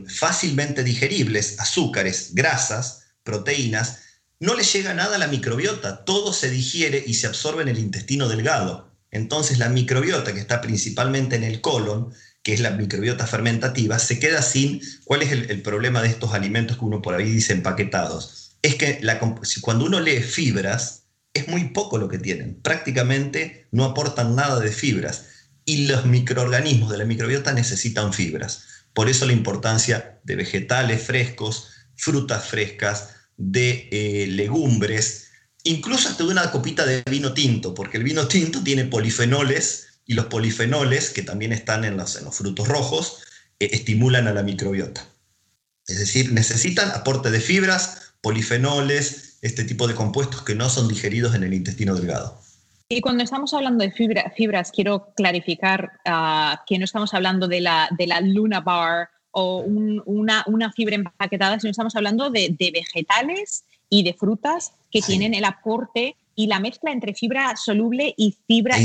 fácilmente 0.07 0.85
digeribles, 0.85 1.59
azúcares, 1.59 2.33
grasas, 2.33 3.09
proteínas, 3.25 4.08
no 4.41 4.55
le 4.55 4.63
llega 4.63 4.95
nada 4.95 5.17
a 5.17 5.19
la 5.19 5.27
microbiota, 5.27 6.05
todo 6.05 6.33
se 6.33 6.51
digiere 6.51 7.03
y 7.07 7.15
se 7.15 7.27
absorbe 7.27 7.63
en 7.63 7.69
el 7.69 7.79
intestino 7.79 8.29
delgado. 8.29 8.89
Entonces 9.11 9.59
la 9.59 9.69
microbiota, 9.69 10.33
que 10.33 10.41
está 10.41 10.61
principalmente 10.61 11.37
en 11.37 11.45
el 11.45 11.61
colon, 11.61 12.13
que 12.43 12.55
es 12.55 12.61
la 12.61 12.71
microbiota 12.71 13.27
fermentativa, 13.27 13.99
se 13.99 14.19
queda 14.19 14.43
sin... 14.43 14.81
¿Cuál 15.05 15.23
es 15.23 15.33
el, 15.33 15.63
problema 15.63 16.03
de 16.03 16.09
estos 16.09 16.35
alimentos 16.35 16.79
que 16.79 16.85
uno 16.85 17.03
por 17.03 17.15
ahí 17.15 17.31
dice 17.31 17.53
empaquetados? 17.53 18.53
Es 18.63 18.77
que 18.77 19.01
cuando 19.61 19.87
uno 19.87 20.01
lee 20.01 20.21
fibras, 20.21 21.05
es 21.35 21.49
muy 21.49 21.71
poco 21.71 21.99
lo 21.99 22.09
que 22.09 22.19
tienen. 22.19 22.61
Prácticamente 22.63 23.69
no 23.73 23.85
aportan 23.85 24.35
nada 24.37 24.61
de 24.61 24.71
fibras. 24.71 25.27
Y 25.65 25.87
los 25.87 26.07
microorganismos 26.07 26.91
de 26.91 26.99
la 26.99 27.05
microbiota 27.05 27.53
necesitan 27.53 28.13
fibras. 28.13 28.65
Por 28.95 29.09
eso 29.09 29.27
la 29.27 29.33
importancia 29.33 30.21
de 30.25 30.37
vegetales 30.37 31.03
frescos, 31.03 31.69
frutas 31.97 32.47
frescas, 32.47 33.11
de 33.39 33.89
eh, 33.91 34.27
legumbres, 34.27 35.31
incluso 35.63 36.09
hasta 36.09 36.25
de 36.25 36.31
una 36.31 36.51
copita 36.51 36.85
de 36.85 37.03
vino 37.09 37.33
tinto, 37.33 37.73
porque 37.73 37.97
el 37.97 38.05
vino 38.05 38.29
tinto 38.29 38.63
tiene 38.63 38.85
polifenoles 38.85 40.01
y 40.05 40.15
los 40.15 40.27
polifenoles, 40.27 41.11
que 41.11 41.23
también 41.23 41.53
están 41.53 41.85
en 41.85 41.97
los, 41.97 42.19
frutos 42.33 42.69
rojos, 42.69 43.23
eh, 43.59 43.71
estimulan 43.73 44.27
a 44.27 44.35
la 44.35 44.43
microbiota. 44.43 45.07
Es 45.87 45.99
decir, 45.99 46.33
necesitan 46.33 46.91
aporte 46.91 47.31
de 47.31 47.41
fibras, 47.41 48.13
polifenoles, 48.21 49.39
este 49.41 49.65
tipo 49.65 49.87
de 49.87 49.95
compuestos 49.95 50.43
que 50.43 50.55
no 50.55 50.69
son 50.69 50.89
digeridos 50.89 51.35
en 51.35 51.45
el 51.45 51.55
intestino 51.55 51.95
delgado. 51.95 52.41
Y 52.89 53.01
cuando 53.01 53.23
estamos 53.23 53.53
hablando 53.55 53.85
de 53.85 53.93
fibras, 53.93 54.73
quiero 54.73 55.13
clarificar 55.15 55.93
ah, 56.07 56.65
que 56.67 56.79
no 56.79 56.85
estamos 56.85 57.15
hablando 57.15 57.47
de 57.47 57.61
la, 57.61 57.89
de 57.97 58.07
la 58.07 58.21
Luna 58.21 58.61
Bar 58.61 59.11
o 59.39 59.59
una, 59.61 60.43
una, 60.47 60.73
fibra 60.73 60.97
empaquetada, 60.97 61.61
sino 61.61 61.71
estamos 61.71 61.95
hablando 61.95 62.29
de, 62.31 62.57
vegetales 62.73 63.65
y 63.89 64.03
de 64.03 64.15
frutas 64.15 64.73
que 64.91 65.01
tienen 65.01 65.33
el 65.33 65.45
aporte 65.45 66.17
y 66.35 66.47
la 66.49 66.59
mezcla 66.59 66.91
entre 66.91 67.15
fibra 67.15 67.57
soluble 67.57 68.15
y 68.17 68.37
fibra 68.47 68.77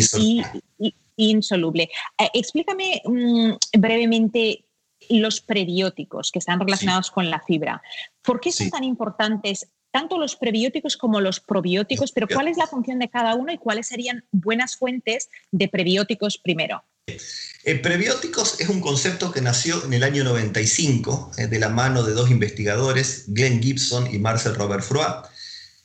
insoluble. 1.16 1.90
Eh, 2.18 2.30
explícame 2.34 3.02
mm, 3.04 3.52
brevemente 3.80 4.66
los 5.10 5.42
prebióticos 5.42 6.32
que 6.32 6.40
están 6.40 6.60
relacionados 6.60 7.10
con 7.10 7.30
la 7.30 7.40
fibra. 7.40 7.82
¿Por 8.22 8.40
qué 8.40 8.52
son 8.52 8.70
tan 8.70 8.84
importantes 8.84 9.68
tanto 9.92 10.18
los 10.18 10.36
prebióticos 10.36 10.98
como 10.98 11.20
los 11.20 11.40
probióticos? 11.40 12.12
Pero 12.12 12.28
¿cuál 12.28 12.48
es 12.48 12.58
la 12.58 12.68
función 12.68 13.00
de 13.00 13.10
cada 13.10 13.36
uno 13.36 13.52
y 13.52 13.58
cuáles 13.58 13.88
serían 13.88 14.24
buenas 14.32 14.78
fuentes 14.78 15.30
de 15.52 15.68
prebióticos 15.68 16.38
primero? 16.38 16.84
Eh, 17.06 17.80
prebióticos 17.80 18.60
es 18.62 18.70
un 18.70 18.80
concepto 18.80 19.32
que 19.32 19.42
nació 19.42 19.84
en 19.86 19.94
el 19.94 20.04
año 20.04 20.24
95 20.24 21.32
eh, 21.38 21.48
de 21.48 21.60
la 21.60 21.70
mano 21.70 22.04
de 22.04 22.14
dos 22.14 22.30
investigadores, 22.30 23.26
Glenn 23.28 23.62
Gibson 23.62 24.14
y 24.14 24.20
Marcel 24.20 24.56
Robert 24.56 24.84
Froid. 24.84 25.26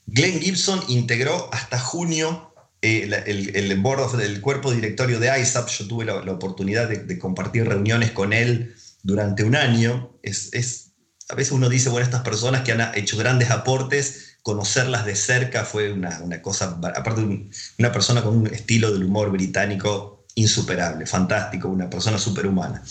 Glenn 0.07 0.41
Gibson 0.41 0.81
integró 0.89 1.53
hasta 1.53 1.79
junio 1.79 2.53
eh, 2.83 3.11
el, 3.27 3.81
board 3.81 4.17
del 4.17 4.41
cuerpo 4.41 4.73
directorio 4.73 5.19
de 5.19 5.41
ISAP. 5.41 5.69
Yo 5.69 5.89
tuve 5.89 6.05
la, 6.05 6.15
oportunidad 6.33 6.89
de, 6.89 7.19
compartir 7.19 7.69
reuniones 7.69 8.13
con 8.13 8.33
él 8.33 8.75
durante 9.03 9.43
un 9.43 9.57
año. 9.57 10.19
Es, 10.23 10.93
a 11.29 11.35
veces 11.35 11.53
uno 11.53 11.69
dice, 11.69 11.91
bueno, 11.91 12.05
estas 12.05 12.23
personas 12.23 12.63
que 12.63 12.73
han 12.73 12.95
hecho 12.97 13.17
grandes 13.17 13.51
aportes, 13.51 14.37
conocerlas 14.43 15.05
de 15.05 15.15
cerca 15.15 15.65
fue 15.65 15.93
una, 15.93 16.21
una 16.23 16.41
cosa, 16.43 16.79
aparte 16.95 17.21
de 17.21 17.51
una 17.79 17.93
persona 17.93 18.23
con 18.23 18.37
un 18.37 18.47
estilo 18.47 18.93
del 18.93 19.05
humor 19.05 19.31
británico 19.31 20.18
insuperable, 20.39 21.07
fantástico, 21.07 21.69
una 21.69 21.91
persona 21.91 22.19
superhumana. 22.19 22.83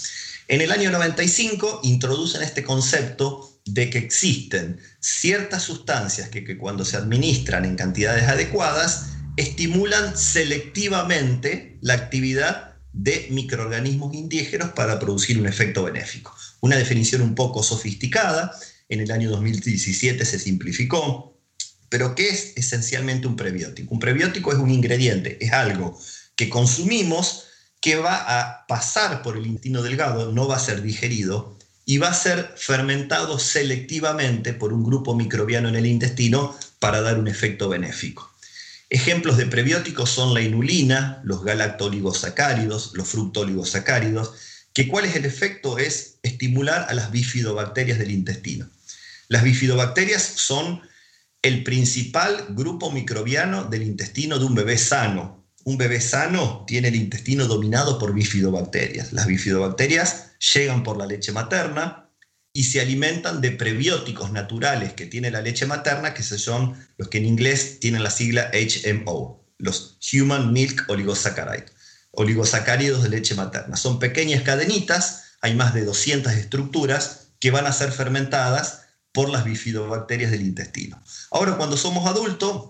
En 0.48 0.62
el 0.62 0.72
año 0.72 0.91
95 0.91 1.82
introducen 1.84 2.41
este 2.41 2.64
concepto 2.64 3.60
de 3.66 3.89
que 3.89 3.98
existen 3.98 4.80
ciertas 5.00 5.64
sustancias 5.64 6.30
que, 6.30 6.58
cuando 6.58 6.86
se 6.86 6.98
administran 6.98 7.66
en 7.66 7.76
cantidades 7.76 8.24
adecuadas 8.24 9.08
estimulan 9.36 10.18
selectivamente 10.18 11.78
la 11.82 11.93
actividad 11.93 12.76
de 12.93 13.28
microorganismos 13.30 14.14
indígenas 14.14 14.72
para 14.72 15.00
producir 15.00 15.39
un 15.39 15.48
efecto 15.48 15.84
benéfico. 15.84 16.36
Una 16.62 16.78
definición 16.78 17.22
un 17.22 17.36
poco 17.36 17.62
sofisticada, 17.62 18.52
en 18.89 19.02
el 19.02 19.12
año 19.12 19.30
2017 19.30 20.26
se 20.26 20.39
simplificó, 20.39 21.38
pero 21.89 22.16
¿qué 22.16 22.30
es 22.30 22.54
esencialmente 22.56 23.28
un 23.28 23.36
prebiótico? 23.36 23.93
Un 23.93 24.00
prebiótico 24.00 24.52
es 24.52 24.58
un 24.58 24.72
ingrediente, 24.72 25.38
es 25.45 25.52
algo 25.52 26.00
que 26.38 26.49
consumimos 26.49 27.43
que 27.81 27.97
va 27.97 28.15
a 28.15 28.65
pasar 28.67 29.21
por 29.21 29.35
el 29.35 29.45
intestino 29.45 29.81
delgado, 29.81 30.31
no 30.31 30.47
va 30.47 30.55
a 30.55 30.59
ser 30.59 30.81
digerido 30.81 31.57
y 31.85 31.97
va 31.97 32.09
a 32.09 32.13
ser 32.13 32.53
fermentado 32.55 33.39
selectivamente 33.39 34.53
por 34.53 34.71
un 34.71 34.83
grupo 34.83 35.15
microbiano 35.15 35.67
en 35.69 35.75
el 35.75 35.85
intestino 35.85 36.55
para 36.79 37.01
dar 37.01 37.19
un 37.19 37.27
efecto 37.27 37.69
benéfico. 37.69 38.31
Ejemplos 38.89 39.35
de 39.35 39.47
prebióticos 39.47 40.09
son 40.09 40.33
la 40.33 40.41
inulina, 40.41 41.21
los 41.23 41.43
galactoligosacáridos, 41.43 42.91
los 42.93 43.07
fructoligosacáridos, 43.09 44.33
que 44.73 44.88
cuál 44.88 45.05
es 45.05 45.15
el 45.15 45.25
efecto 45.25 45.77
es 45.77 46.19
estimular 46.23 46.85
a 46.89 46.93
las 46.93 47.11
bifidobacterias 47.11 47.99
del 47.99 48.11
intestino. 48.11 48.69
Las 49.27 49.43
bifidobacterias 49.43 50.21
son 50.21 50.81
el 51.41 51.63
principal 51.63 52.47
grupo 52.49 52.91
microbiano 52.91 53.65
del 53.65 53.83
intestino 53.83 54.39
de 54.39 54.45
un 54.45 54.55
bebé 54.55 54.77
sano. 54.77 55.36
Un 55.68 55.78
bebé 55.78 55.99
sano 55.99 56.63
tiene 56.65 56.88
el 56.88 56.95
intestino 56.95 57.45
dominado 57.45 57.99
por 57.99 58.13
bifidobacterias. 58.13 59.11
Las 59.11 59.28
bifidobacterias 59.28 60.28
llegan 60.53 60.82
por 60.82 60.95
la 60.95 61.05
leche 61.05 61.34
materna 61.34 62.09
y 62.53 62.63
se 62.63 62.80
alimentan 62.80 63.41
de 63.41 63.51
prebióticos 63.51 64.32
naturales 64.32 64.93
que 64.93 65.07
tiene 65.07 65.30
la 65.30 65.41
leche 65.41 65.65
materna, 65.65 66.13
que 66.13 66.24
son 66.24 66.78
los 66.97 67.09
que 67.09 67.18
en 67.18 67.26
inglés 67.26 67.82
tienen 67.82 68.01
la 68.01 68.11
sigla 68.11 68.49
HMO, 68.53 69.45
los 69.57 69.99
Human 70.13 70.53
Milk 70.53 70.86
Oligosaccharides 70.88 71.74
oligosacáridos 72.11 73.03
de 73.03 73.09
leche 73.09 73.36
materna. 73.36 73.76
Son 73.76 73.99
pequeñas 73.99 74.43
cadenitas, 74.43 75.34
hay 75.41 75.53
más 75.53 75.74
de 75.74 75.84
200 75.84 76.32
estructuras 76.32 77.34
que 77.41 77.51
van 77.51 77.65
a 77.65 77.74
ser 77.74 77.91
fermentadas 77.91 78.84
por 79.11 79.28
las 79.28 79.43
bifidobacterias 79.43 80.32
del 80.32 80.43
intestino. 80.43 81.03
Ahora, 81.30 81.57
cuando 81.57 81.76
somos 81.76 82.07
adultos, 82.07 82.70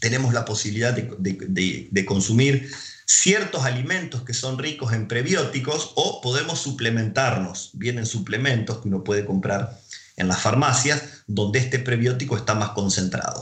tenemos 0.00 0.34
la 0.34 0.44
posibilidad 0.44 0.92
de, 0.92 2.04
consumir 2.06 2.70
ciertos 3.06 3.64
alimentos 3.64 4.22
que 4.22 4.34
son 4.34 4.58
ricos 4.58 4.92
en 4.92 5.08
prebióticos 5.08 5.92
o 5.96 6.20
podemos 6.20 6.58
suplementarnos. 6.60 7.70
Vienen 7.74 8.06
suplementos 8.06 8.78
que 8.78 8.88
uno 8.88 9.04
puede 9.04 9.24
comprar 9.24 9.78
en 10.16 10.28
las 10.28 10.40
farmacias 10.40 11.02
donde 11.26 11.58
este 11.58 11.78
prebiótico 11.78 12.36
está 12.36 12.54
más 12.54 12.70
concentrado. 12.70 13.40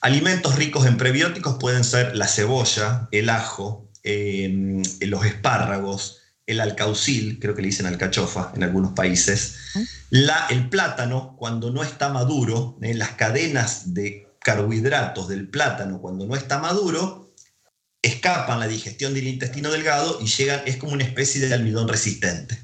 Alimentos 0.00 0.56
ricos 0.56 0.86
en 0.86 0.96
prebióticos 0.96 1.56
pueden 1.58 1.84
ser 1.84 2.14
la 2.16 2.28
cebolla, 2.28 3.08
el 3.10 3.30
ajo, 3.30 3.84
Em, 4.06 4.82
los 5.00 5.24
espárragos, 5.24 6.18
el 6.46 6.60
alcaucil, 6.60 7.38
creo 7.40 7.54
que 7.54 7.62
le 7.62 7.68
dicen 7.68 7.86
alcachofa 7.86 8.52
en 8.54 8.62
algunos 8.62 8.92
países, 8.92 9.56
la, 10.10 10.46
el 10.50 10.68
plátano 10.68 11.36
cuando 11.38 11.70
no 11.70 11.82
está 11.82 12.10
maduro, 12.10 12.76
eh, 12.82 12.92
las 12.92 13.12
cadenas 13.12 13.94
de 13.94 14.28
carbohidratos 14.44 15.26
del 15.26 15.48
plátano 15.48 16.00
cuando 16.00 16.26
no 16.26 16.36
está 16.36 16.58
maduro, 16.58 17.32
escapan 18.02 18.60
la 18.60 18.68
digestión 18.68 19.14
del 19.14 19.26
intestino 19.26 19.70
delgado 19.70 20.18
y 20.20 20.26
llegan, 20.26 20.60
es 20.66 20.76
como 20.76 20.92
una 20.92 21.02
especie 21.02 21.40
de 21.40 21.54
almidón 21.54 21.88
resistente. 21.88 22.62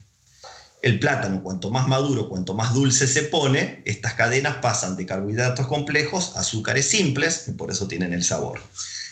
El 0.82 0.98
plátano, 1.00 1.42
cuanto 1.42 1.70
más 1.70 1.88
maduro, 1.88 2.28
cuanto 2.28 2.52
más 2.52 2.74
dulce 2.74 3.06
se 3.06 3.22
pone, 3.22 3.82
estas 3.86 4.12
cadenas 4.12 4.56
pasan 4.56 4.94
de 4.94 5.06
carbohidratos 5.06 5.66
complejos 5.66 6.36
a 6.36 6.40
azúcares 6.40 6.86
simples, 6.86 7.48
y 7.48 7.52
por 7.52 7.70
eso 7.70 7.88
tienen 7.88 8.12
el 8.12 8.24
sabor. 8.24 8.60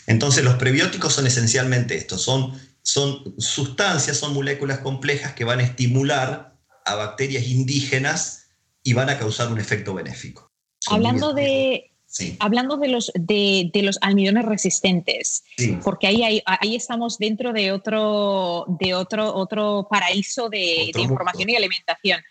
Entonces 0.05 0.43
los 0.43 0.55
prebióticos 0.55 1.13
son 1.13 1.25
esencialmente 1.25 1.97
esto, 1.97 2.19
son, 2.19 2.53
son 2.83 3.33
sustancias, 3.39 4.17
son 4.17 4.35
moléculas 4.35 4.79
complejas 4.79 5.33
que 5.33 5.43
van 5.43 5.59
a 5.59 5.63
estimular 5.63 6.55
a 6.85 6.95
bacterias 6.95 7.45
indígenas 7.45 8.43
y 8.83 8.93
van 8.93 9.09
a 9.09 9.17
causar 9.17 9.51
un 9.51 9.59
efecto 9.59 9.95
benéfico. 9.95 10.51
Hablando 10.87 11.33
de, 11.33 11.88
Hablando 12.39 12.77
de 12.77 12.87
los, 12.87 13.11
de, 13.13 13.71
los 13.83 13.97
almidones 14.01 14.45
resistentes, 14.45 15.43
porque 15.83 16.07
ahí, 16.07 16.41
ahí 16.45 16.75
estamos 16.75 17.17
dentro 17.19 17.53
de 17.53 17.71
otro, 17.71 18.65
de 18.79 18.95
otro, 18.95 19.35
otro 19.35 19.87
paraíso 19.89 20.49
de, 20.49 20.91
de 20.93 21.01
información 21.01 21.49
y 21.49 21.55
alimentación. 21.55 22.21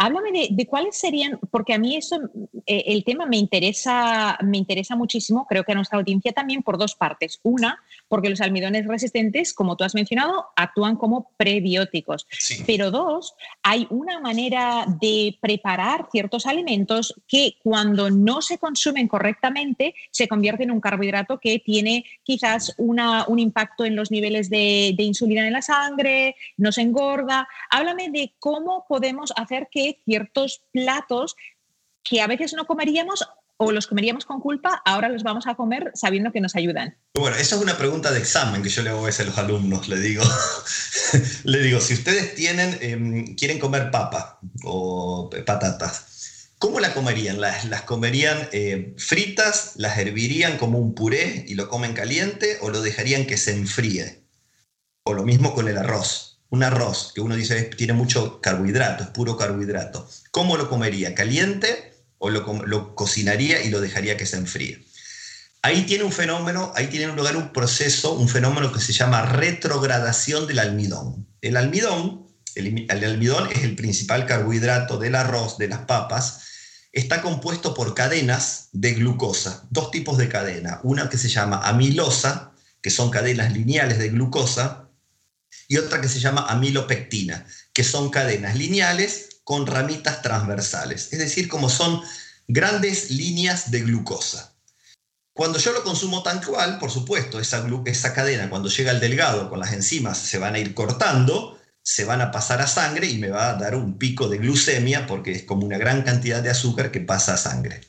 Háblame 0.00 0.48
de, 0.50 0.66
cuáles 0.66 0.96
serían, 0.96 1.40
porque 1.50 1.74
a 1.74 1.78
mí 1.78 1.96
eso, 1.96 2.20
eh, 2.66 2.84
el 2.86 3.02
tema 3.02 3.26
me 3.26 3.36
interesa, 3.36 4.38
me 4.44 4.56
interesa 4.56 4.94
muchísimo, 4.94 5.44
creo 5.48 5.64
que 5.64 5.72
a 5.72 5.74
nuestra 5.74 5.98
audiencia 5.98 6.30
también 6.30 6.62
por 6.62 6.78
dos 6.78 6.94
partes. 6.94 7.40
Una, 7.42 7.82
porque 8.08 8.30
los 8.30 8.40
almidones 8.40 8.86
resistentes, 8.86 9.52
como 9.54 9.76
tú 9.76 9.84
has 9.84 9.94
mencionado, 9.94 10.46
actúan 10.56 10.96
como 10.96 11.30
prebióticos. 11.36 12.26
Pero 12.66 12.90
dos, 12.90 13.34
hay 13.62 13.86
una 13.90 14.20
manera 14.20 14.84
de 15.00 15.38
preparar 15.40 16.08
ciertos 16.10 16.46
alimentos 16.46 17.14
que 17.26 17.56
cuando 17.62 18.10
no 18.10 18.42
se 18.42 18.58
consumen 18.58 19.08
correctamente 19.08 19.94
se 20.10 20.28
convierten 20.28 20.68
en 20.68 20.72
un 20.72 20.80
carbohidrato 20.80 21.38
que 21.38 21.58
tiene 21.58 22.04
quizás 22.22 22.74
una, 22.78 23.26
un 23.28 23.38
impacto 23.38 23.84
en 23.84 23.96
los 23.96 24.10
niveles 24.10 24.50
de, 24.50 24.94
de 24.96 25.02
insulina 25.04 25.46
en 25.46 25.52
la 25.52 25.62
sangre, 25.62 26.36
nos 26.56 26.78
engorda. 26.78 27.48
Háblame 27.70 28.10
de 28.10 28.32
cómo 28.38 28.86
podemos 28.88 29.32
hacer 29.36 29.68
que 29.70 30.00
ciertos 30.04 30.62
platos 30.72 31.36
que 32.02 32.20
a 32.20 32.26
veces 32.26 32.54
no 32.54 32.66
comeríamos 32.66 33.28
o 33.58 33.72
los 33.72 33.88
comeríamos 33.88 34.24
con 34.24 34.40
culpa, 34.40 34.80
ahora 34.84 35.08
los 35.08 35.24
vamos 35.24 35.46
a 35.46 35.56
comer 35.56 35.90
sabiendo 35.94 36.30
que 36.32 36.40
nos 36.40 36.54
ayudan? 36.54 36.96
Bueno, 37.14 37.36
esa 37.36 37.56
es 37.56 37.62
una 37.62 37.76
pregunta 37.76 38.12
de 38.12 38.20
examen 38.20 38.62
que 38.62 38.68
yo 38.68 38.82
le 38.82 38.90
hago 38.90 39.00
a 39.00 39.06
veces 39.06 39.20
a 39.20 39.24
los 39.24 39.38
alumnos. 39.38 39.88
Le 39.88 39.98
digo, 39.98 40.22
le 41.44 41.58
digo 41.58 41.80
si 41.80 41.94
ustedes 41.94 42.34
tienen, 42.36 42.78
em, 42.80 43.34
quieren 43.34 43.58
comer 43.58 43.90
papa 43.90 44.38
o 44.62 45.28
patatas, 45.44 46.52
¿cómo 46.58 46.78
la 46.78 46.94
comerían? 46.94 47.40
¿Las, 47.40 47.64
las 47.64 47.82
comerían 47.82 48.48
eh, 48.52 48.94
fritas? 48.96 49.72
¿Las 49.74 49.98
hervirían 49.98 50.56
como 50.56 50.78
un 50.78 50.94
puré 50.94 51.44
y 51.48 51.54
lo 51.56 51.68
comen 51.68 51.94
caliente? 51.94 52.58
¿O 52.60 52.70
lo 52.70 52.80
dejarían 52.80 53.26
que 53.26 53.36
se 53.36 53.52
enfríe? 53.52 54.22
O 55.02 55.14
lo 55.14 55.24
mismo 55.24 55.52
con 55.52 55.68
el 55.68 55.78
arroz 55.78 56.26
un 56.50 56.62
arroz 56.62 57.12
que 57.14 57.20
uno 57.20 57.36
dice 57.36 57.62
tiene 57.64 57.92
mucho 57.92 58.40
carbohidrato, 58.40 59.04
es 59.04 59.10
puro 59.10 59.36
carbohidrato, 59.36 60.08
¿cómo 60.30 60.56
lo 60.56 60.70
comería? 60.70 61.14
¿Caliente 61.14 61.97
o 62.18 62.30
lo, 62.30 62.94
cocinaría 62.94 63.62
y 63.62 63.70
lo 63.70 63.80
dejaría 63.80 64.16
que 64.16 64.26
se 64.26 64.36
enfríe? 64.36 64.84
Ahí 65.62 65.84
tiene 65.86 66.04
un 66.04 66.12
fenómeno, 66.12 66.72
ahí 66.76 66.86
tiene 66.86 67.14
lugar 67.14 67.36
un 67.36 67.52
proceso, 67.52 68.14
un 68.14 68.28
fenómeno 68.28 68.72
que 68.72 68.80
se 68.80 68.92
llama 68.92 69.22
retrogradación 69.22 70.46
del 70.46 70.60
almidón. 70.60 71.26
El 71.40 71.56
almidón, 71.56 72.26
el, 72.54 72.86
el 72.88 73.04
almidón 73.04 73.48
es 73.50 73.64
el 73.64 73.74
principal 73.74 74.26
carbohidrato 74.26 74.98
del 74.98 75.14
arroz, 75.14 75.58
de 75.58 75.68
las 75.68 75.80
papas, 75.80 76.42
está 76.92 77.22
compuesto 77.22 77.74
por 77.74 77.94
cadenas 77.94 78.68
de 78.72 78.94
glucosa, 78.94 79.64
dos 79.70 79.90
tipos 79.90 80.16
de 80.18 80.28
cadena, 80.28 80.80
una 80.82 81.08
que 81.08 81.18
se 81.18 81.28
llama 81.28 81.60
amilosa, 81.68 82.52
que 82.80 82.90
son 82.90 83.10
cadenas 83.10 83.52
lineales 83.52 83.98
de 83.98 84.08
glucosa, 84.08 84.88
y 85.68 85.76
otra 85.76 86.00
que 86.00 86.08
se 86.08 86.18
llama 86.18 86.46
amilopectina, 86.48 87.46
que 87.72 87.84
son 87.84 88.10
cadenas 88.10 88.56
lineales 88.56 89.37
con 89.48 89.66
ramitas 89.66 90.20
transversales, 90.20 91.08
es 91.10 91.18
decir, 91.18 91.48
como 91.48 91.70
son 91.70 92.02
grandes 92.48 93.10
líneas 93.10 93.70
de 93.70 93.80
glucosa. 93.80 94.52
Cuando 95.32 95.58
yo 95.58 95.72
lo 95.72 95.82
consumo 95.82 96.22
tan 96.22 96.42
cual, 96.42 96.78
por 96.78 96.90
supuesto, 96.90 97.40
esa, 97.40 97.66
esa 97.86 98.12
cadena 98.12 98.50
cuando 98.50 98.68
llega 98.68 98.90
al 98.90 99.00
delgado 99.00 99.48
con 99.48 99.58
las 99.58 99.72
enzimas 99.72 100.18
se 100.18 100.36
van 100.36 100.54
a 100.54 100.58
ir 100.58 100.74
cortando, 100.74 101.58
se 101.82 102.04
van 102.04 102.20
a 102.20 102.30
pasar 102.30 102.60
a 102.60 102.66
sangre 102.66 103.06
y 103.06 103.16
me 103.16 103.30
va 103.30 103.48
a 103.48 103.54
dar 103.54 103.74
un 103.74 103.96
pico 103.96 104.28
de 104.28 104.36
glucemia 104.36 105.06
porque 105.06 105.32
es 105.32 105.44
como 105.44 105.64
una 105.64 105.78
gran 105.78 106.02
cantidad 106.02 106.42
de 106.42 106.50
azúcar 106.50 106.90
que 106.90 107.00
pasa 107.00 107.32
a 107.32 107.38
sangre. 107.38 107.80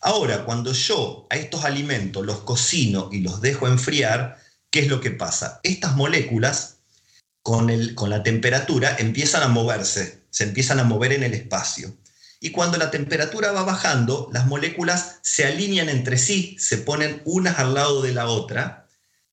Ahora, 0.00 0.44
cuando 0.44 0.72
yo 0.72 1.28
a 1.30 1.36
estos 1.36 1.64
alimentos 1.64 2.26
los 2.26 2.40
cocino 2.40 3.10
y 3.12 3.20
los 3.20 3.40
dejo 3.40 3.68
enfriar, 3.68 4.38
¿qué 4.70 4.80
es 4.80 4.88
lo 4.88 5.00
que 5.00 5.12
pasa? 5.12 5.60
Estas 5.62 5.94
moléculas 5.94 6.78
con, 7.44 7.70
el, 7.70 7.94
con 7.94 8.10
la 8.10 8.24
temperatura 8.24 8.96
empiezan 8.98 9.44
a 9.44 9.48
moverse, 9.48 10.25
se 10.36 10.44
empiezan 10.44 10.78
a 10.78 10.84
mover 10.84 11.14
en 11.14 11.22
el 11.22 11.32
espacio. 11.32 11.96
Y 12.40 12.50
cuando 12.50 12.76
la 12.76 12.90
temperatura 12.90 13.52
va 13.52 13.62
bajando, 13.62 14.28
las 14.34 14.46
moléculas 14.46 15.16
se 15.22 15.46
alinean 15.46 15.88
entre 15.88 16.18
sí, 16.18 16.58
se 16.58 16.76
ponen 16.76 17.22
unas 17.24 17.58
al 17.58 17.72
lado 17.72 18.02
de 18.02 18.12
la 18.12 18.26
otra, 18.26 18.86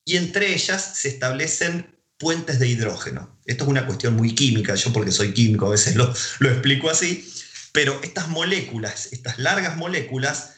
y 0.05 0.15
entre 0.15 0.53
ellas 0.53 0.93
se 0.95 1.09
establecen 1.09 1.93
puentes 2.17 2.57
de 2.57 2.69
hidrógeno. 2.69 3.37
Esto 3.45 3.65
es 3.65 3.69
una 3.69 3.85
cuestión 3.85 4.15
muy 4.15 4.33
química, 4.33 4.75
yo 4.75 4.93
porque 4.93 5.11
soy 5.11 5.33
químico 5.33 5.67
a 5.67 5.71
veces 5.71 5.97
lo, 5.97 6.13
lo 6.39 6.49
explico 6.49 6.89
así, 6.89 7.29
pero 7.73 7.99
estas 8.01 8.29
moléculas, 8.29 9.09
estas 9.11 9.39
largas 9.39 9.75
moléculas, 9.75 10.51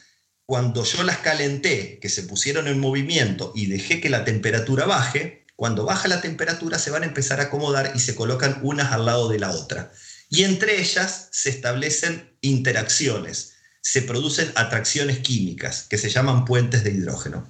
cuando 0.44 0.84
yo 0.84 1.02
las 1.02 1.18
calenté, 1.18 1.98
que 1.98 2.08
se 2.08 2.22
pusieron 2.22 2.68
en 2.68 2.78
movimiento 2.78 3.50
y 3.52 3.66
dejé 3.66 4.00
que 4.00 4.10
la 4.10 4.24
temperatura 4.24 4.86
baje, 4.86 5.44
cuando 5.56 5.84
baja 5.84 6.06
la 6.06 6.20
temperatura 6.20 6.78
se 6.78 6.92
van 6.92 7.02
a 7.02 7.06
empezar 7.06 7.40
a 7.40 7.44
acomodar 7.44 7.90
y 7.96 7.98
se 7.98 8.14
colocan 8.14 8.60
unas 8.62 8.92
al 8.92 9.06
lado 9.06 9.28
de 9.28 9.40
la 9.40 9.50
otra. 9.50 9.90
Y 10.28 10.44
entre 10.44 10.80
ellas 10.80 11.28
se 11.30 11.50
establecen 11.50 12.36
interacciones, 12.40 13.54
se 13.80 14.02
producen 14.02 14.50
atracciones 14.56 15.18
químicas 15.18 15.86
que 15.88 15.98
se 15.98 16.10
llaman 16.10 16.44
puentes 16.44 16.82
de 16.82 16.90
hidrógeno. 16.90 17.48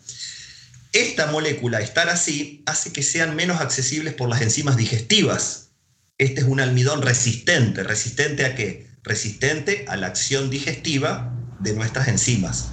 Esta 0.92 1.26
molécula, 1.26 1.80
estar 1.80 2.08
así, 2.08 2.62
hace 2.66 2.92
que 2.92 3.02
sean 3.02 3.36
menos 3.36 3.60
accesibles 3.60 4.14
por 4.14 4.28
las 4.28 4.42
enzimas 4.42 4.76
digestivas. 4.76 5.70
Este 6.18 6.40
es 6.40 6.46
un 6.46 6.60
almidón 6.60 7.02
resistente. 7.02 7.82
¿Resistente 7.82 8.44
a 8.44 8.54
qué? 8.54 8.88
Resistente 9.02 9.84
a 9.88 9.96
la 9.96 10.06
acción 10.06 10.50
digestiva 10.50 11.34
de 11.60 11.74
nuestras 11.74 12.08
enzimas. 12.08 12.68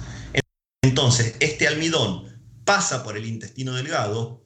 Entonces, 0.82 1.34
este 1.40 1.66
almidón 1.66 2.40
pasa 2.64 3.02
por 3.02 3.16
el 3.16 3.26
intestino 3.26 3.74
delgado, 3.74 4.43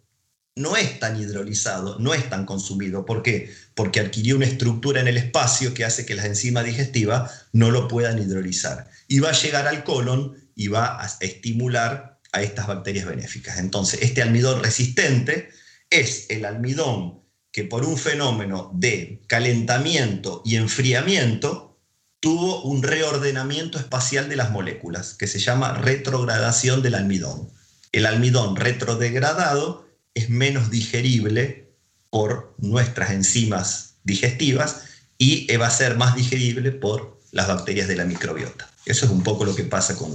no 0.58 0.76
es 0.76 0.98
tan 0.98 1.20
hidrolizado, 1.20 1.98
no 1.98 2.14
es 2.14 2.28
tan 2.28 2.44
consumido. 2.44 3.06
¿Por 3.06 3.22
qué? 3.22 3.52
Porque 3.74 4.00
adquirió 4.00 4.36
una 4.36 4.46
estructura 4.46 5.00
en 5.00 5.08
el 5.08 5.16
espacio 5.16 5.74
que 5.74 5.84
hace 5.84 6.04
que 6.04 6.14
las 6.14 6.26
enzimas 6.26 6.64
digestivas 6.64 7.46
no 7.52 7.70
lo 7.70 7.88
puedan 7.88 8.18
hidrolizar. 8.18 8.90
Y 9.06 9.20
va 9.20 9.30
a 9.30 9.40
llegar 9.40 9.66
al 9.66 9.84
colon 9.84 10.36
y 10.54 10.68
va 10.68 11.02
a 11.02 11.06
estimular 11.20 12.18
a 12.32 12.42
estas 12.42 12.66
bacterias 12.66 13.06
benéficas. 13.06 13.58
Entonces, 13.58 14.00
este 14.02 14.22
almidón 14.22 14.62
resistente 14.62 15.48
es 15.90 16.26
el 16.28 16.44
almidón 16.44 17.22
que 17.52 17.64
por 17.64 17.84
un 17.84 17.96
fenómeno 17.96 18.70
de 18.74 19.22
calentamiento 19.26 20.42
y 20.44 20.56
enfriamiento 20.56 21.80
tuvo 22.20 22.62
un 22.62 22.82
reordenamiento 22.82 23.78
espacial 23.78 24.28
de 24.28 24.36
las 24.36 24.50
moléculas, 24.50 25.14
que 25.14 25.26
se 25.26 25.38
llama 25.38 25.72
retrogradación 25.72 26.82
del 26.82 26.96
almidón. 26.96 27.50
El 27.92 28.06
almidón 28.06 28.56
retrodegradado 28.56 29.87
es 30.18 30.30
menos 30.30 30.70
digerible 30.70 31.72
por 32.10 32.54
nuestras 32.58 33.10
enzimas 33.10 33.98
digestivas 34.04 34.84
y 35.18 35.54
va 35.56 35.66
a 35.66 35.70
ser 35.70 35.96
más 35.96 36.14
digerible 36.14 36.72
por 36.72 37.18
las 37.32 37.48
bacterias 37.48 37.88
de 37.88 37.96
la 37.96 38.04
microbiota. 38.04 38.70
Eso 38.86 39.04
es 39.04 39.10
un 39.10 39.22
poco 39.22 39.44
lo 39.44 39.54
que 39.54 39.64
pasa 39.64 39.96
con, 39.96 40.10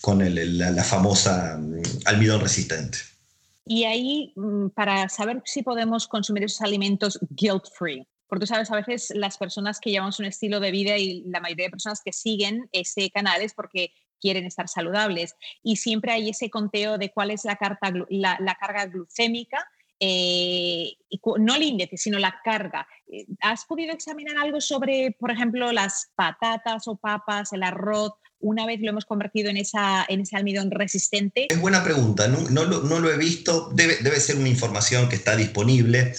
con 0.00 0.22
la, 0.22 0.84
famosa 0.84 1.58
mm, 1.58 1.82
almidón 2.04 2.40
resistente. 2.40 2.98
Y 3.66 3.84
ahí, 3.84 4.32
mm, 4.36 4.68
para 4.68 5.08
saber 5.08 5.42
si 5.44 5.62
podemos 5.62 6.06
consumir 6.06 6.44
esos 6.44 6.60
alimentos 6.60 7.18
guilt-free, 7.30 8.06
porque 8.28 8.46
sabes, 8.46 8.70
a 8.70 8.76
veces 8.76 9.12
las 9.14 9.38
personas 9.38 9.80
que 9.80 9.90
llevamos 9.90 10.18
un 10.18 10.26
estilo 10.26 10.60
de 10.60 10.70
vida 10.70 10.98
y 10.98 11.22
la 11.26 11.40
mayoría 11.40 11.66
de 11.66 11.70
personas 11.70 12.00
que 12.04 12.12
siguen 12.12 12.68
ese 12.72 13.10
canal 13.10 13.42
es 13.42 13.54
porque 13.54 13.92
quieren 14.24 14.46
estar 14.46 14.68
saludables. 14.68 15.34
Y 15.62 15.76
siempre 15.76 16.12
hay 16.12 16.30
ese 16.30 16.48
conteo 16.48 16.96
de 16.96 17.10
cuál 17.10 17.30
es 17.30 17.44
la, 17.44 17.58
la, 18.40 18.54
carga 18.54 18.86
glucémica 18.86 19.68
eh, 20.00 20.94
no 21.38 21.54
el 21.54 21.62
índice, 21.62 21.98
sino 21.98 22.18
la 22.18 22.34
carga. 22.42 22.86
Eh, 23.06 23.26
¿Has 23.40 23.66
podido 23.66 23.92
examinar 23.92 24.38
algo 24.38 24.62
sobre, 24.62 25.14
por 25.20 25.30
ejemplo, 25.30 25.70
las 25.72 26.08
patatas 26.14 26.88
o 26.88 26.96
papas, 26.96 27.52
el 27.52 27.62
arroz? 27.62 28.12
Una 28.40 28.64
vez 28.64 28.80
lo 28.80 28.90
hemos 28.90 29.04
convertido 29.04 29.50
en, 29.50 29.58
esa, 29.58 30.06
en 30.08 30.20
ese 30.20 30.36
almidón 30.36 30.70
resistente. 30.70 31.46
Es 31.50 31.60
buena 31.60 31.84
pregunta, 31.84 32.26
no, 32.28 32.40
no, 32.48 32.64
lo, 32.64 33.10
he 33.12 33.18
visto, 33.18 33.70
debe, 33.74 33.96
debe, 33.96 34.20
ser 34.20 34.36
una 34.36 34.48
información 34.48 35.08
que 35.08 35.16
está 35.16 35.36
disponible, 35.36 36.14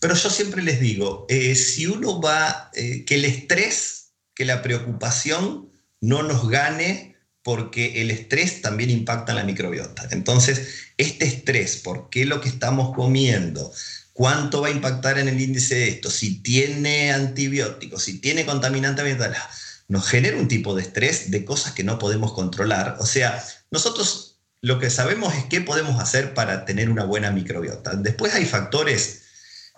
pero 0.00 0.14
yo 0.14 0.30
siempre 0.30 0.62
les 0.62 0.80
digo, 0.80 1.26
eh, 1.28 1.54
si 1.56 1.86
uno 1.86 2.20
va, 2.20 2.70
que 2.72 3.14
el 3.14 3.24
estrés, 3.24 4.14
que 4.34 4.44
la 4.44 4.62
preocupación 4.62 5.70
no 6.00 6.22
nos 6.22 6.48
gane 6.48 7.17
porque 7.48 8.02
el 8.02 8.10
estrés 8.10 8.60
también 8.60 8.90
impacta 8.90 9.32
en 9.32 9.38
la 9.38 9.42
microbiota. 9.42 10.06
Entonces, 10.10 10.68
este 10.98 11.24
estrés, 11.24 11.78
¿por 11.78 12.10
qué 12.10 12.26
lo 12.26 12.42
que 12.42 12.50
estamos 12.50 12.94
comiendo? 12.94 13.72
¿Cuánto 14.12 14.60
va 14.60 14.68
a 14.68 14.70
impactar 14.70 15.18
en 15.18 15.28
el 15.28 15.40
índice 15.40 15.76
de 15.76 15.88
esto? 15.88 16.10
Si 16.10 16.42
tiene 16.42 17.10
antibióticos, 17.10 18.02
si 18.02 18.18
tiene 18.18 18.44
contaminante 18.44 19.00
ambiental, 19.00 19.34
nos 19.88 20.06
genera 20.06 20.36
un 20.36 20.46
tipo 20.46 20.74
de 20.74 20.82
estrés 20.82 21.30
de 21.30 21.46
cosas 21.46 21.72
que 21.72 21.84
no 21.84 21.98
podemos 21.98 22.34
controlar. 22.34 22.98
O 23.00 23.06
sea, 23.06 23.42
nosotros 23.70 24.36
lo 24.60 24.78
que 24.78 24.90
sabemos 24.90 25.34
es 25.34 25.44
qué 25.46 25.62
podemos 25.62 25.98
hacer 26.02 26.34
para 26.34 26.66
tener 26.66 26.90
una 26.90 27.04
buena 27.04 27.30
microbiota. 27.30 27.94
Después 27.94 28.34
hay 28.34 28.44
factores 28.44 29.22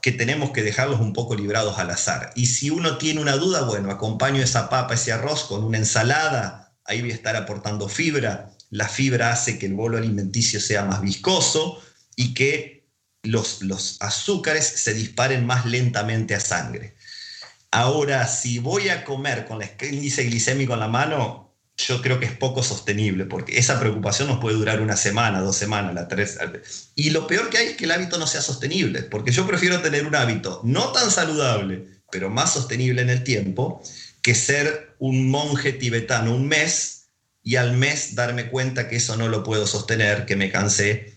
que 0.03 0.11
tenemos 0.11 0.51
que 0.51 0.65
dejarlos 0.65 0.99
un 0.99 1.13
poco 1.13 1.37
librados 1.37 1.79
al 1.79 1.91
azar. 1.91 2.33
Y 2.35 2.47
si 2.47 2.71
uno 2.71 2.99
tiene 2.99 3.21
una 3.21 3.37
duda, 3.37 3.63
bueno, 3.63 3.93
acompaño 3.93 4.43
esa 4.43 4.69
papa, 4.69 4.95
ese 4.95 5.13
arroz 5.13 5.45
con 5.45 5.63
una 5.63 5.79
ensalada 5.79 6.70
ahí 6.91 7.01
voy 7.01 7.13
a 7.13 7.15
estar 7.15 7.37
aportando 7.37 7.89
fibra. 7.89 8.51
La 8.71 8.89
fibra 8.89 9.33
hace 9.33 9.59
que 9.59 9.67
el 9.67 9.75
bolo 9.75 9.97
alimenticio 9.97 10.61
sea 10.61 10.85
más 10.85 11.01
viscoso 11.01 11.81
y 12.17 12.35
que 12.35 12.89
los, 13.23 13.97
azúcares 14.01 14.67
se 14.67 14.95
disparen 14.95 15.47
más 15.47 15.67
lentamente 15.67 16.35
a 16.35 16.41
sangre. 16.41 16.95
Ahora, 17.71 18.27
si 18.27 18.59
voy 18.59 18.89
a 18.89 19.05
comer 19.05 19.47
con 19.47 19.63
el 19.63 19.71
índice 19.95 20.25
glicémico 20.25 20.75
en 20.75 20.81
la 20.81 20.89
mano, 20.89 21.55
yo 21.77 22.03
creo 22.03 22.19
que 22.19 22.27
es 22.27 22.37
poco 22.37 22.63
sostenible, 22.63 23.25
porque 23.25 23.59
esa 23.59 23.79
preocupación 23.79 24.29
nos 24.29 24.41
puede 24.41 24.57
durar 24.57 24.81
una 24.81 24.97
semana, 24.97 25.41
dos 25.41 25.57
semanas, 25.57 25.95
la 25.95 26.09
tres. 26.09 26.39
Y 26.97 27.11
lo 27.11 27.27
peor 27.27 27.49
que 27.49 27.59
hay 27.59 27.67
es 27.69 27.77
que 27.77 27.85
el 27.85 27.93
hábito 27.93 28.19
no 28.19 28.27
sea 28.27 28.43
sostenible, 28.43 29.03
porque 29.03 29.31
yo 29.31 29.47
prefiero 29.47 29.81
tener 29.81 30.07
un 30.07 30.15
hábito 30.17 30.61
no 30.65 30.91
tan 30.93 31.11
saludable, 31.11 31.87
pero 32.11 32.29
más 32.29 32.53
sostenible 32.53 33.03
en 33.03 33.11
el 33.11 33.23
tiempo, 33.23 33.83
que 34.23 34.35
ser 34.35 34.95
un 34.99 35.31
monje 35.31 35.73
tibetano 35.73 36.35
un 36.35 36.47
mes 36.49 37.07
y 37.43 37.57
al 37.57 37.77
mes 37.77 38.15
darme 38.15 38.49
cuenta 38.49 38.89
que 38.89 38.97
eso 38.97 39.17
no 39.17 39.29
lo 39.29 39.43
puedo 39.43 39.67
sostener, 39.67 40.27
que 40.27 40.37
me 40.37 40.51
cansé 40.51 41.15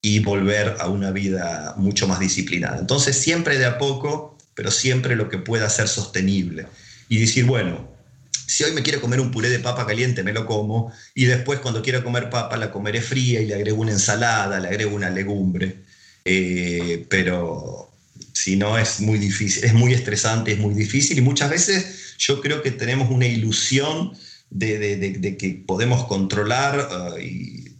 y 0.00 0.20
volver 0.20 0.76
a 0.78 0.88
una 0.88 1.10
vida 1.10 1.74
mucho 1.76 2.06
más 2.06 2.20
disciplinada. 2.20 2.78
Entonces 2.78 3.16
siempre 3.16 3.58
de 3.58 3.66
a 3.66 3.78
poco, 3.78 4.36
pero 4.54 4.70
siempre 4.70 5.16
lo 5.16 5.28
que 5.28 5.38
pueda 5.38 5.68
ser 5.68 5.88
sostenible. 5.88 6.66
Y 7.08 7.18
decir, 7.18 7.44
bueno, 7.44 7.90
si 8.46 8.64
hoy 8.64 8.72
me 8.72 8.82
quiero 8.82 9.00
comer 9.00 9.20
un 9.20 9.30
puré 9.30 9.50
de 9.50 9.58
papa 9.58 9.86
caliente, 9.86 10.22
me 10.22 10.32
lo 10.32 10.46
como, 10.46 10.92
y 11.14 11.26
después 11.26 11.60
cuando 11.60 11.82
quiero 11.82 12.02
comer 12.02 12.30
papa 12.30 12.56
la 12.56 12.70
comeré 12.70 13.02
fría 13.02 13.40
y 13.40 13.46
le 13.46 13.54
agrego 13.54 13.82
una 13.82 13.92
ensalada, 13.92 14.58
le 14.58 14.68
agrego 14.68 14.94
una 14.94 15.10
legumbre. 15.10 15.82
Eh, 16.24 17.06
pero 17.08 17.90
si 18.32 18.56
no 18.56 18.78
es 18.78 19.00
muy 19.00 19.18
difícil, 19.18 19.64
es 19.64 19.74
muy 19.74 19.92
estresante, 19.92 20.52
es 20.52 20.58
muy 20.58 20.74
difícil 20.74 21.18
y 21.18 21.22
muchas 21.22 21.50
veces 21.50 22.07
yo 22.18 22.40
creo 22.40 22.62
que 22.62 22.72
tenemos 22.72 23.10
una 23.10 23.26
ilusión 23.26 24.12
de, 24.50 25.36
que 25.38 25.62
podemos 25.66 26.04
controlar 26.04 26.78
uh, 26.78 27.18
y, 27.18 27.76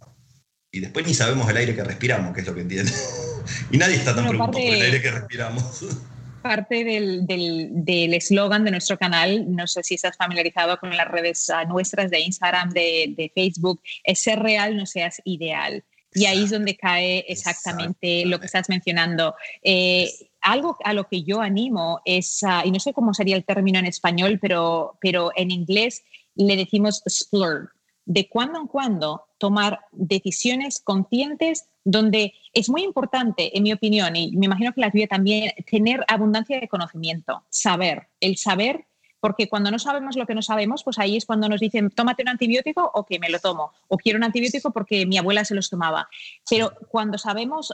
después 0.71 1.05
ni 1.05 1.13
sabemos 1.13 1.49
el 1.49 1.57
aire 1.57 1.75
que 1.75 1.83
respiramos, 1.83 2.33
que 2.33 2.41
es 2.41 2.47
lo 2.47 2.55
que 2.55 2.61
entiende. 2.61 2.91
y 3.71 3.77
nadie 3.77 3.95
está 3.95 4.15
tan 4.15 4.27
preocupado 4.27 4.53
por 4.53 4.61
el 4.61 4.81
aire 4.81 5.01
que 5.01 5.11
respiramos. 5.11 5.85
Parte 6.41 6.85
del 6.85 8.13
eslogan 8.13 8.63
de 8.63 8.71
nuestro 8.71 8.97
canal, 8.97 9.53
no 9.53 9.67
sé 9.67 9.83
si 9.83 9.95
estás 9.95 10.15
familiarizado 10.15 10.79
con 10.79 10.95
las 10.95 11.09
redes 11.09 11.49
uh, 11.49 11.67
nuestras 11.67 12.09
de 12.09 12.21
Instagram, 12.21 12.69
de, 12.69 13.31
Facebook, 13.35 13.81
es 14.05 14.19
ser 14.19 14.39
real, 14.39 14.77
no 14.77 14.85
seas 14.85 15.21
ideal. 15.25 15.83
Y 16.13 16.25
ahí 16.25 16.45
es 16.45 16.51
donde 16.51 16.77
cae 16.77 17.25
exactamente, 17.27 18.25
lo 18.25 18.39
que 18.39 18.45
estás 18.45 18.69
mencionando. 18.69 19.35
Eh, 19.61 20.09
algo 20.41 20.77
a 20.83 20.93
lo 20.93 21.07
que 21.07 21.23
yo 21.23 21.41
animo 21.41 22.01
es, 22.05 22.41
y 22.63 22.71
no 22.71 22.79
sé 22.79 22.93
cómo 22.93 23.13
sería 23.13 23.35
el 23.35 23.45
término 23.45 23.79
en 23.79 23.85
español, 23.85 24.39
pero, 24.41 24.97
pero 25.01 25.31
en 25.35 25.51
inglés 25.51 26.03
le 26.35 26.55
decimos 26.55 27.03
splurge, 27.07 27.69
de 28.05 28.27
cuando 28.27 28.59
en 28.59 28.67
cuando 28.67 29.25
tomar 29.37 29.81
decisiones 29.91 30.81
conscientes 30.81 31.69
donde 31.83 32.33
es 32.53 32.69
muy 32.69 32.83
importante, 32.83 33.55
en 33.55 33.63
mi 33.63 33.73
opinión, 33.73 34.15
y 34.15 34.35
me 34.35 34.47
imagino 34.47 34.73
que 34.73 34.81
la 34.81 34.91
tuya 34.91 35.07
también, 35.07 35.51
tener 35.69 36.03
abundancia 36.07 36.59
de 36.59 36.67
conocimiento, 36.67 37.43
saber, 37.49 38.07
el 38.19 38.37
saber 38.37 38.85
porque 39.19 39.49
cuando 39.49 39.71
no 39.71 39.79
sabemos 39.79 40.15
lo 40.15 40.25
que 40.25 40.35
no 40.35 40.41
sabemos, 40.41 40.83
pues 40.83 40.97
ahí 40.99 41.17
es 41.17 41.25
cuando 41.25 41.49
nos 41.49 41.59
dicen, 41.59 41.89
tómate 41.89 42.23
un 42.23 42.29
antibiótico, 42.29 42.89
o 42.93 43.05
que 43.05 43.19
me 43.19 43.29
lo 43.29 43.39
tomo, 43.39 43.71
o 43.87 43.97
quiero 43.97 44.17
un 44.17 44.23
antibiótico 44.23 44.71
porque 44.71 45.05
mi 45.05 45.17
abuela 45.17 45.45
se 45.45 45.55
los 45.55 45.69
tomaba. 45.69 46.09
Pero 46.49 46.73
cuando 46.89 47.17
sabemos, 47.17 47.73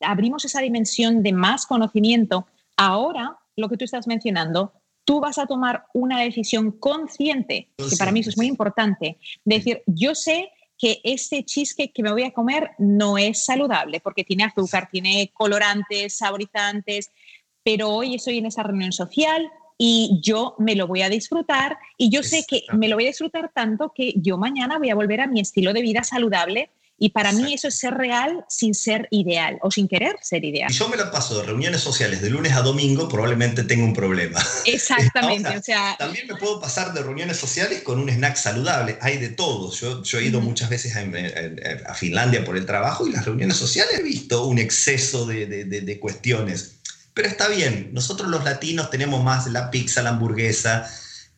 abrimos 0.00 0.44
esa 0.44 0.60
dimensión 0.60 1.22
de 1.22 1.32
más 1.32 1.66
conocimiento, 1.66 2.46
ahora 2.76 3.38
lo 3.56 3.68
que 3.68 3.76
tú 3.76 3.84
estás 3.84 4.06
mencionando, 4.06 4.72
tú 5.04 5.20
vas 5.20 5.38
a 5.38 5.46
tomar 5.46 5.86
una 5.94 6.20
decisión 6.20 6.72
consciente, 6.72 7.70
que 7.76 7.96
para 7.96 8.12
mí 8.12 8.20
eso 8.20 8.30
es 8.30 8.36
muy 8.36 8.46
importante, 8.46 9.18
decir, 9.44 9.82
yo 9.86 10.14
sé 10.14 10.50
que 10.76 11.00
ese 11.02 11.44
cheesecake 11.44 11.92
que 11.92 12.02
me 12.02 12.12
voy 12.12 12.22
a 12.22 12.30
comer 12.30 12.70
no 12.78 13.18
es 13.18 13.44
saludable 13.44 14.00
porque 14.00 14.22
tiene 14.22 14.44
azúcar, 14.44 14.88
tiene 14.92 15.30
colorantes, 15.34 16.16
saborizantes, 16.16 17.10
pero 17.64 17.88
hoy 17.90 18.14
estoy 18.14 18.38
en 18.38 18.46
esa 18.46 18.62
reunión 18.62 18.92
social, 18.92 19.50
y 19.78 20.18
yo 20.20 20.56
me 20.58 20.74
lo 20.74 20.88
voy 20.88 21.02
a 21.02 21.08
disfrutar 21.08 21.78
y 21.96 22.10
yo 22.10 22.24
sé 22.24 22.44
que 22.46 22.64
me 22.72 22.88
lo 22.88 22.96
voy 22.96 23.04
a 23.04 23.08
disfrutar 23.08 23.52
tanto 23.54 23.92
que 23.94 24.12
yo 24.16 24.36
mañana 24.36 24.76
voy 24.76 24.90
a 24.90 24.96
volver 24.96 25.20
a 25.20 25.28
mi 25.28 25.40
estilo 25.40 25.72
de 25.72 25.82
vida 25.82 26.02
saludable 26.02 26.70
y 26.98 27.10
para 27.10 27.30
mí 27.30 27.54
eso 27.54 27.68
es 27.68 27.78
ser 27.78 27.94
real 27.94 28.44
sin 28.48 28.74
ser 28.74 29.06
ideal 29.12 29.58
o 29.62 29.70
sin 29.70 29.86
querer 29.86 30.16
ser 30.20 30.44
ideal. 30.44 30.70
Si 30.72 30.78
yo 30.80 30.88
me 30.88 30.96
lo 30.96 31.10
paso 31.12 31.38
de 31.38 31.46
reuniones 31.46 31.80
sociales 31.80 32.20
de 32.20 32.28
lunes 32.28 32.52
a 32.54 32.62
domingo, 32.62 33.08
probablemente 33.08 33.62
tengo 33.62 33.84
un 33.84 33.94
problema. 33.94 34.44
Exactamente. 34.66 35.56
o 35.56 35.62
sea, 35.62 35.94
también 35.96 36.26
me 36.26 36.34
puedo 36.34 36.60
pasar 36.60 36.92
de 36.92 37.02
reuniones 37.02 37.36
sociales 37.36 37.82
con 37.82 38.00
un 38.00 38.08
snack 38.08 38.36
saludable. 38.36 38.98
Hay 39.00 39.18
de 39.18 39.28
todo. 39.28 39.70
Yo, 39.72 40.02
yo 40.02 40.18
he 40.18 40.24
ido 40.24 40.40
muchas 40.40 40.70
veces 40.70 40.96
a, 40.96 41.94
Finlandia 41.94 42.44
por 42.44 42.56
el 42.56 42.66
trabajo 42.66 43.06
y 43.06 43.12
las 43.12 43.24
reuniones 43.24 43.56
sociales 43.56 44.00
he 44.00 44.02
visto 44.02 44.46
un 44.46 44.58
exceso 44.58 45.24
de, 45.24 45.46
de, 45.46 45.64
de 45.64 46.00
cuestiones 46.00 46.77
pero 47.18 47.30
está 47.30 47.48
bien, 47.48 47.90
nosotros 47.94 48.30
los 48.30 48.44
latinos 48.44 48.90
tenemos 48.90 49.24
más 49.24 49.48
la 49.48 49.72
pizza, 49.72 50.02
la 50.02 50.10
hamburguesa, 50.10 50.88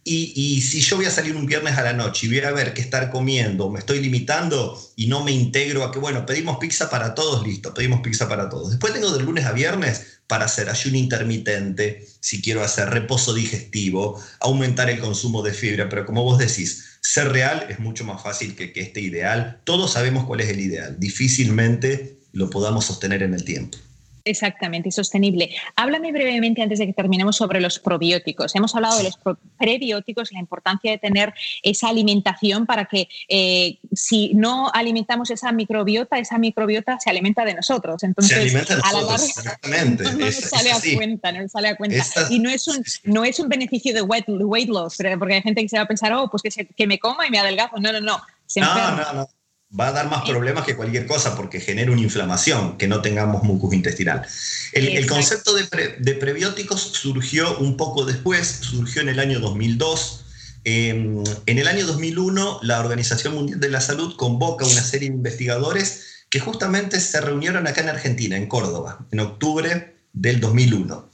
y, 0.04 0.60
si 0.60 0.82
yo 0.82 0.96
voy 0.96 1.06
a 1.06 1.10
salir 1.10 1.34
un 1.34 1.46
viernes 1.46 1.78
a 1.78 1.82
la 1.82 1.94
noche 1.94 2.26
y 2.26 2.28
voy 2.28 2.40
a 2.40 2.50
ver 2.50 2.74
qué 2.74 2.82
estar 2.82 3.10
comiendo, 3.10 3.70
me 3.70 3.78
estoy 3.78 4.00
limitando 4.00 4.78
y 4.94 5.06
no 5.06 5.24
me 5.24 5.32
integro 5.32 5.82
a 5.82 5.90
que, 5.90 5.98
bueno, 5.98 6.26
pedimos 6.26 6.58
pizza 6.58 6.90
para 6.90 7.14
todos, 7.14 7.46
listo, 7.46 7.72
pedimos 7.72 8.02
pizza 8.02 8.28
para 8.28 8.50
todos. 8.50 8.68
Después 8.68 8.92
tengo 8.92 9.10
de 9.10 9.24
lunes 9.24 9.46
a 9.46 9.52
viernes 9.52 10.20
para 10.26 10.44
hacer 10.44 10.68
ayuno 10.68 10.98
intermitente, 10.98 12.06
si 12.20 12.42
quiero 12.42 12.62
hacer 12.62 12.90
reposo 12.90 13.32
digestivo, 13.32 14.22
aumentar 14.40 14.90
el 14.90 15.00
consumo 15.00 15.42
de 15.42 15.54
fibra, 15.54 15.88
pero 15.88 16.04
como 16.04 16.24
vos 16.24 16.36
decís, 16.36 16.98
ser 17.00 17.32
real 17.32 17.64
es 17.70 17.78
mucho 17.78 18.04
más 18.04 18.22
fácil 18.22 18.54
que, 18.54 18.74
que 18.74 18.82
este 18.82 19.00
ideal. 19.00 19.62
Todos 19.64 19.94
sabemos 19.94 20.26
cuál 20.26 20.42
es 20.42 20.50
el 20.50 20.60
ideal. 20.60 20.96
Difícilmente 21.00 22.18
lo 22.32 22.50
podamos 22.50 22.84
sostener 22.84 23.22
en 23.22 23.32
el 23.32 23.44
tiempo. 23.44 23.78
Exactamente, 24.24 24.90
sostenible. 24.90 25.50
Háblame 25.76 26.12
brevemente 26.12 26.62
antes 26.62 26.78
de 26.78 26.86
que 26.86 26.92
terminemos 26.92 27.36
sobre 27.36 27.60
los 27.60 27.78
probióticos. 27.78 28.54
Hemos 28.54 28.74
hablado 28.74 28.98
de 28.98 29.04
los 29.04 29.18
prebióticos 29.58 30.30
y 30.30 30.34
la 30.34 30.40
importancia 30.40 30.90
de 30.90 30.98
tener 30.98 31.32
esa 31.62 31.88
alimentación 31.88 32.66
para 32.66 32.84
que 32.84 33.08
eh, 33.28 33.78
si 33.92 34.34
no 34.34 34.70
alimentamos 34.72 35.30
esa 35.30 35.52
microbiota, 35.52 36.18
esa 36.18 36.38
microbiota 36.38 36.98
se 37.00 37.10
alimenta 37.10 37.44
de 37.44 37.54
nosotros. 37.54 38.02
Entonces, 38.02 38.36
se 38.36 38.42
alimenta 38.42 38.76
de 38.76 38.82
nosotros, 38.82 39.28
exactamente. 39.38 40.04
No, 40.04 40.12
nos 40.12 40.34
sale 40.34 40.72
a 40.72 40.80
cuenta, 40.96 41.32
no 41.32 41.42
nos 41.42 41.52
sale 41.52 41.68
a 41.68 41.76
cuenta. 41.76 42.04
y 42.30 42.38
no 42.38 42.50
es, 42.50 42.68
un, 42.68 42.84
no 43.04 43.24
es 43.24 43.38
un 43.40 43.48
beneficio 43.48 43.94
de 43.94 44.02
weight, 44.02 44.28
loss, 44.68 44.98
porque 45.18 45.34
hay 45.34 45.42
gente 45.42 45.62
que 45.62 45.68
se 45.68 45.76
va 45.76 45.84
a 45.84 45.88
pensar, 45.88 46.12
oh, 46.12 46.28
pues 46.30 46.42
que, 46.42 46.66
que 46.66 46.86
me 46.86 46.98
coma 46.98 47.26
y 47.26 47.30
me 47.30 47.38
adelgazo. 47.38 47.78
No, 47.78 47.92
no, 47.92 48.00
no. 48.00 48.20
no, 48.56 48.96
no, 48.96 49.12
no 49.14 49.39
va 49.78 49.88
a 49.88 49.92
dar 49.92 50.10
más 50.10 50.28
problemas 50.28 50.64
que 50.64 50.74
cualquier 50.74 51.06
cosa 51.06 51.36
porque 51.36 51.60
genera 51.60 51.92
una 51.92 52.00
inflamación, 52.00 52.76
que 52.76 52.88
no 52.88 53.02
tengamos 53.02 53.44
mucus 53.44 53.72
intestinal. 53.72 54.26
El, 54.72 55.06
concepto 55.06 55.54
de, 55.54 56.14
prebióticos 56.14 56.80
surgió 56.80 57.58
un 57.58 57.76
poco 57.76 58.04
después, 58.04 58.46
surgió 58.62 59.02
en 59.02 59.10
el 59.10 59.20
año 59.20 59.38
2002. 59.38 60.24
Em, 60.64 61.22
en 61.46 61.58
el 61.58 61.68
año 61.68 61.86
2001, 61.86 62.60
la 62.62 62.80
Organización 62.80 63.34
Mundial 63.34 63.60
de 63.60 63.68
la 63.70 63.80
Salud 63.80 64.16
convoca 64.16 64.66
una 64.66 64.82
serie 64.82 65.08
de 65.08 65.14
investigadores 65.14 66.24
que 66.28 66.40
justamente 66.40 67.00
se 67.00 67.20
reunieron 67.20 67.66
acá 67.66 67.80
en 67.80 67.88
Argentina, 67.88 68.36
en 68.36 68.46
Córdoba, 68.46 69.06
en 69.10 69.20
octubre 69.20 69.96
del 70.12 70.40
2001, 70.40 71.08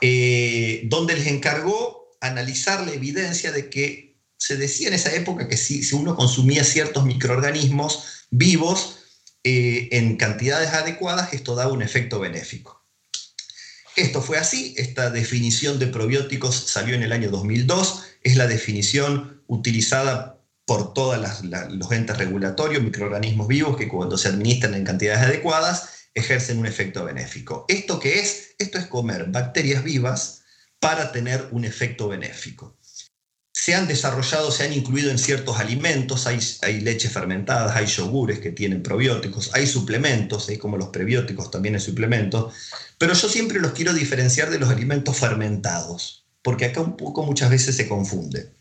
eh, 0.00 0.82
donde 0.84 1.14
les 1.14 1.26
encargó 1.26 2.16
analizar 2.20 2.84
la 2.86 2.92
evidencia 2.92 3.52
de 3.52 3.68
que 3.68 4.05
se 4.38 4.56
decía 4.56 4.88
en 4.88 4.94
esa 4.94 5.14
época 5.14 5.48
que 5.48 5.56
si, 5.56 5.82
uno 5.94 6.14
consumía 6.14 6.64
ciertos 6.64 7.04
microorganismos 7.04 8.26
vivos 8.30 8.98
eh, 9.44 9.88
en 9.92 10.16
cantidades 10.16 10.72
adecuadas, 10.72 11.32
esto 11.32 11.54
daba 11.54 11.72
un 11.72 11.82
efecto 11.82 12.20
benéfico. 12.20 12.84
Esto 13.96 14.20
fue 14.20 14.36
así, 14.36 14.74
esta 14.76 15.10
definición 15.10 15.78
de 15.78 15.86
probióticos 15.86 16.54
salió 16.54 16.94
en 16.94 17.02
el 17.02 17.12
año 17.12 17.30
2002, 17.30 18.02
es 18.22 18.36
la 18.36 18.46
definición 18.46 19.42
utilizada 19.46 20.42
por 20.66 20.92
todos 20.92 21.18
los 21.70 21.92
entes 21.92 22.18
regulatorios, 22.18 22.82
microorganismos 22.82 23.46
vivos 23.46 23.76
que 23.76 23.88
cuando 23.88 24.18
se 24.18 24.28
administran 24.28 24.74
en 24.74 24.84
cantidades 24.84 25.22
adecuadas 25.22 26.10
ejercen 26.12 26.58
un 26.58 26.66
efecto 26.66 27.04
benéfico. 27.04 27.64
¿Esto 27.68 28.00
qué 28.00 28.18
es? 28.18 28.54
Esto 28.58 28.76
es 28.78 28.86
comer 28.86 29.26
bacterias 29.28 29.84
vivas 29.84 30.42
para 30.80 31.12
tener 31.12 31.48
un 31.52 31.64
efecto 31.64 32.08
benéfico 32.08 32.76
se 33.66 33.74
han 33.74 33.88
desarrollado, 33.88 34.52
se 34.52 34.62
han 34.62 34.72
incluido 34.72 35.10
en 35.10 35.18
ciertos 35.18 35.58
alimentos, 35.58 36.28
hay, 36.28 36.80
leches 36.82 37.10
fermentadas, 37.10 37.74
hay 37.74 37.86
yogures 37.86 38.38
que 38.38 38.52
tienen 38.52 38.80
probióticos, 38.80 39.50
hay 39.54 39.66
suplementos, 39.66 40.48
hay 40.48 40.56
como 40.56 40.76
los 40.76 40.90
prebióticos 40.90 41.50
también 41.50 41.74
hay 41.74 41.80
suplementos, 41.80 42.54
pero 42.96 43.12
yo 43.12 43.28
siempre 43.28 43.58
los 43.58 43.72
quiero 43.72 43.92
diferenciar 43.92 44.50
de 44.50 44.60
los 44.60 44.70
alimentos 44.70 45.16
fermentados, 45.16 46.26
porque 46.42 46.66
acá 46.66 46.80
un 46.80 46.96
poco 46.96 47.24
muchas 47.24 47.50
veces 47.50 47.74
se 47.74 47.88
confunde. 47.88 48.52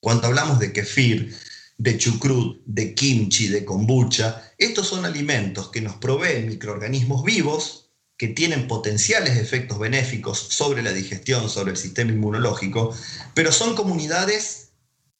Cuando 0.00 0.26
hablamos 0.26 0.58
de 0.58 0.70
kefir, 0.70 1.34
de 1.78 1.96
chucrut, 1.96 2.60
de 2.66 2.92
kimchi, 2.92 3.48
de 3.48 3.64
kombucha, 3.64 4.52
estos 4.58 4.86
son 4.86 5.06
alimentos 5.06 5.70
que 5.70 5.80
nos 5.80 5.96
proveen 5.96 6.48
microorganismos 6.48 7.24
vivos 7.24 7.81
que 8.22 8.28
tienen 8.28 8.68
potenciales 8.68 9.36
efectos 9.36 9.80
benéficos 9.80 10.38
sobre 10.38 10.80
la 10.80 10.92
digestión, 10.92 11.50
sobre 11.50 11.72
el 11.72 11.76
sistema 11.76 12.12
inmunológico, 12.12 12.96
pero 13.34 13.50
son 13.50 13.74
comunidades 13.74 14.74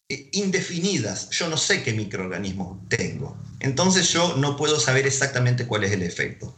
eh, 0.08 0.28
indefinidas. 0.30 1.28
Yo 1.30 1.48
no 1.48 1.56
sé 1.56 1.82
qué 1.82 1.94
microorganismos 1.94 2.88
tengo. 2.88 3.36
Entonces 3.58 4.08
yo 4.12 4.36
no 4.36 4.56
puedo 4.56 4.78
saber 4.78 5.04
exactamente 5.04 5.66
cuál 5.66 5.82
es 5.82 5.90
el 5.90 6.04
efecto. 6.04 6.56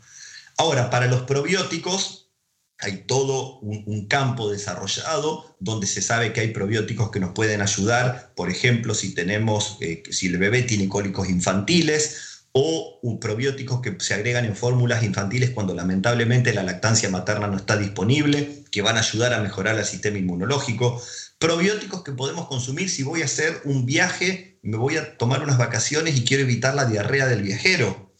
Ahora, 0.58 0.90
para 0.90 1.06
los 1.06 1.22
probióticos 1.22 2.30
hay 2.78 3.04
todo 3.06 3.60
un, 3.60 4.06
campo 4.06 4.50
desarrollado 4.50 5.56
donde 5.60 5.86
se 5.86 6.02
sabe 6.02 6.34
que 6.34 6.40
hay 6.42 6.48
probióticos 6.48 7.10
que 7.10 7.20
nos 7.20 7.32
pueden 7.32 7.62
ayudar. 7.62 8.34
Por 8.36 8.50
ejemplo, 8.50 8.94
si 8.94 9.14
tenemos, 9.14 9.78
eh, 9.80 10.02
si 10.10 10.26
el 10.26 10.36
bebé 10.36 10.60
tiene 10.60 10.90
cólicos 10.90 11.26
infantiles 11.30 12.33
o 12.56 13.18
probióticos 13.20 13.80
que 13.80 13.96
se 13.98 14.14
agregan 14.14 14.44
en 14.44 14.54
fórmulas 14.54 15.02
infantiles 15.02 15.50
cuando 15.50 15.74
lamentablemente 15.74 16.54
la 16.54 16.62
lactancia 16.62 17.10
materna 17.10 17.48
no 17.48 17.56
está 17.56 17.76
disponible, 17.76 18.62
que 18.70 18.80
van 18.80 18.96
a 18.96 19.00
ayudar 19.00 19.34
a 19.34 19.40
mejorar 19.40 19.76
el 19.76 19.84
sistema 19.84 20.18
inmunológico, 20.18 21.02
probióticos 21.40 22.04
que 22.04 22.12
podemos 22.12 22.46
consumir 22.46 22.88
si 22.88 23.02
voy 23.02 23.22
a 23.22 23.24
hacer 23.24 23.60
un 23.64 23.86
viaje, 23.86 24.60
me 24.62 24.76
voy 24.76 24.96
a 24.96 25.16
tomar 25.18 25.42
unas 25.42 25.58
vacaciones 25.58 26.16
y 26.16 26.24
quiero 26.24 26.44
evitar 26.44 26.76
la 26.76 26.84
diarrea 26.84 27.26
del 27.26 27.42
viajero, 27.42 28.14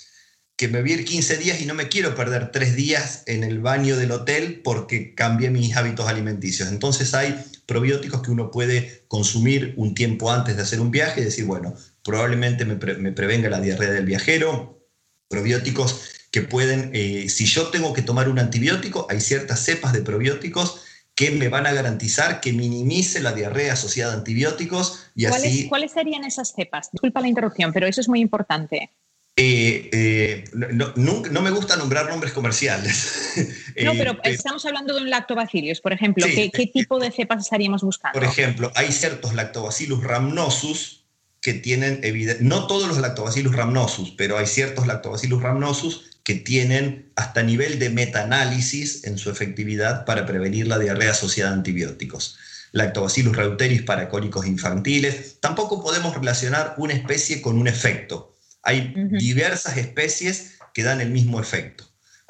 que 0.56 0.66
me 0.66 0.80
voy 0.80 0.90
a 0.90 0.94
ir 0.94 1.04
15 1.04 1.36
días 1.36 1.60
y 1.60 1.66
no 1.66 1.74
me 1.74 1.88
quiero 1.88 2.16
perder 2.16 2.50
3 2.50 2.74
días 2.74 3.22
en 3.26 3.44
el 3.44 3.60
baño 3.60 3.96
del 3.96 4.10
hotel 4.10 4.62
porque 4.64 5.14
cambié 5.14 5.50
mis 5.50 5.76
hábitos 5.76 6.08
alimenticios. 6.08 6.68
Entonces 6.70 7.14
hay 7.14 7.40
probióticos 7.66 8.22
que 8.22 8.32
uno 8.32 8.50
puede 8.50 9.04
consumir 9.06 9.74
un 9.76 9.94
tiempo 9.94 10.32
antes 10.32 10.56
de 10.56 10.62
hacer 10.62 10.80
un 10.80 10.90
viaje 10.90 11.20
y 11.20 11.24
decir, 11.24 11.44
bueno, 11.44 11.74
probablemente 12.04 12.64
me, 12.64 12.76
prevenga 12.76 13.48
la 13.48 13.60
diarrea 13.60 13.90
del 13.90 14.04
viajero, 14.04 14.86
probióticos 15.28 16.10
que 16.30 16.42
pueden, 16.42 16.90
eh, 16.92 17.28
si 17.28 17.46
yo 17.46 17.68
tengo 17.68 17.92
que 17.92 18.02
tomar 18.02 18.28
un 18.28 18.38
antibiótico, 18.38 19.06
hay 19.08 19.20
ciertas 19.20 19.64
cepas 19.64 19.92
de 19.92 20.02
probióticos 20.02 20.82
que 21.14 21.30
me 21.30 21.48
van 21.48 21.66
a 21.66 21.72
garantizar 21.72 22.40
que 22.40 22.52
minimice 22.52 23.20
la 23.20 23.32
diarrea 23.32 23.72
asociada 23.72 24.12
a 24.12 24.16
antibióticos 24.16 25.06
y 25.14 25.26
¿Cuáles, 25.26 25.48
así... 25.48 25.68
¿Cuáles 25.68 25.92
serían 25.92 26.24
esas 26.24 26.52
cepas? 26.52 26.90
Disculpa 26.92 27.20
la 27.20 27.28
interrupción, 27.28 27.72
pero 27.72 27.86
eso 27.86 28.00
es 28.00 28.08
muy 28.08 28.20
importante. 28.20 28.90
Eh, 29.36 29.90
eh, 29.92 30.44
no, 30.52 31.42
me 31.42 31.50
gusta 31.50 31.76
nombrar 31.76 32.08
nombres 32.08 32.32
comerciales. 32.32 33.20
No, 33.82 33.90
pero 33.94 34.16
estamos 34.22 34.64
hablando 34.66 34.94
de 34.94 35.02
un 35.02 35.10
lactobacillus, 35.10 35.80
por 35.80 35.92
ejemplo. 35.92 36.24
¿Qué, 36.26 36.48
¿Qué, 36.52 36.68
tipo 36.68 37.00
de 37.00 37.10
cepas 37.10 37.42
estaríamos 37.42 37.82
buscando? 37.82 38.16
Por 38.16 38.22
ejemplo, 38.22 38.70
hay 38.76 38.92
ciertos 38.92 39.34
lactobacillus 39.34 40.00
rhamnosus 40.00 41.03
que 41.44 41.52
tienen, 41.52 42.00
no 42.40 42.66
todos 42.66 42.88
los 42.88 42.96
lactobacillus 42.96 43.54
rhamnosus, 43.54 44.12
pero 44.16 44.38
hay 44.38 44.46
ciertos 44.46 44.86
lactobacillus 44.86 45.42
rhamnosus 45.42 46.06
que 46.22 46.36
tienen 46.36 47.12
hasta 47.16 47.42
nivel 47.42 47.78
de 47.78 47.90
metaanálisis 47.90 49.04
en 49.04 49.18
su 49.18 49.28
efectividad 49.28 50.06
para 50.06 50.24
prevenir 50.24 50.66
la 50.66 50.78
diarrea 50.78 51.10
asociada 51.10 51.50
a 51.50 51.52
antibióticos. 51.52 52.38
Lactobacillus 52.72 53.36
reuteris 53.36 53.82
para 53.82 54.08
cólicos 54.08 54.46
infantiles. 54.46 55.36
Tampoco 55.40 55.82
podemos 55.82 56.14
relacionar 56.14 56.76
una 56.78 56.94
especie 56.94 57.42
con 57.42 57.58
un 57.58 57.68
efecto. 57.68 58.34
Hay 58.62 58.94
diversas 59.10 59.76
especies 59.76 60.54
que 60.72 60.82
dan 60.82 61.02
el 61.02 61.10
mismo 61.10 61.40
efecto, 61.40 61.84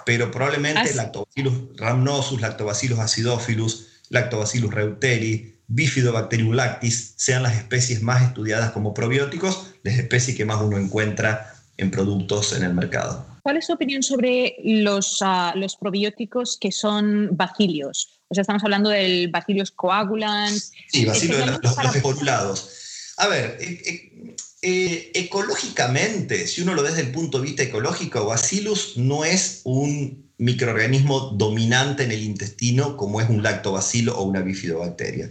pero 0.05 0.33
probablemente 0.33 0.93
Lactobacillus 0.93 1.77
rhamnosus, 1.77 2.41
Lactobacillus 2.41 2.99
acidophilus, 2.99 3.87
Lactobacillus 4.09 4.75
reuteri, 4.75 5.54
Bifidobacterium 5.69 6.53
lactis 6.53 7.15
sean 7.17 7.43
las 7.43 7.57
especies 7.57 8.03
más 8.03 8.23
estudiadas 8.23 8.73
como 8.73 8.95
probióticos, 8.95 9.75
las 9.83 9.99
especies 9.99 10.37
que 10.37 10.45
más 10.45 10.61
uno 10.61 10.79
encuentra 10.79 11.55
en 11.77 11.91
productos 11.91 12.53
en 12.53 12.63
el 12.63 12.75
mercado. 12.75 13.27
¿Cuál 13.43 13.57
es 13.59 13.67
su 13.67 13.73
opinión 13.73 14.03
sobre 14.03 14.57
los, 14.65 15.19
ah, 15.21 15.53
los 15.57 15.77
probióticos 15.77 16.57
que 16.59 16.73
son 16.73 17.31
bacilios? 17.33 18.21
O 18.29 18.35
sea, 18.35 18.43
estamos 18.43 18.65
hablando 18.65 18.91
del 18.91 19.29
bacillus 19.29 19.71
coagulans. 19.71 20.73
Sí, 20.89 21.05
bacilios 21.05 21.41
de 21.41 21.47
los, 21.47 21.63
los, 21.63 23.15
A 23.19 23.29
ver, 23.29 23.59
eh, 23.61 23.83
eh, 23.87 24.37
eh, 24.63 25.11
ecológicamente, 25.15 26.47
si 26.47 26.63
uno 26.63 26.75
lo 26.75 26.83
ve 26.83 26.89
desde 26.89 27.03
el 27.03 27.13
punto 27.13 27.39
de 27.39 27.45
vista 27.45 27.63
ecológico, 27.63 28.25
Bacillus 28.25 28.97
no 28.97 29.27
es 29.27 29.61
un 29.65 30.33
microorganismo 30.39 31.21
dominante 31.37 32.05
en 32.05 32.13
el 32.13 32.23
intestino 32.23 32.97
como 32.97 33.21
es 33.21 33.29
un 33.29 33.43
lactobacilo 33.43 34.17
o 34.17 34.23
una 34.25 34.41
bifidobacteria. 34.41 35.31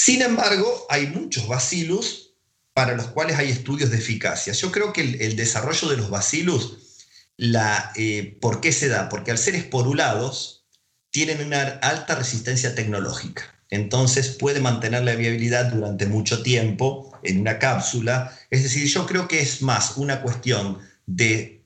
Sin 0.00 0.22
embargo, 0.22 0.86
hay 0.88 1.08
muchos 1.08 1.48
bacillus 1.48 2.32
para 2.72 2.94
los 2.94 3.08
cuales 3.08 3.36
hay 3.36 3.50
estudios 3.50 3.90
de 3.90 3.98
eficacia. 3.98 4.52
Yo 4.52 4.70
creo 4.70 4.92
que 4.92 5.00
el, 5.00 5.34
desarrollo 5.34 5.88
de 5.88 5.96
los 5.96 6.08
bacillus, 6.08 7.02
la, 7.36 7.90
eh, 7.96 8.38
¿por 8.40 8.60
qué 8.60 8.70
se 8.70 8.86
da? 8.86 9.08
Porque 9.08 9.32
al 9.32 9.38
ser 9.38 9.56
esporulados, 9.56 10.68
tienen 11.10 11.44
una 11.44 11.62
alta 11.82 12.14
resistencia 12.14 12.76
tecnológica. 12.76 13.60
Entonces 13.70 14.28
puede 14.28 14.60
mantener 14.60 15.02
la 15.02 15.16
viabilidad 15.16 15.72
durante 15.72 16.06
mucho 16.06 16.44
tiempo 16.44 17.18
en 17.24 17.40
una 17.40 17.58
cápsula. 17.58 18.38
Es 18.50 18.62
decir, 18.62 18.86
yo 18.86 19.04
creo 19.04 19.26
que 19.26 19.40
es 19.40 19.62
más 19.62 19.96
una 19.96 20.22
cuestión 20.22 20.78
de 21.06 21.60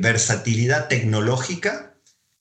versatilidad 0.00 0.88
tecnológica 0.88 1.89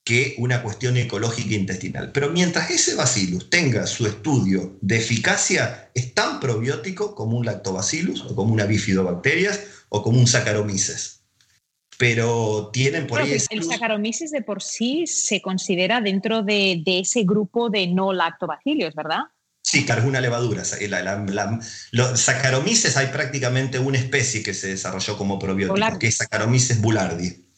que 0.09 0.33
una 0.39 0.63
cuestión 0.63 0.97
ecológica 0.97 1.53
intestinal. 1.53 2.11
Pero 2.11 2.31
mientras 2.31 2.71
ese 2.71 2.95
bacillus 2.95 3.51
tenga 3.51 3.85
su 3.85 4.07
estudio 4.07 4.75
de 4.81 4.97
eficacia, 4.97 5.91
es 5.93 6.15
tan 6.15 6.39
probiótico 6.39 7.13
como 7.13 7.37
un 7.37 7.45
lactobacillus 7.45 8.21
o 8.23 8.33
como 8.33 8.51
una 8.51 8.65
bifidobacterias 8.65 9.59
o 9.89 10.01
como 10.01 10.17
un 10.17 10.25
saccharomyces. 10.25 11.21
Pero 11.99 12.71
tienen 12.73 13.05
por 13.05 13.21
ahí... 13.21 13.37
El 13.51 13.63
saccharomyces 13.63 14.31
de 14.31 14.41
por 14.41 14.63
sí 14.63 15.05
se 15.05 15.43
considera 15.43 16.01
dentro 16.01 16.41
de, 16.41 16.81
ese 16.87 17.21
grupo 17.23 17.69
de 17.69 17.85
no 17.85 18.11
lactobacillus, 18.11 18.95
¿verdad? 18.95 19.25
Sí, 19.61 19.85
claro, 19.85 20.01
es 20.01 20.07
una 20.07 20.21
levadura. 20.21 20.63
los 21.91 22.19
Saccharomyces 22.19 22.97
hay 22.97 23.07
prácticamente 23.07 23.77
una 23.77 23.99
especie 23.99 24.41
que 24.41 24.55
se 24.55 24.69
desarrolló 24.69 25.19
como 25.19 25.37
probiótico, 25.37 25.99
que 25.99 26.07
es 26.07 26.15
Saccharomyces 26.15 26.81
boulardii. 26.81 27.48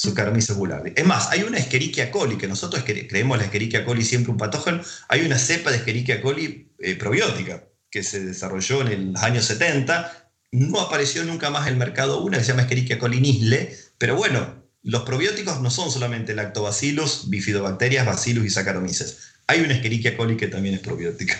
Saccharomyces 0.00 0.56
boulardii. 0.56 0.94
Es 0.96 1.04
más, 1.04 1.28
hay 1.30 1.42
una 1.42 1.58
Escherichia 1.58 2.10
coli, 2.10 2.38
que 2.38 2.48
nosotros 2.48 2.82
creemos 2.84 3.36
la 3.36 3.44
Escherichia 3.44 3.84
coli 3.84 4.02
siempre 4.02 4.32
un 4.32 4.38
patógeno, 4.38 4.80
hay 5.08 5.26
una 5.26 5.38
cepa 5.38 5.70
de 5.70 5.76
Escherichia 5.76 6.22
coli 6.22 6.72
eh, 6.78 6.96
probiótica 6.96 7.64
que 7.90 8.02
se 8.02 8.24
desarrolló 8.24 8.80
en 8.88 9.12
los 9.12 9.22
años 9.22 9.44
70, 9.44 10.30
no 10.52 10.80
apareció 10.80 11.22
nunca 11.24 11.50
más 11.50 11.66
en 11.66 11.74
el 11.74 11.78
mercado 11.78 12.22
una 12.22 12.38
que 12.38 12.44
se 12.44 12.52
llama 12.52 12.62
Escherichia 12.62 12.98
coli 12.98 13.20
nisle, 13.20 13.76
pero 13.98 14.16
bueno, 14.16 14.64
los 14.82 15.02
probióticos 15.02 15.60
no 15.60 15.70
son 15.70 15.90
solamente 15.90 16.34
lactobacillus, 16.34 17.28
bifidobacterias, 17.28 18.06
bacillus 18.06 18.46
y 18.46 18.50
Saccharomyces. 18.50 19.18
Hay 19.48 19.60
una 19.60 19.74
Escherichia 19.74 20.16
coli 20.16 20.38
que 20.38 20.48
también 20.48 20.76
es 20.76 20.80
probiótica. 20.80 21.36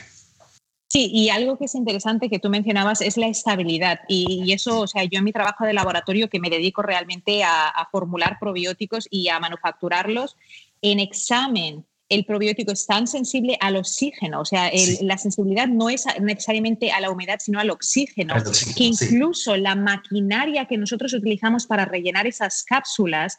Sí, 0.93 1.09
y 1.12 1.28
algo 1.28 1.57
que 1.57 1.66
es 1.66 1.74
interesante 1.76 2.28
que 2.28 2.41
tú 2.41 2.51
mencionabas 2.51 3.01
es 3.01 3.16
la 3.16 3.28
estabilidad. 3.28 4.01
Y, 4.09 4.53
eso, 4.53 4.80
o 4.80 4.86
sea, 4.88 5.05
yo 5.05 5.18
en 5.18 5.24
mi 5.24 5.32
trabajo 5.32 5.64
de 5.64 5.72
laboratorio 5.72 6.28
que 6.28 6.41
me 6.41 6.51
dedico 6.51 6.82
realmente 6.82 7.45
a 7.45 7.88
formular 7.93 8.38
probióticos 8.41 9.07
y 9.09 9.28
a 9.28 9.38
manufacturarlos, 9.38 10.36
en 10.82 10.99
examen 10.99 11.86
el 12.11 12.24
probiótico 12.24 12.72
es 12.72 12.86
tan 12.86 13.07
sensible 13.07 13.57
al 13.61 13.76
oxígeno, 13.76 14.41
o 14.41 14.45
sea, 14.45 14.68
la 15.01 15.16
sensibilidad 15.16 15.68
no 15.68 15.88
es 15.88 16.05
necesariamente 16.20 16.91
a 16.91 17.01
la 17.01 17.09
humedad, 17.09 17.38
sino 17.38 17.61
al 17.61 17.70
oxígeno, 17.70 18.34
que 18.76 18.84
incluso 18.84 19.57
la 19.57 19.76
maquinaria 19.76 20.66
que 20.66 20.76
nosotros 20.76 21.14
utilizamos 21.14 21.66
para 21.66 21.84
rellenar 21.84 22.26
esas 22.26 22.64
cápsulas, 22.64 23.38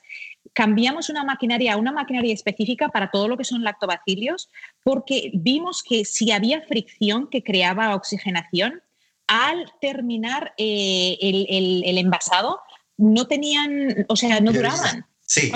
cambiamos 0.54 1.10
una 1.10 1.24
maquinaria 1.24 1.74
a 1.74 1.78
una 1.78 1.92
maquinaria 1.92 2.34
específica 2.34 2.90
para 2.90 3.12
todo 3.12 3.28
lo 3.28 3.38
que 3.38 3.44
son 3.44 3.64
lactobacilios, 3.64 4.50
porque 4.84 5.32
vimos 5.34 5.84
que 5.84 6.06
si 6.06 6.32
había 6.32 6.62
fricción 6.62 7.30
que 7.30 7.44
creaba 7.44 7.96
oxigenación, 7.96 8.82
al 9.28 9.72
terminar 9.80 10.54
eh, 10.58 11.18
el, 11.22 11.98
envasado, 11.98 12.60
no 12.98 13.28
tenían, 13.28 14.06
o 14.10 14.16
sea, 14.16 14.42
no 14.42 14.52
duraban. 14.52 15.06
Sí, 15.26 15.52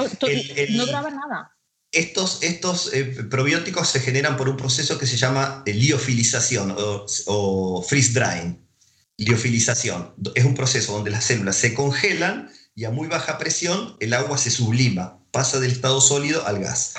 no 0.70 0.86
duraba 0.86 1.10
nada 1.10 1.56
estos, 1.96 2.40
estos 2.44 2.94
eh, 2.94 3.06
probióticos 3.30 3.90
se 3.90 4.02
generan 4.02 4.36
por 4.38 4.50
un 4.50 4.58
proceso 4.58 4.98
que 4.98 5.08
se 5.08 5.18
llama 5.18 5.64
liofilización 5.66 6.76
o, 6.78 7.82
freeze 7.88 8.12
drying. 8.14 8.58
Liofilización 9.18 10.14
es 10.36 10.44
un 10.44 10.56
proceso 10.56 10.92
donde 10.92 11.10
las 11.10 11.24
células 11.24 11.56
se 11.56 11.74
congelan 11.74 12.50
y 12.76 12.86
a 12.86 12.92
muy 12.92 13.08
baja 13.08 13.38
presión 13.38 13.96
el 14.00 14.14
agua 14.14 14.38
se 14.38 14.52
sublima, 14.52 15.18
pasa 15.32 15.60
del 15.60 15.72
estado 15.72 16.02
sólido 16.02 16.46
al 16.46 16.60
gas. 16.60 16.94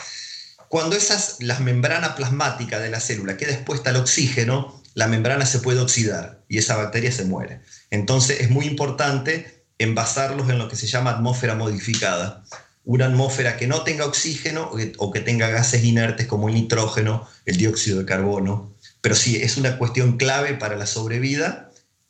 Cuando 0.69 0.97
esas, 0.97 1.37
la 1.41 1.59
membrana 1.61 2.17
plasmática 2.17 2.81
de 2.81 2.91
la 2.91 3.01
célula 3.01 3.37
queda 3.37 3.53
expuesta 3.53 3.91
al 3.91 3.97
oxígeno, 3.97 4.83
la 4.95 5.07
membrana 5.07 5.47
se 5.47 5.61
puede 5.61 5.81
oxidar 5.81 6.43
y 6.49 6.59
esa 6.59 6.77
bacteria 6.77 7.13
se 7.13 7.25
muere. 7.25 7.61
Entonces 7.91 8.41
es 8.41 8.51
muy 8.51 8.67
importante 8.67 9.65
envasarlos 9.79 10.49
en 10.49 10.59
lo 10.59 10.69
que 10.69 10.77
se 10.77 10.87
llama 10.87 11.11
atmósfera 11.11 11.55
modificada 11.55 12.43
una 12.87 13.07
atmósfera 13.07 13.57
que 13.57 13.67
no 13.67 13.83
tenga 13.83 14.07
oxígeno 14.07 14.71
o 14.99 15.11
que, 15.11 15.21
tenga 15.21 15.49
gases 15.49 15.83
inertes 15.85 16.27
como 16.27 16.49
el 16.49 16.55
nitrógeno, 16.55 17.29
el 17.45 17.57
dióxido 17.57 17.99
de 17.99 18.07
carbono. 18.07 18.73
Pero 19.01 19.17
sí, 19.17 19.37
es 19.37 19.57
una 19.57 19.77
cuestión 19.77 20.17
clave 20.17 20.55
para 20.55 20.77
la 20.77 20.87
sobrevida 20.87 21.66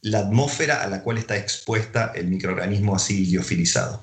la 0.07 0.21
atmósfera 0.21 0.83
a 0.83 0.87
la 0.87 1.03
cual 1.03 1.19
está 1.19 1.37
expuesta 1.37 2.13
el 2.15 2.29
microorganismo 2.29 2.95
así 2.95 3.27
liofilizado. 3.27 4.01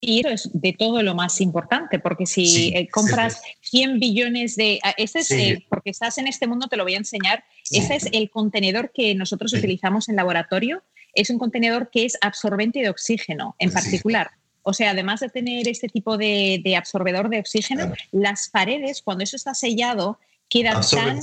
Y 0.00 0.20
eso 0.20 0.28
es 0.28 0.50
de 0.52 0.72
todo 0.72 1.02
lo 1.02 1.14
más 1.14 1.40
importante, 1.40 1.98
porque 2.00 2.26
si 2.26 2.72
eh, 2.74 2.88
compras 2.90 3.40
100 3.62 4.00
billones 4.00 4.56
de... 4.56 4.80
Ah, 4.82 4.94
ese 4.96 5.20
es 5.20 5.62
porque 5.68 5.90
estás 5.90 6.18
en 6.18 6.26
este 6.26 6.46
mundo, 6.46 6.66
te 6.68 6.76
lo 6.76 6.82
voy 6.82 6.94
a 6.94 6.98
enseñar. 6.98 7.44
Ese 7.70 7.94
es 7.94 8.08
el 8.12 8.28
contenedor 8.28 8.90
que 8.92 9.14
nosotros 9.14 9.52
utilizamos 9.52 10.08
en 10.08 10.16
laboratorio. 10.16 10.82
Es 11.14 11.30
un 11.30 11.38
contenedor 11.38 11.90
que 11.90 12.04
es 12.04 12.18
absorbente 12.20 12.80
de 12.80 12.90
oxígeno 12.90 13.54
en 13.58 13.72
particular. 13.72 14.32
O 14.62 14.74
sea, 14.74 14.90
además 14.90 15.20
de 15.20 15.28
tener 15.28 15.68
este 15.68 15.88
tipo 15.88 16.18
de, 16.18 16.74
absorbedor 16.76 17.28
de 17.28 17.38
oxígeno, 17.38 17.92
las 18.10 18.48
paredes, 18.48 19.00
cuando 19.00 19.22
eso 19.22 19.36
está 19.36 19.54
sellado, 19.54 20.18
quedan 20.48 20.82
tan... 20.90 21.20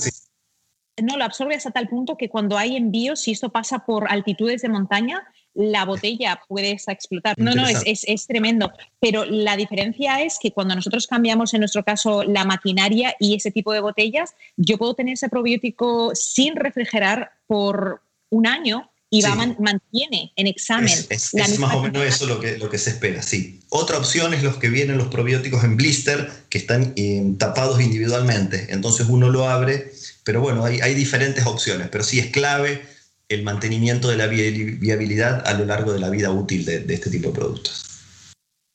No, 1.02 1.16
lo 1.16 1.24
absorbe 1.24 1.54
hasta 1.54 1.72
tal 1.72 1.88
punto 1.88 2.16
que 2.16 2.28
cuando 2.28 2.56
hay 2.56 2.76
envíos, 2.76 3.20
si 3.20 3.32
esto 3.32 3.50
pasa 3.50 3.84
por 3.84 4.10
altitudes 4.10 4.62
de 4.62 4.68
montaña, 4.68 5.26
la 5.54 5.84
botella 5.84 6.40
puede 6.48 6.72
explotar. 6.72 7.34
No, 7.38 7.54
no, 7.54 7.66
es, 7.66 8.26
tremendo. 8.26 8.72
Pero 9.00 9.24
la 9.24 9.56
diferencia 9.56 10.22
es 10.22 10.38
que 10.40 10.52
cuando 10.52 10.74
nosotros 10.74 11.06
cambiamos, 11.06 11.54
en 11.54 11.60
nuestro 11.60 11.84
caso, 11.84 12.24
la 12.24 12.44
maquinaria 12.44 13.14
y 13.18 13.34
ese 13.36 13.50
tipo 13.50 13.72
de 13.72 13.80
botellas, 13.80 14.34
yo 14.56 14.78
puedo 14.78 14.94
tener 14.94 15.14
ese 15.14 15.28
probiótico 15.28 16.12
sin 16.14 16.56
refrigerar 16.56 17.32
por 17.46 18.02
un 18.30 18.46
año 18.46 18.90
y 19.10 19.22
va, 19.22 19.36
mantiene 19.36 20.32
en 20.34 20.46
examen. 20.48 20.92
Es, 21.08 21.34
más 21.34 21.74
o 21.74 21.82
menos 21.82 22.02
eso 22.04 22.26
lo 22.26 22.40
que, 22.40 22.58
lo 22.58 22.68
que 22.68 22.78
se 22.78 22.90
espera, 22.90 23.22
sí. 23.22 23.60
Otra 23.68 23.98
opción 23.98 24.34
es 24.34 24.42
los 24.42 24.56
que 24.56 24.68
vienen 24.68 24.98
los 24.98 25.06
probióticos 25.06 25.62
en 25.62 25.76
blister, 25.76 26.30
que 26.48 26.58
están 26.58 26.94
eh, 26.96 27.22
tapados 27.38 27.80
individualmente. 27.80 28.66
Entonces 28.70 29.06
uno 29.08 29.30
lo 29.30 29.48
abre, 29.48 29.92
pero 30.24 30.40
bueno, 30.40 30.64
hay, 30.64 30.80
hay 30.80 30.94
diferentes 30.94 31.46
opciones, 31.46 31.88
pero 31.90 32.02
sí 32.02 32.18
es 32.18 32.26
clave 32.28 32.82
el 33.28 33.42
mantenimiento 33.42 34.08
de 34.08 34.16
la 34.16 34.26
viabilidad 34.26 35.46
a 35.46 35.54
lo 35.54 35.64
largo 35.64 35.92
de 35.92 36.00
la 36.00 36.10
vida 36.10 36.30
útil 36.30 36.64
de 36.64 36.84
este 36.88 37.10
tipo 37.10 37.28
de 37.28 37.34
productos. 37.34 37.94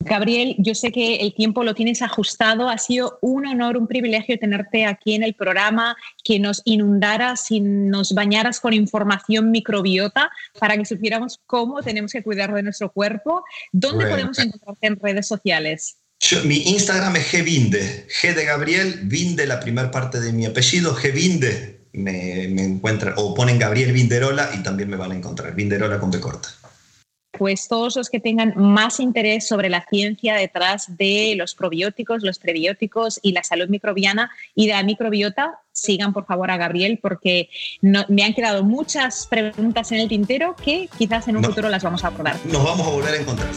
Gabriel, 0.02 0.56
yo 0.58 0.76
sé 0.76 0.94
que 0.94 1.18
el 1.18 1.34
tiempo 1.34 1.64
lo 1.64 1.76
tienes 1.76 2.02
ajustado. 2.02 2.70
Ha 2.70 2.78
sido 2.78 3.20
un 3.22 3.46
honor, 3.46 3.76
un 3.76 3.86
privilegio 3.86 4.40
tenerte 4.40 4.86
aquí 4.86 5.14
en 5.14 5.24
el 5.24 5.34
programa, 5.34 5.98
que 6.24 6.40
nos 6.40 6.62
inundaras 6.64 7.52
y 7.52 7.60
nos 7.60 8.14
bañaras 8.14 8.62
con 8.62 8.74
información 8.74 9.52
microbiota 9.52 10.32
para 10.58 10.78
que 10.78 10.86
supiéramos 10.86 11.40
cómo 11.46 11.82
tenemos 11.82 12.14
que 12.14 12.24
cuidar 12.24 12.54
de 12.54 12.64
nuestro 12.64 12.92
cuerpo. 12.94 13.44
¿Dónde 13.74 14.08
podemos 14.08 14.40
encontrarte 14.40 14.88
en 14.88 15.00
redes 15.00 15.28
sociales? 15.28 15.98
Mi 16.46 16.58
Instagram 16.70 17.16
es 17.16 17.32
Gvinde, 17.32 18.08
G 18.08 18.34
de 18.34 18.46
Gabriel, 18.46 19.02
Vinde, 19.04 19.48
la 19.48 19.60
primera 19.60 19.90
parte 19.90 20.20
de 20.20 20.34
mi 20.34 20.46
apellido, 20.46 20.96
Gvinde. 20.96 21.80
Me, 21.92 22.48
me 22.50 22.64
encuentran, 22.64 23.16
o 23.18 23.34
ponen 23.34 23.58
Gabriel 23.58 23.92
Vinderola 23.92 24.52
y 24.54 24.62
también 24.62 24.90
me 24.90 24.96
van 24.96 25.12
a 25.12 25.16
encontrar, 25.16 25.56
Vinderola 25.56 26.00
con 26.00 26.12
B 26.12 26.20
corta 26.20 26.50
pues 27.40 27.70
todos 27.70 27.96
los 27.96 28.10
que 28.10 28.20
tengan 28.20 28.54
más 28.58 29.00
interés 29.00 29.48
sobre 29.48 29.70
la 29.70 29.86
ciencia 29.90 30.36
detrás 30.36 30.98
de 30.98 31.36
los 31.38 31.56
probióticos, 31.56 32.22
los 32.22 32.38
prebióticos 32.38 33.20
y 33.24 33.32
la 33.32 33.44
salud 33.44 33.70
microbiana 33.70 34.30
y 34.56 34.68
de 34.68 34.74
la 34.74 34.84
microbiota, 34.84 35.60
sigan 35.72 36.12
por 36.12 36.26
favor 36.26 36.52
a 36.52 36.58
Gabriel 36.58 37.00
porque 37.02 37.50
me 37.82 38.24
han 38.24 38.34
quedado 38.34 38.64
muchas 38.64 39.26
preguntas 39.28 39.92
en 39.94 40.02
el 40.02 40.10
tintero 40.10 40.54
que 40.58 40.90
quizás 40.98 41.30
en 41.30 41.38
un 41.38 41.44
futuro 41.46 41.70
las 41.70 41.82
vamos 41.82 42.04
a 42.04 42.08
abordar. 42.08 42.36
Nos 42.46 42.64
vamos 42.64 42.86
a 42.86 42.90
volver 42.90 43.14
a 43.14 43.18
encontrar. 43.22 43.50